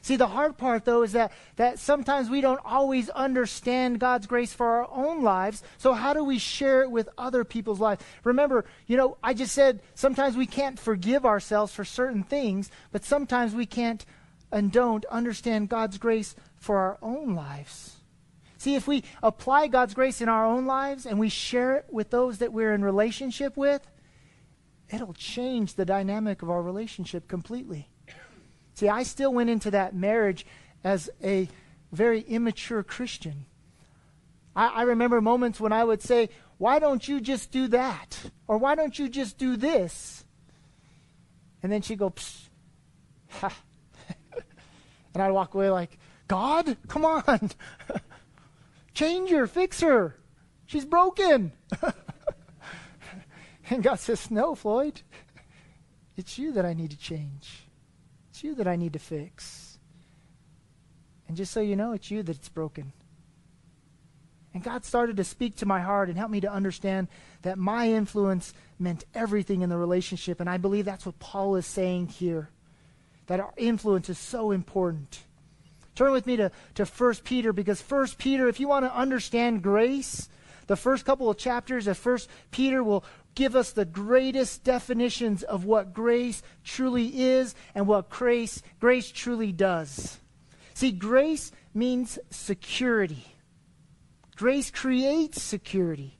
See, 0.02 0.16
the 0.16 0.26
hard 0.26 0.58
part, 0.58 0.84
though, 0.84 1.04
is 1.04 1.12
that, 1.12 1.30
that 1.54 1.78
sometimes 1.78 2.30
we 2.30 2.40
don't 2.40 2.60
always 2.64 3.10
understand 3.10 4.00
God's 4.00 4.26
grace 4.26 4.52
for 4.52 4.66
our 4.66 4.88
own 4.90 5.22
lives. 5.22 5.62
So, 5.76 5.92
how 5.92 6.14
do 6.14 6.24
we 6.24 6.38
share 6.38 6.82
it 6.82 6.90
with 6.90 7.08
other 7.16 7.44
people's 7.44 7.78
lives? 7.78 8.02
Remember, 8.24 8.64
you 8.88 8.96
know, 8.96 9.16
I 9.22 9.32
just 9.32 9.54
said 9.54 9.80
sometimes 9.94 10.36
we 10.36 10.46
can't 10.46 10.80
forgive 10.80 11.24
ourselves 11.24 11.72
for 11.72 11.84
certain 11.84 12.24
things, 12.24 12.72
but 12.90 13.04
sometimes 13.04 13.54
we 13.54 13.66
can't 13.66 14.04
and 14.50 14.72
don't 14.72 15.04
understand 15.04 15.68
God's 15.68 15.98
grace 15.98 16.34
for 16.56 16.78
our 16.78 16.98
own 17.02 17.36
lives. 17.36 17.97
See, 18.59 18.74
if 18.74 18.88
we 18.88 19.04
apply 19.22 19.68
God's 19.68 19.94
grace 19.94 20.20
in 20.20 20.28
our 20.28 20.44
own 20.44 20.66
lives 20.66 21.06
and 21.06 21.18
we 21.18 21.28
share 21.28 21.76
it 21.76 21.86
with 21.90 22.11
those 22.11 22.38
that 22.38 22.52
we're 22.52 22.74
in 22.74 22.84
relationship 22.84 23.56
with, 23.56 23.88
it'll 24.90 25.14
change 25.14 25.74
the 25.74 25.84
dynamic 25.84 26.42
of 26.42 26.50
our 26.50 26.61
relationship 26.61 27.28
completely. 27.28 27.88
See, 28.74 28.88
I 28.88 29.04
still 29.04 29.32
went 29.32 29.48
into 29.48 29.70
that 29.70 29.94
marriage 29.94 30.44
as 30.82 31.09
a 31.22 31.48
very 31.92 32.22
immature 32.22 32.82
Christian. 32.82 33.46
I, 34.56 34.68
I, 34.68 34.82
remember 34.82 35.20
moments 35.20 35.61
when 35.61 35.72
I 35.72 35.84
would 35.84 36.02
say, 36.02 36.28
Why 36.59 36.80
don't 36.80 37.06
you 37.06 37.20
just 37.20 37.52
do 37.52 37.68
that? 37.68 38.18
Or 38.48 38.59
why 38.59 38.74
don't 38.74 38.98
you 38.98 39.09
just 39.09 39.38
do 39.38 39.56
this? 39.56 40.24
And 41.62 41.70
then 41.72 41.82
she'd 41.82 41.98
go, 41.98 42.11
Psst. 42.11 42.48
Ha. 43.30 43.56
and 45.14 45.22
I'd 45.22 45.30
walk 45.30 45.54
away 45.54 45.70
like, 45.70 45.96
God, 46.26 46.76
come 46.88 47.04
on. 47.04 47.50
Change 48.99 49.30
her, 49.30 49.46
fix 49.46 49.80
her. 49.80 50.16
She's 50.66 50.84
broken. 50.84 51.53
and 53.70 53.80
God 53.80 54.01
says, 54.01 54.28
No, 54.28 54.57
Floyd. 54.57 55.03
It's 56.16 56.36
you 56.36 56.51
that 56.55 56.66
I 56.66 56.74
need 56.74 56.90
to 56.90 56.99
change. 56.99 57.68
It's 58.28 58.42
you 58.42 58.57
that 58.57 58.66
I 58.66 58.74
need 58.74 58.94
to 58.94 58.99
fix. 58.99 59.78
And 61.28 61.36
just 61.36 61.53
so 61.53 61.61
you 61.61 61.76
know, 61.76 61.92
it's 61.92 62.11
you 62.11 62.24
that's 62.24 62.49
broken. 62.49 62.92
And 64.53 64.64
God 64.64 64.84
started 64.84 65.16
to 65.18 65.22
speak 65.24 65.55
to 65.59 65.66
my 65.66 65.78
heart 65.78 66.09
and 66.09 66.18
help 66.18 66.32
me 66.32 66.40
to 66.40 66.51
understand 66.51 67.07
that 67.42 67.57
my 67.57 67.88
influence 67.88 68.53
meant 68.80 69.05
everything 69.14 69.62
in 69.62 69.70
the 69.70 69.78
relationship. 69.78 70.40
And 70.40 70.51
I 70.51 70.57
believe 70.57 70.86
that's 70.86 71.07
what 71.07 71.20
Paul 71.20 71.55
is 71.55 71.66
saying 71.66 72.09
here 72.09 72.51
that 73.26 73.38
our 73.38 73.55
influence 73.57 74.09
is 74.09 74.18
so 74.18 74.51
important. 74.51 75.20
Turn 75.99 76.12
with 76.12 76.28
me 76.28 76.36
to, 76.36 76.53
to 76.76 76.84
1 76.84 77.14
Peter 77.24 77.53
because 77.53 77.80
1 77.80 78.07
Peter, 78.18 78.46
if 78.46 78.61
you 78.61 78.68
want 78.68 78.84
to 78.84 78.96
understand 78.96 79.62
grace, 79.62 80.28
the 80.68 80.76
first 80.76 81.05
couple 81.05 81.28
of 81.28 81.36
chapters 81.36 81.88
of 81.88 82.07
1 82.07 82.18
Peter 82.53 82.84
will 82.84 83.05
give 83.34 83.57
us 83.57 83.72
the 83.72 83.84
greatest 83.84 84.62
definitions 84.62 85.42
of 85.42 85.64
what 85.64 85.92
grace 85.92 86.40
truly 86.62 87.20
is 87.20 87.57
and 87.74 87.88
what 87.88 88.11
grace, 88.11 88.62
grace 88.78 89.11
truly 89.11 89.51
does. 89.51 90.18
See, 90.72 90.92
grace 90.92 91.51
means 91.74 92.16
security. 92.30 93.34
Grace 94.36 94.70
creates 94.70 95.42
security. 95.42 96.16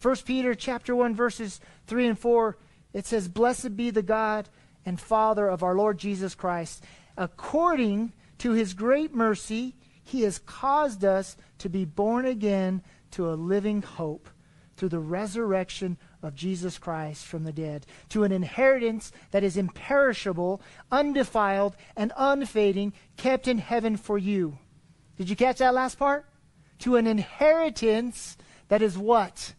1 0.00 0.16
Peter 0.24 0.54
chapter 0.54 0.94
1 0.94 1.16
verses 1.16 1.60
3 1.88 2.06
and 2.06 2.18
4 2.20 2.56
it 2.92 3.04
says 3.04 3.26
blessed 3.26 3.76
be 3.76 3.90
the 3.90 4.00
God 4.00 4.48
and 4.86 5.00
Father 5.00 5.48
of 5.48 5.64
our 5.64 5.74
Lord 5.74 5.98
Jesus 5.98 6.36
Christ 6.36 6.84
according 7.16 8.12
to 8.42 8.50
his 8.50 8.74
great 8.74 9.14
mercy 9.14 9.72
he 10.02 10.22
has 10.22 10.40
caused 10.40 11.04
us 11.04 11.36
to 11.58 11.68
be 11.68 11.84
born 11.84 12.26
again 12.26 12.82
to 13.12 13.30
a 13.30 13.34
living 13.38 13.80
hope 13.82 14.28
through 14.76 14.88
the 14.88 14.98
resurrection 14.98 15.96
of 16.24 16.34
Jesus 16.34 16.76
Christ 16.76 17.24
from 17.24 17.44
the 17.44 17.52
dead, 17.52 17.86
to 18.08 18.24
an 18.24 18.32
inheritance 18.32 19.12
that 19.30 19.44
is 19.44 19.56
imperishable, 19.56 20.60
undefiled, 20.90 21.76
and 21.96 22.12
unfading, 22.16 22.92
kept 23.16 23.46
in 23.46 23.58
heaven 23.58 23.96
for 23.96 24.18
you. 24.18 24.58
Did 25.16 25.30
you 25.30 25.36
catch 25.36 25.58
that 25.58 25.72
last 25.72 25.96
part? 25.96 26.26
To 26.80 26.96
an 26.96 27.06
inheritance 27.06 28.36
that 28.66 28.82
is 28.82 28.98
what? 28.98 29.54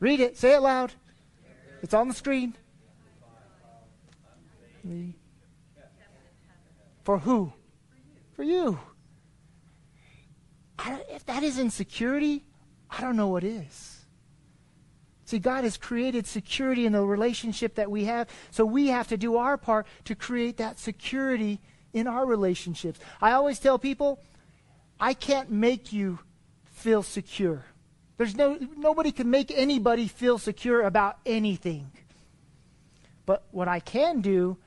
Read 0.00 0.18
it. 0.18 0.36
Say 0.36 0.54
it 0.54 0.60
loud. 0.60 0.92
It's 1.82 1.94
on 1.94 2.08
the 2.08 2.14
screen. 2.14 2.56
For 7.08 7.16
who? 7.16 7.54
For 8.34 8.42
you. 8.42 8.78
if 11.08 11.24
that 11.24 11.42
is 11.42 11.58
insecurity, 11.58 12.44
I 12.90 13.00
don't 13.00 13.16
know 13.16 13.28
what 13.28 13.44
is. 13.44 14.04
See, 15.24 15.38
God 15.38 15.64
has 15.64 15.78
created 15.78 16.26
security 16.26 16.84
in 16.84 16.92
the 16.92 17.02
relationship 17.02 17.76
that 17.76 17.90
we 17.90 18.04
have, 18.04 18.28
so 18.50 18.66
we 18.66 18.88
have 18.88 19.08
to 19.08 19.16
do 19.16 19.38
our 19.38 19.56
part 19.56 19.86
to 20.04 20.14
create 20.14 20.58
that 20.58 20.78
security 20.78 21.60
in 21.94 22.06
our 22.06 22.26
relationships. 22.26 23.00
I 23.22 23.32
always 23.32 23.58
tell 23.58 23.78
people, 23.78 24.20
I 25.00 25.14
can't 25.14 25.50
make 25.50 25.94
you 25.94 26.18
feel 26.66 27.02
secure. 27.02 27.64
There's 28.18 28.36
no 28.36 28.58
nobody 28.76 29.12
can 29.12 29.30
make 29.30 29.50
anybody 29.50 30.08
feel 30.08 30.36
secure 30.36 30.82
about 30.82 31.16
anything. 31.24 31.90
But 33.24 33.44
what 33.50 33.66
I 33.66 33.80
can 33.80 34.20
do 34.20 34.58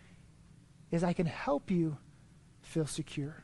is 0.89 1.03
I 1.03 1.13
can 1.13 1.27
help 1.27 1.69
you 1.69 1.97
feel 2.71 2.87
secure. 2.87 3.43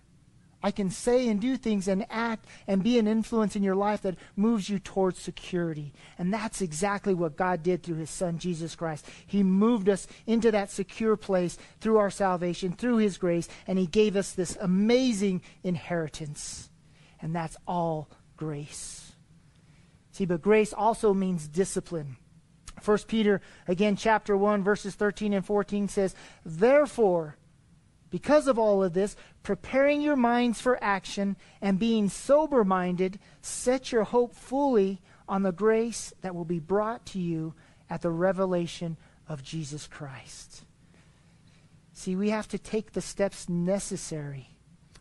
I 0.64 0.72
can 0.72 0.90
say 0.90 1.28
and 1.30 1.40
do 1.40 1.56
things 1.56 1.88
and 1.88 2.06
act 2.10 2.46
and 2.66 2.84
be 2.84 2.98
an 2.98 3.08
influence 3.08 3.56
in 3.56 3.62
your 3.64 3.76
life 3.76 4.02
that 4.02 4.18
moves 4.36 4.70
you 4.70 4.80
towards 4.80 5.20
security. 5.20 5.94
And 6.18 6.34
that's 6.34 6.62
exactly 6.62 7.14
what 7.14 7.38
God 7.38 7.62
did 7.62 7.84
through 7.84 7.98
his 7.98 8.10
son, 8.10 8.40
Jesus 8.40 8.76
Christ. 8.76 9.06
He 9.26 9.44
moved 9.44 9.88
us 9.88 10.08
into 10.26 10.52
that 10.52 10.72
secure 10.72 11.16
place 11.16 11.58
through 11.80 11.98
our 11.98 12.10
salvation, 12.10 12.74
through 12.74 12.98
his 12.98 13.18
grace, 13.18 13.48
and 13.68 13.78
he 13.78 13.86
gave 13.86 14.16
us 14.16 14.32
this 14.32 14.58
amazing 14.60 15.44
inheritance. 15.64 16.70
And 17.22 17.36
that's 17.36 17.58
all 17.68 18.10
grace. 18.36 19.14
See, 20.12 20.26
but 20.26 20.42
grace 20.42 20.74
also 20.74 21.14
means 21.14 21.48
discipline. 21.48 22.18
1 22.84 22.98
Peter, 23.08 23.42
again, 23.68 23.96
chapter 23.96 24.36
1, 24.36 24.64
verses 24.64 24.96
13 24.96 25.34
and 25.34 25.46
14 25.46 25.88
says, 25.88 26.16
Therefore, 26.44 27.38
Because 28.18 28.48
of 28.48 28.58
all 28.58 28.84
of 28.84 28.94
this, 28.94 29.16
preparing 29.44 30.02
your 30.02 30.16
minds 30.16 30.60
for 30.60 30.84
action 30.84 31.38
and 31.62 31.78
being 31.78 32.10
sober 32.10 32.64
minded, 32.64 33.20
set 33.44 33.92
your 33.92 34.06
hope 34.06 34.34
fully 34.34 35.00
on 35.30 35.44
the 35.44 35.52
grace 35.52 36.12
that 36.22 36.34
will 36.34 36.44
be 36.44 36.58
brought 36.58 37.06
to 37.06 37.20
you 37.20 37.54
at 37.92 38.02
the 38.02 38.10
revelation 38.10 38.98
of 39.30 39.44
Jesus 39.44 39.86
Christ. 39.86 40.64
See, 41.94 42.16
we 42.16 42.32
have 42.32 42.48
to 42.48 42.58
take 42.58 42.94
the 42.94 43.02
steps 43.02 43.48
necessary. 43.48 44.50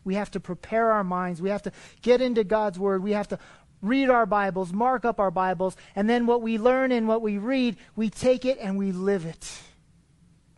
We 0.04 0.16
have 0.16 0.30
to 0.32 0.40
prepare 0.40 0.92
our 0.92 1.02
minds. 1.02 1.40
We 1.40 1.48
have 1.48 1.62
to 1.62 1.72
get 2.02 2.20
into 2.20 2.44
God's 2.44 2.78
Word. 2.78 3.02
We 3.02 3.12
have 3.12 3.28
to 3.28 3.38
read 3.80 4.10
our 4.10 4.26
Bibles, 4.26 4.74
mark 4.74 5.06
up 5.06 5.18
our 5.18 5.30
Bibles, 5.30 5.74
and 5.94 6.06
then 6.10 6.26
what 6.26 6.42
we 6.42 6.58
learn 6.58 6.92
and 6.92 7.08
what 7.08 7.22
we 7.22 7.38
read, 7.38 7.78
we 7.96 8.10
take 8.10 8.44
it 8.44 8.58
and 8.60 8.76
we 8.76 8.92
live 8.92 9.24
it. 9.24 9.58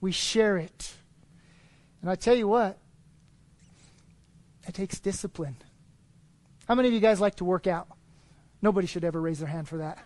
We 0.00 0.10
share 0.10 0.58
it. 0.58 0.94
And 2.00 2.10
I 2.10 2.14
tell 2.14 2.34
you 2.34 2.48
what, 2.48 2.78
it 4.66 4.74
takes 4.74 5.00
discipline. 5.00 5.56
How 6.66 6.74
many 6.74 6.88
of 6.88 6.94
you 6.94 7.00
guys 7.00 7.20
like 7.20 7.36
to 7.36 7.44
work 7.44 7.66
out? 7.66 7.88
Nobody 8.60 8.86
should 8.86 9.04
ever 9.04 9.20
raise 9.20 9.38
their 9.38 9.48
hand 9.48 9.68
for 9.68 9.78
that. 9.78 9.98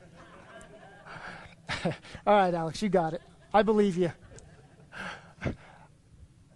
All 2.26 2.34
right, 2.34 2.54
Alex, 2.54 2.82
you 2.82 2.88
got 2.88 3.14
it. 3.14 3.22
I 3.52 3.62
believe 3.62 3.96
you. 3.96 4.12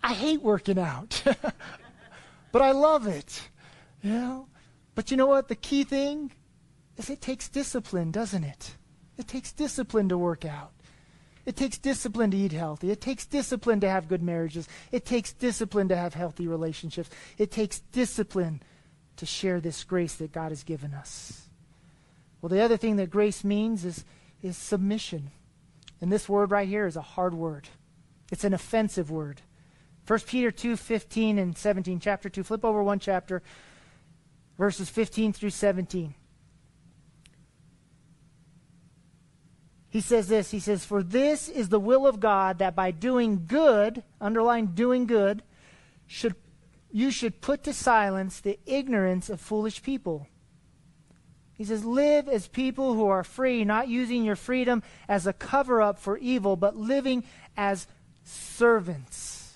I 0.03 0.15
hate 0.15 0.41
working 0.41 0.79
out, 0.79 1.21
but 2.53 2.63
I 2.63 2.71
love 2.71 3.09
it. 3.09 3.49
You 4.03 4.13
know? 4.13 4.49
But 4.95 5.11
you 5.11 5.17
know 5.17 5.27
what? 5.27 5.49
The 5.49 5.57
key 5.57 5.83
thing 5.83 6.31
is 6.97 7.11
it 7.11 7.21
takes 7.21 7.49
discipline, 7.49 8.13
doesn't 8.13 8.45
it? 8.45 8.77
It 9.19 9.27
takes 9.27 9.51
discipline 9.51 10.09
to 10.11 10.19
work 10.19 10.45
out. 10.45 10.71
It 11.47 11.55
takes 11.55 11.79
discipline 11.79 12.33
to 12.33 12.37
eat 12.37 12.53
healthy. 12.53 12.91
It 12.91 13.01
takes 13.01 13.25
discipline 13.25 13.81
to 13.81 13.89
have 13.89 14.09
good 14.09 14.23
marriages. 14.23 14.69
It 14.91 15.05
takes 15.05 15.33
discipline 15.33 15.89
to 15.89 15.97
have 15.97 16.13
healthy 16.13 16.49
relationships. 16.49 17.09
It 17.39 17.53
takes 17.53 17.79
discipline 17.93 18.63
to 19.17 19.27
share 19.27 19.61
this 19.61 19.85
grace 19.85 20.17
that 20.17 20.33
God 20.33 20.51
has 20.51 20.65
given 20.65 20.93
us. 20.93 21.47
Well, 22.43 22.49
the 22.49 22.61
other 22.61 22.77
thing 22.77 22.97
that 22.97 23.11
grace 23.11 23.45
means 23.45 23.85
is, 23.85 24.05
is 24.43 24.57
submission. 24.57 25.31
And 26.01 26.13
this 26.13 26.29
word 26.29 26.51
right 26.51 26.69
here 26.69 26.87
is 26.87 26.97
a 26.97 27.03
hard 27.03 27.33
word. 27.33 27.69
It's 28.33 28.45
an 28.45 28.53
offensive 28.53 29.11
word. 29.11 29.41
1 30.07 30.21
Peter 30.21 30.51
2, 30.51 30.77
15 30.77 31.39
and 31.39 31.57
17, 31.57 32.01
chapter 32.01 32.29
2. 32.29 32.43
Flip 32.43 32.65
over 32.65 32.83
one 32.83 32.99
chapter, 32.99 33.43
verses 34.59 34.89
15 34.89 35.33
through 35.33 35.51
17. 35.51 36.15
He 39.97 40.03
says 40.03 40.29
this 40.29 40.51
He 40.51 40.61
says, 40.61 40.85
For 40.85 41.03
this 41.03 41.49
is 41.49 41.71
the 41.71 41.81
will 41.81 42.07
of 42.07 42.21
God 42.21 42.59
that 42.59 42.77
by 42.77 42.91
doing 42.91 43.47
good, 43.47 44.03
underline 44.21 44.75
doing 44.75 45.07
good, 45.07 45.43
should, 46.07 46.35
you 46.93 47.11
should 47.11 47.41
put 47.41 47.63
to 47.63 47.73
silence 47.73 48.39
the 48.39 48.59
ignorance 48.67 49.31
of 49.31 49.41
foolish 49.41 49.83
people. 49.83 50.29
He 51.55 51.65
says, 51.65 51.83
Live 51.83 52.29
as 52.29 52.47
people 52.47 52.93
who 52.93 53.07
are 53.07 53.25
free, 53.25 53.65
not 53.65 53.89
using 53.89 54.23
your 54.23 54.37
freedom 54.37 54.83
as 55.09 55.27
a 55.27 55.33
cover 55.33 55.81
up 55.81 55.99
for 55.99 56.19
evil, 56.19 56.57
but 56.57 56.77
living 56.77 57.25
as 57.57 57.87
servants, 58.23 59.55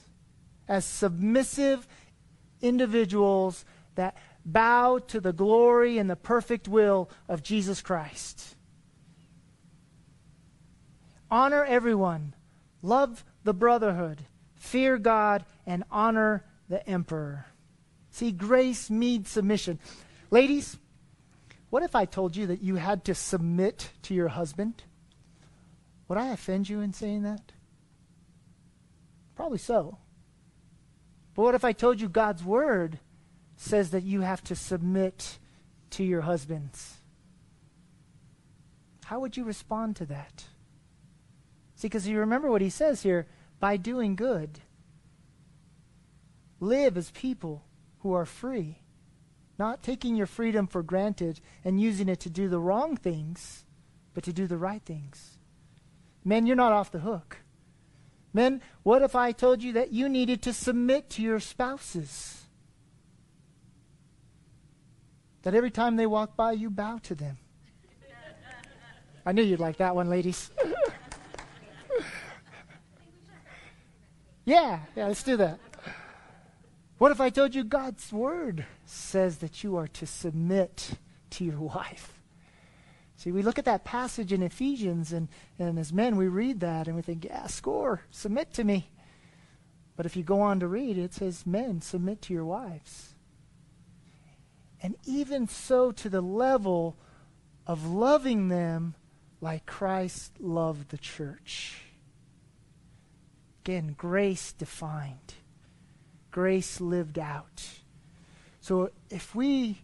as 0.66 0.86
submissive 0.86 1.86
individuals 2.62 3.66
that 3.95 4.16
bow 4.47 5.01
to 5.09 5.20
the 5.20 5.34
glory 5.34 5.99
and 5.99 6.09
the 6.09 6.16
perfect 6.16 6.66
will 6.66 7.11
of 7.28 7.43
Jesus 7.43 7.82
Christ. 7.82 8.57
Honor 11.31 11.64
everyone, 11.64 12.35
love 12.83 13.24
the 13.45 13.55
brotherhood, 13.55 14.22
fear 14.57 14.99
God, 14.99 15.45
and 15.66 15.85
honor 15.91 16.45
the 16.68 16.87
emperor. 16.89 17.47
See, 18.11 18.33
grace 18.33 18.91
means 18.91 19.28
submission. 19.28 19.78
Ladies, 20.31 20.78
what 21.70 21.85
if 21.85 21.95
I 21.95 22.05
told 22.05 22.35
you 22.35 22.47
that 22.49 22.62
you 22.62 22.76
had 22.76 23.05
to 23.05 23.14
submit 23.14 23.91
to 24.03 24.14
your 24.14 24.28
husband? 24.28 24.83
Would 26.09 26.18
I 26.18 26.28
offend 26.28 26.68
you 26.68 26.81
in 26.81 26.93
saying 26.93 27.22
that? 27.22 27.53
Probably 29.37 29.59
so. 29.59 29.99
But 31.35 31.43
what 31.43 31.55
if 31.55 31.64
I 31.64 31.72
told 31.72 32.01
you 32.01 32.09
God's 32.09 32.45
word 32.45 32.99
says 33.57 33.91
that 33.91 34.03
you 34.03 34.22
have 34.22 34.43
to 34.45 34.57
submit 34.57 35.39
to 35.91 36.03
your 36.03 36.22
husbands? 36.22 36.97
How 39.05 39.20
would 39.20 39.37
you 39.37 39.45
respond 39.45 39.97
to 39.97 40.07
that? 40.07 40.45
See, 41.81 41.89
because 41.89 42.07
you 42.07 42.18
remember 42.18 42.51
what 42.51 42.61
he 42.61 42.68
says 42.68 43.05
here 43.05 43.26
by 43.59 43.78
doing 43.78 44.14
good, 44.14 44.61
live 46.61 46.99
as 46.99 47.11
people 47.12 47.64
who 48.01 48.12
are 48.12 48.26
free, 48.26 48.83
not 49.59 49.83
taking 49.83 50.14
your 50.14 50.26
freedom 50.26 50.66
for 50.66 50.83
granted 50.83 51.41
and 51.64 51.81
using 51.81 52.11
it 52.11 52.20
to 52.20 52.28
do 52.28 52.51
the 52.51 52.61
wrong 52.61 52.99
things, 52.99 53.64
but 54.12 54.24
to 54.24 54.33
do 54.35 54.47
the 54.47 54.59
right 54.59 54.83
things. 54.85 55.39
Men, 56.22 56.47
you're 56.47 56.55
not 56.55 56.72
off 56.72 56.93
the 56.93 56.99
hook. 56.99 57.39
Men, 58.35 58.61
what 58.83 59.01
if 59.01 59.16
I 59.16 59.33
told 59.33 59.62
you 59.62 59.72
that 59.72 59.91
you 59.91 60.07
needed 60.11 60.43
to 60.43 60.53
submit 60.53 61.09
to 61.12 61.22
your 61.22 61.41
spouses? 61.41 62.43
That 65.45 65.55
every 65.55 65.70
time 65.70 65.97
they 65.97 66.07
walk 66.07 66.37
by, 66.37 66.53
you 66.53 66.68
bow 66.68 66.99
to 67.05 67.14
them. 67.14 67.39
I 69.24 69.33
knew 69.33 69.43
you'd 69.43 69.61
like 69.61 69.78
that 69.78 69.95
one, 69.95 70.11
ladies. 70.11 70.51
Yeah, 74.51 74.81
yeah, 74.97 75.07
let's 75.07 75.23
do 75.23 75.37
that. 75.37 75.61
What 76.99 77.13
if 77.13 77.21
I 77.21 77.31
told 77.31 77.55
you 77.55 77.63
God's 77.63 78.13
word 78.13 78.67
says 78.85 79.39
that 79.39 79.63
you 79.63 79.77
are 79.77 79.87
to 79.87 80.07
submit 80.07 80.91
to 81.31 81.45
your 81.45 81.61
wife? 81.61 82.21
See, 83.15 83.31
we 83.31 83.43
look 83.43 83.61
at 83.61 83.65
that 83.67 83.85
passage 83.85 84.33
in 84.33 84.43
Ephesians, 84.43 85.13
and, 85.13 85.29
and 85.57 85.79
as 85.79 85.93
men, 85.93 86.17
we 86.17 86.27
read 86.27 86.59
that 86.61 86.89
and 86.89 86.97
we 86.97 87.03
think, 87.03 87.27
yeah, 87.27 87.47
score, 87.47 88.03
submit 88.11 88.53
to 88.55 88.65
me. 88.65 88.91
But 89.97 90.05
if 90.05 90.17
you 90.17 90.25
go 90.25 90.41
on 90.41 90.59
to 90.59 90.67
read, 90.67 90.99
it 90.99 91.15
says, 91.15 91.47
men, 91.47 91.81
submit 91.81 92.21
to 92.23 92.35
your 92.35 92.45
wives. 92.45 93.15
And 94.83 94.97
even 95.07 95.47
so, 95.47 95.93
to 95.93 96.09
the 96.09 96.23
level 96.23 96.97
of 97.69 97.87
loving 97.87 98.49
them 98.49 98.97
like 99.41 99.65
Christ 99.65 100.41
loved 100.41 100.89
the 100.89 100.99
church. 100.99 101.85
Again, 103.65 103.95
grace 103.97 104.53
defined, 104.53 105.35
grace 106.31 106.81
lived 106.81 107.19
out. 107.19 107.69
So 108.61 108.91
if 109.11 109.35
we 109.35 109.83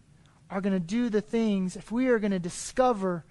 are 0.49 0.61
going 0.61 0.73
to 0.73 0.79
do 0.79 1.09
the 1.09 1.21
things, 1.21 1.75
if 1.75 1.91
we 1.91 2.07
are 2.07 2.19
going 2.19 2.31
to 2.31 2.39
discover 2.39 3.23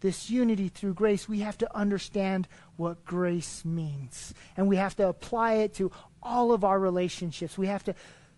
this 0.00 0.30
unity 0.30 0.68
through 0.68 0.94
grace, 0.94 1.28
we 1.28 1.40
have 1.40 1.58
to 1.58 1.76
understand 1.76 2.48
what 2.76 3.04
grace 3.04 3.64
means. 3.64 4.32
And 4.56 4.68
we 4.68 4.76
have 4.76 4.96
to 4.96 5.08
apply 5.08 5.54
it 5.54 5.74
to 5.74 5.92
all 6.22 6.52
of 6.52 6.64
our 6.64 6.78
relationships. 6.78 7.58
We 7.58 7.66
have 7.66 7.84
to 7.84 7.94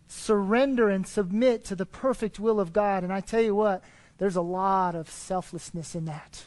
surrender 0.09 0.89
and 0.89 1.07
submit 1.07 1.65
to 1.67 1.77
the 1.77 1.87
perfect 1.87 2.41
will 2.41 2.59
of 2.59 2.73
God. 2.73 3.05
And 3.05 3.13
I 3.13 3.21
tell 3.21 3.41
you 3.41 3.55
what, 3.55 3.83
there's 4.19 4.37
a 4.37 4.43
lot 4.43 4.95
of 4.95 5.11
selflessness 5.11 5.95
in 5.95 6.07
that. 6.07 6.45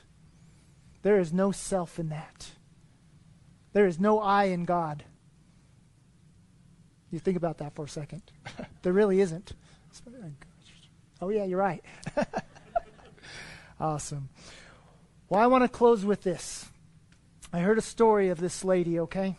There 1.02 1.20
is 1.20 1.32
no 1.32 1.52
self 1.52 2.00
in 2.00 2.10
that. 2.10 2.52
There 3.76 3.88
is 3.88 4.00
no 4.00 4.22
I 4.22 4.46
in 4.46 4.64
God. 4.64 5.04
You 7.12 7.20
think 7.20 7.36
about 7.36 7.58
that 7.58 7.76
for 7.76 7.84
a 7.84 7.90
second. 7.90 8.22
there 8.84 8.94
really 8.94 9.20
isn't. 9.20 9.52
Oh, 11.22 11.28
yeah, 11.28 11.44
you're 11.44 11.60
right. 11.60 11.84
awesome. 13.80 14.30
Well, 15.28 15.42
I 15.42 15.48
want 15.48 15.66
to 15.66 15.68
close 15.68 16.06
with 16.06 16.22
this. 16.22 16.70
I 17.52 17.60
heard 17.60 17.78
a 17.78 17.82
story 17.82 18.30
of 18.30 18.40
this 18.40 18.64
lady, 18.64 18.98
okay? 19.02 19.36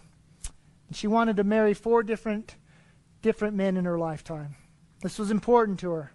And 0.88 0.96
she 0.96 1.06
wanted 1.06 1.38
to 1.38 1.44
marry 1.44 1.72
four 1.72 2.02
different 2.02 2.56
different 3.22 3.56
men 3.56 3.78
in 3.78 3.86
her 3.86 3.98
lifetime. 3.98 4.54
This 5.00 5.18
was 5.18 5.30
important 5.30 5.80
to 5.80 5.92
her. 5.92 6.12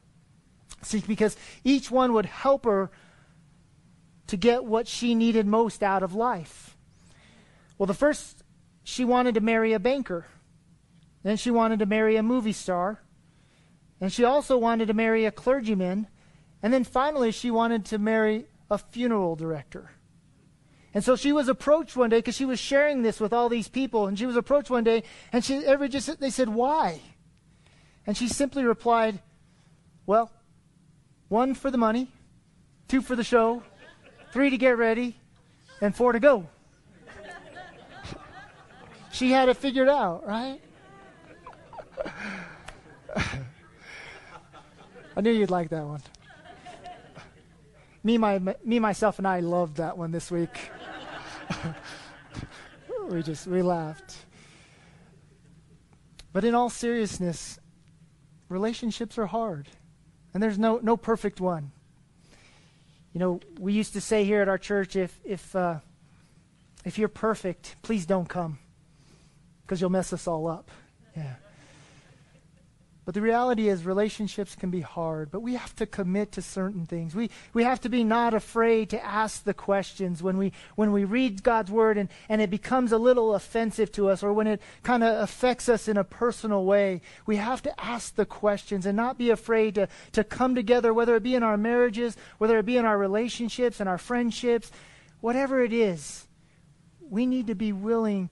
See, 0.83 0.99
because 0.99 1.35
each 1.63 1.89
one 1.89 2.13
would 2.13 2.27
help 2.27 2.65
her 2.65 2.91
to 4.27 4.37
get 4.37 4.63
what 4.63 4.87
she 4.87 5.15
needed 5.15 5.47
most 5.47 5.81
out 5.81 6.03
of 6.03 6.13
life. 6.13 6.70
Well, 7.81 7.87
the 7.87 7.95
first, 7.95 8.43
she 8.83 9.03
wanted 9.03 9.33
to 9.33 9.41
marry 9.41 9.73
a 9.73 9.79
banker. 9.79 10.27
Then 11.23 11.35
she 11.35 11.49
wanted 11.49 11.79
to 11.79 11.87
marry 11.87 12.15
a 12.15 12.21
movie 12.21 12.53
star. 12.53 13.01
And 13.99 14.13
she 14.13 14.23
also 14.23 14.55
wanted 14.55 14.89
to 14.89 14.93
marry 14.93 15.25
a 15.25 15.31
clergyman. 15.31 16.05
And 16.61 16.71
then 16.71 16.83
finally, 16.83 17.31
she 17.31 17.49
wanted 17.49 17.85
to 17.85 17.97
marry 17.97 18.45
a 18.69 18.77
funeral 18.77 19.35
director. 19.35 19.89
And 20.93 21.03
so 21.03 21.15
she 21.15 21.31
was 21.31 21.47
approached 21.47 21.97
one 21.97 22.11
day 22.11 22.19
because 22.19 22.35
she 22.35 22.45
was 22.45 22.59
sharing 22.59 23.01
this 23.01 23.19
with 23.19 23.33
all 23.33 23.49
these 23.49 23.67
people. 23.67 24.05
And 24.05 24.15
she 24.15 24.27
was 24.27 24.35
approached 24.35 24.69
one 24.69 24.83
day, 24.83 25.01
and 25.33 25.43
she 25.43 25.65
every 25.65 25.89
just 25.89 26.19
they 26.19 26.29
said, 26.29 26.49
"Why?" 26.49 27.01
And 28.05 28.15
she 28.15 28.27
simply 28.27 28.63
replied, 28.63 29.23
"Well, 30.05 30.31
one 31.29 31.55
for 31.55 31.71
the 31.71 31.79
money, 31.79 32.11
two 32.87 33.01
for 33.01 33.15
the 33.15 33.23
show, 33.23 33.63
three 34.31 34.51
to 34.51 34.57
get 34.59 34.77
ready, 34.77 35.19
and 35.81 35.95
four 35.95 36.11
to 36.11 36.19
go." 36.19 36.47
She 39.11 39.31
had 39.31 39.49
it 39.49 39.57
figured 39.57 39.89
out, 39.89 40.25
right? 40.25 40.61
I 45.15 45.21
knew 45.21 45.31
you'd 45.31 45.51
like 45.51 45.69
that 45.69 45.85
one. 45.85 46.01
Me, 48.03 48.17
my, 48.17 48.39
me, 48.63 48.79
myself, 48.79 49.19
and 49.19 49.27
I 49.27 49.41
loved 49.41 49.77
that 49.77 49.97
one 49.97 50.11
this 50.11 50.31
week. 50.31 50.71
we 53.09 53.21
just 53.21 53.45
we 53.45 53.61
laughed. 53.61 54.15
But 56.33 56.43
in 56.43 56.55
all 56.55 56.69
seriousness, 56.69 57.59
relationships 58.49 59.17
are 59.17 59.27
hard, 59.27 59.69
and 60.33 60.41
there's 60.41 60.57
no 60.57 60.79
no 60.81 60.97
perfect 60.97 61.39
one. 61.39 61.71
You 63.13 63.19
know, 63.19 63.39
we 63.59 63.73
used 63.73 63.93
to 63.93 64.01
say 64.01 64.23
here 64.23 64.41
at 64.41 64.47
our 64.47 64.57
church, 64.57 64.95
if 64.95 65.19
if 65.23 65.55
uh, 65.55 65.79
if 66.85 66.97
you're 66.97 67.09
perfect, 67.09 67.75
please 67.81 68.05
don't 68.05 68.29
come, 68.29 68.57
because 69.63 69.81
you'll 69.81 69.89
mess 69.89 70.13
us 70.13 70.27
all 70.27 70.47
up. 70.47 70.69
Yeah. 71.15 71.35
But 73.03 73.15
the 73.15 73.21
reality 73.21 73.67
is, 73.67 73.83
relationships 73.83 74.55
can 74.55 74.69
be 74.69 74.81
hard, 74.81 75.31
but 75.31 75.41
we 75.41 75.55
have 75.55 75.75
to 75.77 75.87
commit 75.87 76.31
to 76.33 76.41
certain 76.43 76.85
things. 76.85 77.15
We, 77.15 77.31
we 77.51 77.63
have 77.63 77.81
to 77.81 77.89
be 77.89 78.03
not 78.03 78.35
afraid 78.35 78.91
to 78.91 79.03
ask 79.03 79.43
the 79.43 79.55
questions 79.55 80.21
when 80.21 80.37
we, 80.37 80.53
when 80.75 80.91
we 80.91 81.03
read 81.03 81.41
God's 81.41 81.71
word 81.71 81.97
and, 81.97 82.09
and 82.29 82.41
it 82.41 82.51
becomes 82.51 82.91
a 82.91 82.99
little 82.99 83.33
offensive 83.33 83.91
to 83.93 84.09
us 84.09 84.21
or 84.21 84.31
when 84.33 84.45
it 84.45 84.61
kind 84.83 85.03
of 85.03 85.23
affects 85.23 85.67
us 85.67 85.87
in 85.87 85.97
a 85.97 86.03
personal 86.03 86.63
way. 86.63 87.01
We 87.25 87.37
have 87.37 87.63
to 87.63 87.83
ask 87.83 88.15
the 88.15 88.25
questions 88.25 88.85
and 88.85 88.95
not 88.95 89.17
be 89.17 89.31
afraid 89.31 89.75
to, 89.75 89.87
to 90.11 90.23
come 90.23 90.53
together, 90.53 90.93
whether 90.93 91.15
it 91.15 91.23
be 91.23 91.33
in 91.33 91.43
our 91.43 91.57
marriages, 91.57 92.15
whether 92.37 92.59
it 92.59 92.67
be 92.67 92.77
in 92.77 92.85
our 92.85 92.99
relationships 92.99 93.79
and 93.79 93.89
our 93.89 93.97
friendships, 93.97 94.71
whatever 95.21 95.63
it 95.63 95.73
is. 95.73 96.27
We 97.09 97.25
need 97.25 97.47
to 97.47 97.55
be 97.55 97.73
willing 97.73 98.29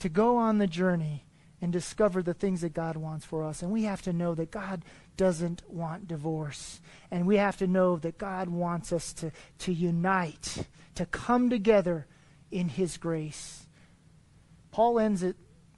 to 0.00 0.08
go 0.08 0.36
on 0.36 0.58
the 0.58 0.66
journey 0.66 1.24
and 1.62 1.72
discover 1.72 2.22
the 2.22 2.34
things 2.34 2.62
that 2.62 2.72
God 2.72 2.96
wants 2.96 3.24
for 3.24 3.44
us. 3.44 3.62
And 3.62 3.70
we 3.70 3.84
have 3.84 4.02
to 4.02 4.12
know 4.12 4.34
that 4.34 4.50
God 4.50 4.82
doesn't 5.16 5.62
want 5.68 6.08
divorce. 6.08 6.80
And 7.10 7.26
we 7.26 7.36
have 7.36 7.56
to 7.58 7.66
know 7.66 7.96
that 7.96 8.18
God 8.18 8.48
wants 8.48 8.92
us 8.92 9.12
to, 9.14 9.30
to 9.58 9.72
unite, 9.72 10.66
to 10.94 11.06
come 11.06 11.50
together 11.50 12.06
in 12.50 12.68
His 12.70 12.96
grace. 12.96 13.66
Paul 14.70 14.98
ends 14.98 15.22
it 15.22 15.36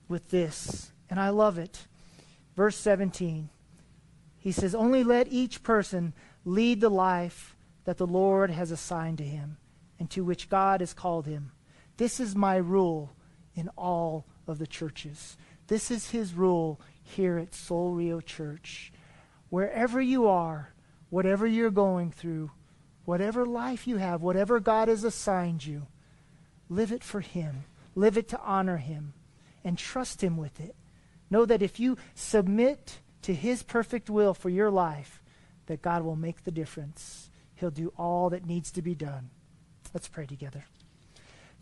with 0.09 0.31
this, 0.31 0.93
and 1.11 1.19
I 1.19 1.31
love 1.31 1.59
it. 1.59 1.87
Verse 2.57 2.77
17. 2.77 3.49
He 4.39 4.53
says, 4.53 4.75
Only 4.75 5.03
let 5.03 5.29
each 5.29 5.63
person 5.63 6.13
lead 6.45 6.81
the 6.81 6.91
life 6.91 7.57
that 7.85 7.99
the 7.99 8.07
Lord 8.07 8.51
has 8.51 8.71
assigned 8.71 9.19
to 9.19 9.25
him 9.25 9.57
and 9.99 10.11
to 10.11 10.25
which 10.25 10.49
God 10.49 10.81
has 10.81 10.93
called 10.93 11.27
him. 11.27 11.53
This 11.97 12.21
is 12.21 12.35
my 12.35 12.57
rule 12.57 13.13
in 13.55 13.69
all 13.77 14.27
of 14.47 14.59
the 14.59 14.67
churches. 14.67 15.37
This 15.67 15.91
is 15.91 16.11
his 16.11 16.35
rule 16.35 16.81
here 17.03 17.39
at 17.39 17.55
Soul 17.55 17.93
Rio 17.93 18.21
Church. 18.21 18.93
Wherever 19.49 20.01
you 20.01 20.27
are, 20.27 20.73
whatever 21.11 21.47
you're 21.47 21.71
going 21.71 22.11
through, 22.11 22.51
whatever 23.05 23.45
life 23.45 23.87
you 23.87 23.97
have, 23.97 24.23
whatever 24.23 24.61
God 24.61 24.89
has 24.89 25.05
assigned 25.05 25.65
you, 25.65 25.87
live 26.69 26.93
it 26.93 27.05
for 27.05 27.21
him. 27.21 27.65
Live 27.95 28.17
it 28.17 28.29
to 28.29 28.41
honor 28.41 28.79
him 28.79 29.13
and 29.65 29.77
trust 29.77 30.23
him 30.23 30.37
with 30.37 30.61
it. 30.61 30.75
Know 31.31 31.45
that 31.45 31.63
if 31.63 31.79
you 31.79 31.97
submit 32.15 32.99
to 33.23 33.35
his 33.35 33.63
perfect 33.63 34.11
will 34.11 34.35
for 34.35 34.49
your 34.49 34.71
life, 34.71 35.23
that 35.67 35.83
God 35.83 36.03
will 36.03 36.17
make 36.17 36.45
the 36.45 36.51
difference. 36.51 37.31
He'll 37.55 37.71
do 37.71 37.93
all 37.97 38.31
that 38.31 38.47
needs 38.47 38.73
to 38.73 38.83
be 38.83 38.95
done. 38.95 39.31
Let's 39.95 40.09
pray 40.09 40.27
together. 40.27 40.65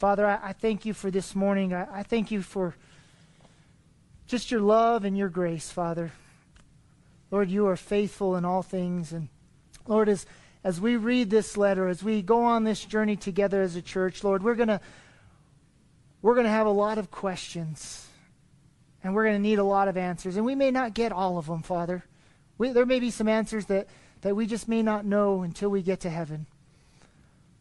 Father, 0.01 0.25
I, 0.27 0.39
I 0.43 0.53
thank 0.55 0.87
you 0.87 0.95
for 0.95 1.11
this 1.11 1.35
morning. 1.35 1.75
I, 1.75 1.99
I 1.99 2.03
thank 2.03 2.31
you 2.31 2.41
for 2.41 2.75
just 4.27 4.51
your 4.51 4.63
love 4.63 5.05
and 5.05 5.15
your 5.17 5.29
grace, 5.29 5.71
Father. 5.71 6.11
Lord, 7.31 7.51
you 7.51 7.67
are 7.67 7.77
faithful 7.77 8.35
in 8.35 8.47
all 8.47 8.63
things. 8.63 9.13
And 9.13 9.29
Lord, 9.87 10.09
as, 10.09 10.25
as 10.65 10.81
we 10.81 10.97
read 10.97 11.29
this 11.29 11.55
letter, 11.59 11.87
as 11.87 12.03
we 12.03 12.23
go 12.23 12.45
on 12.45 12.65
this 12.65 12.83
journey 12.83 13.15
together 13.15 13.61
as 13.61 13.77
a 13.77 13.83
church, 13.83 14.25
Lord, 14.25 14.43
we're 14.43 14.55
going 14.55 14.69
to 14.69 14.81
we're 16.23 16.35
going 16.35 16.47
to 16.47 16.51
have 16.51 16.67
a 16.67 16.71
lot 16.71 16.97
of 16.97 17.11
questions. 17.11 18.09
And 19.05 19.15
we're 19.15 19.25
going 19.25 19.37
to 19.37 19.43
need 19.43 19.59
a 19.59 19.65
lot 19.65 19.87
of 19.87 19.99
answers. 19.99 20.37
And 20.37 20.47
we 20.47 20.55
may 20.55 20.71
not 20.71 20.95
get 20.95 21.13
all 21.13 21.37
of 21.37 21.47
them, 21.47 21.63
Father. 21.63 22.07
We, 22.57 22.73
there 22.73 22.87
may 22.87 23.01
be 23.01 23.11
some 23.11 23.29
answers 23.29 23.67
that, 23.67 23.87
that 24.23 24.35
we 24.35 24.47
just 24.47 24.67
may 24.67 24.83
not 24.83 25.05
know 25.05 25.43
until 25.43 25.69
we 25.69 25.83
get 25.83 26.01
to 26.01 26.11
heaven. 26.11 26.47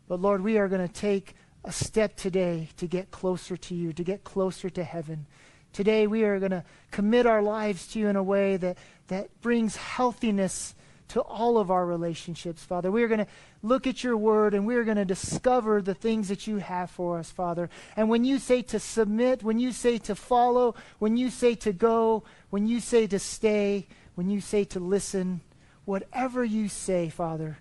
But 0.08 0.22
Lord, 0.22 0.42
we 0.42 0.58
are 0.58 0.70
going 0.70 0.88
to 0.88 0.94
take 0.94 1.36
a 1.64 1.72
step 1.72 2.16
today 2.16 2.70
to 2.78 2.88
get 2.88 3.12
closer 3.12 3.58
to 3.58 3.76
you, 3.76 3.94
to 3.94 4.04
get 4.04 4.24
closer 4.24 4.70
to 4.70 4.84
heaven. 4.84 5.26
Today, 5.74 6.08
we 6.08 6.24
are 6.24 6.40
going 6.40 6.52
to 6.52 6.64
commit 6.92 7.26
our 7.26 7.42
lives 7.42 7.88
to 7.88 8.00
you 8.00 8.08
in 8.08 8.16
a 8.16 8.24
way 8.24 8.58
that, 8.58 8.78
that 9.08 9.30
brings 9.42 9.76
healthiness 9.76 10.74
to 11.10 11.22
all 11.22 11.58
of 11.58 11.72
our 11.72 11.86
relationships, 11.86 12.64
Father. 12.64 12.92
We 12.92 13.04
are 13.04 13.08
going 13.08 13.26
to 13.26 13.28
look 13.62 13.88
at 13.88 14.04
your 14.04 14.16
word 14.16 14.54
and 14.54 14.66
we 14.66 14.76
are 14.76 14.84
going 14.84 14.98
to 14.98 15.06
discover 15.06 15.82
the 15.82 15.96
things 15.96 16.30
that 16.30 16.48
you 16.48 16.58
have 16.58 16.92
for 16.92 17.18
us, 17.18 17.32
Father. 17.32 17.70
And 17.96 18.10
when 18.10 18.24
you 18.24 18.40
say 18.40 18.62
to 18.64 18.80
submit, 18.80 19.44
when 19.44 19.60
you 19.60 19.72
say 19.72 19.98
to 20.00 20.16
follow, 20.16 20.76
when 21.00 21.18
you 21.18 21.30
say 21.30 21.56
to 21.56 21.74
go, 21.74 22.24
when 22.52 22.68
you 22.68 22.80
say 22.80 23.08
to 23.08 23.20
stay, 23.20 23.88
when 24.16 24.30
you 24.30 24.40
say 24.40 24.64
to 24.66 24.80
listen, 24.80 25.42
whatever 25.86 26.44
you 26.44 26.70
say, 26.70 27.10
Father, 27.10 27.58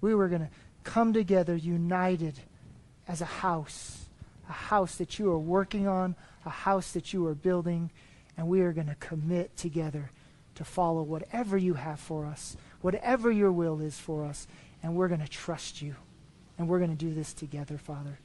we 0.00 0.14
were 0.14 0.28
going 0.28 0.42
to 0.42 0.50
come 0.84 1.12
together 1.12 1.56
united 1.56 2.40
as 3.08 3.20
a 3.20 3.26
house, 3.26 4.06
a 4.48 4.52
house 4.52 4.96
that 4.96 5.18
you 5.18 5.30
are 5.30 5.38
working 5.38 5.86
on, 5.86 6.14
a 6.44 6.50
house 6.50 6.92
that 6.92 7.12
you 7.12 7.26
are 7.26 7.34
building, 7.34 7.90
and 8.36 8.48
we 8.48 8.60
are 8.60 8.72
going 8.72 8.88
to 8.88 8.94
commit 8.96 9.56
together 9.56 10.10
to 10.54 10.64
follow 10.64 11.02
whatever 11.02 11.56
you 11.56 11.74
have 11.74 12.00
for 12.00 12.26
us, 12.26 12.56
whatever 12.80 13.30
your 13.30 13.52
will 13.52 13.80
is 13.80 13.98
for 13.98 14.24
us, 14.24 14.46
and 14.82 14.94
we're 14.94 15.08
going 15.08 15.20
to 15.20 15.28
trust 15.28 15.80
you. 15.82 15.96
And 16.58 16.68
we're 16.68 16.78
going 16.78 16.96
to 16.96 17.04
do 17.04 17.14
this 17.14 17.32
together, 17.32 17.78
Father. 17.78 18.18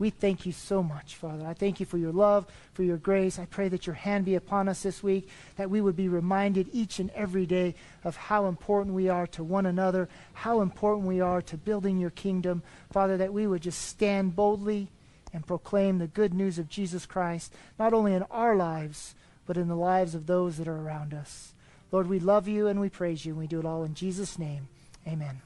We 0.00 0.08
thank 0.08 0.46
you 0.46 0.52
so 0.52 0.82
much, 0.82 1.14
Father. 1.14 1.46
I 1.46 1.52
thank 1.52 1.78
you 1.78 1.84
for 1.84 1.98
your 1.98 2.10
love, 2.10 2.46
for 2.72 2.82
your 2.82 2.96
grace. 2.96 3.38
I 3.38 3.44
pray 3.44 3.68
that 3.68 3.86
your 3.86 3.94
hand 3.94 4.24
be 4.24 4.34
upon 4.34 4.66
us 4.66 4.82
this 4.82 5.02
week, 5.02 5.28
that 5.56 5.68
we 5.68 5.82
would 5.82 5.94
be 5.94 6.08
reminded 6.08 6.70
each 6.72 6.98
and 6.98 7.10
every 7.10 7.44
day 7.44 7.74
of 8.02 8.16
how 8.16 8.46
important 8.46 8.94
we 8.94 9.10
are 9.10 9.26
to 9.26 9.44
one 9.44 9.66
another, 9.66 10.08
how 10.32 10.62
important 10.62 11.06
we 11.06 11.20
are 11.20 11.42
to 11.42 11.56
building 11.58 11.98
your 11.98 12.08
kingdom. 12.08 12.62
Father, 12.90 13.18
that 13.18 13.34
we 13.34 13.46
would 13.46 13.60
just 13.60 13.82
stand 13.82 14.34
boldly 14.34 14.88
and 15.34 15.46
proclaim 15.46 15.98
the 15.98 16.06
good 16.06 16.32
news 16.32 16.58
of 16.58 16.70
Jesus 16.70 17.04
Christ, 17.04 17.52
not 17.78 17.92
only 17.92 18.14
in 18.14 18.22
our 18.30 18.56
lives, 18.56 19.14
but 19.46 19.58
in 19.58 19.68
the 19.68 19.76
lives 19.76 20.14
of 20.14 20.26
those 20.26 20.56
that 20.56 20.66
are 20.66 20.80
around 20.80 21.12
us. 21.12 21.52
Lord, 21.92 22.08
we 22.08 22.20
love 22.20 22.48
you 22.48 22.68
and 22.68 22.80
we 22.80 22.88
praise 22.88 23.26
you, 23.26 23.32
and 23.32 23.38
we 23.38 23.46
do 23.46 23.60
it 23.60 23.66
all 23.66 23.84
in 23.84 23.92
Jesus' 23.92 24.38
name. 24.38 24.68
Amen. 25.06 25.42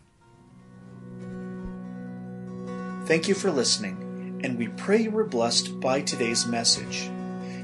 Thank 3.06 3.28
you 3.28 3.34
for 3.34 3.50
listening, 3.50 4.03
and 4.44 4.56
we 4.58 4.68
pray 4.68 5.00
you 5.00 5.10
were 5.10 5.24
blessed 5.24 5.80
by 5.80 6.02
today's 6.02 6.46
message. 6.46 7.08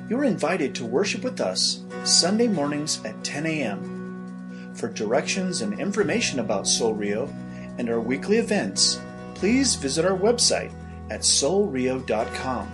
You 0.09 0.18
are 0.18 0.24
invited 0.24 0.74
to 0.74 0.87
worship 0.87 1.22
with 1.22 1.39
us 1.39 1.85
Sunday 2.05 2.49
mornings 2.49 3.05
at 3.05 3.22
10 3.22 3.45
a.m. 3.45 4.72
For 4.74 4.89
directions 4.89 5.61
and 5.61 5.78
information 5.78 6.41
about 6.41 6.66
Soul 6.66 6.95
Rio 6.95 7.28
and 7.76 7.91
our 7.91 8.01
weekly 8.01 8.39
events, 8.39 8.99
please 9.35 9.74
visit 9.74 10.07
our 10.07 10.16
website 10.16 10.72
at 11.11 11.20
soulrio.com. 11.20 12.72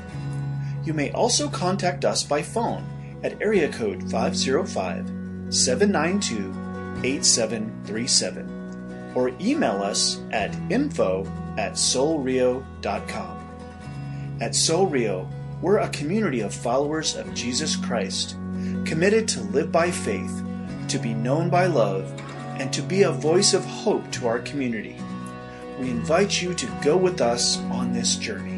You 0.85 0.95
may 0.95 1.11
also 1.11 1.49
contact 1.49 2.05
us 2.05 2.23
by 2.23 2.43
phone 2.43 2.87
at 3.25 3.43
area 3.43 3.73
code 3.73 4.09
505 4.09 5.53
792 5.53 6.55
8737 7.05 9.13
or 9.17 9.33
email 9.41 9.83
us 9.83 10.21
at 10.31 10.55
info 10.71 11.25
at 11.59 11.73
soulrio.com. 11.73 13.36
At 14.41 14.55
Soul 14.55 14.87
Rio, 14.87 15.29
we're 15.63 15.79
a 15.79 15.89
community 15.89 16.41
of 16.41 16.55
followers 16.55 17.17
of 17.17 17.35
Jesus 17.35 17.77
Christ, 17.77 18.37
committed 18.85 19.27
to 19.29 19.41
live 19.41 19.73
by 19.73 19.91
faith, 19.91 20.45
to 20.89 20.99
be 20.99 21.15
known 21.15 21.51
by 21.51 21.67
love, 21.67 22.13
and 22.59 22.73
to 22.73 22.83
be 22.83 23.03
a 23.03 23.11
voice 23.11 23.55
of 23.55 23.65
hope 23.65 24.11
to 24.13 24.27
our 24.27 24.39
community 24.41 24.97
we 25.79 25.91
invite 25.91 26.41
you 26.41 26.55
to 26.55 26.67
go 26.83 26.97
with 26.97 27.21
us 27.21 27.59
on 27.71 27.93
this 27.93 28.17
journey. 28.17 28.56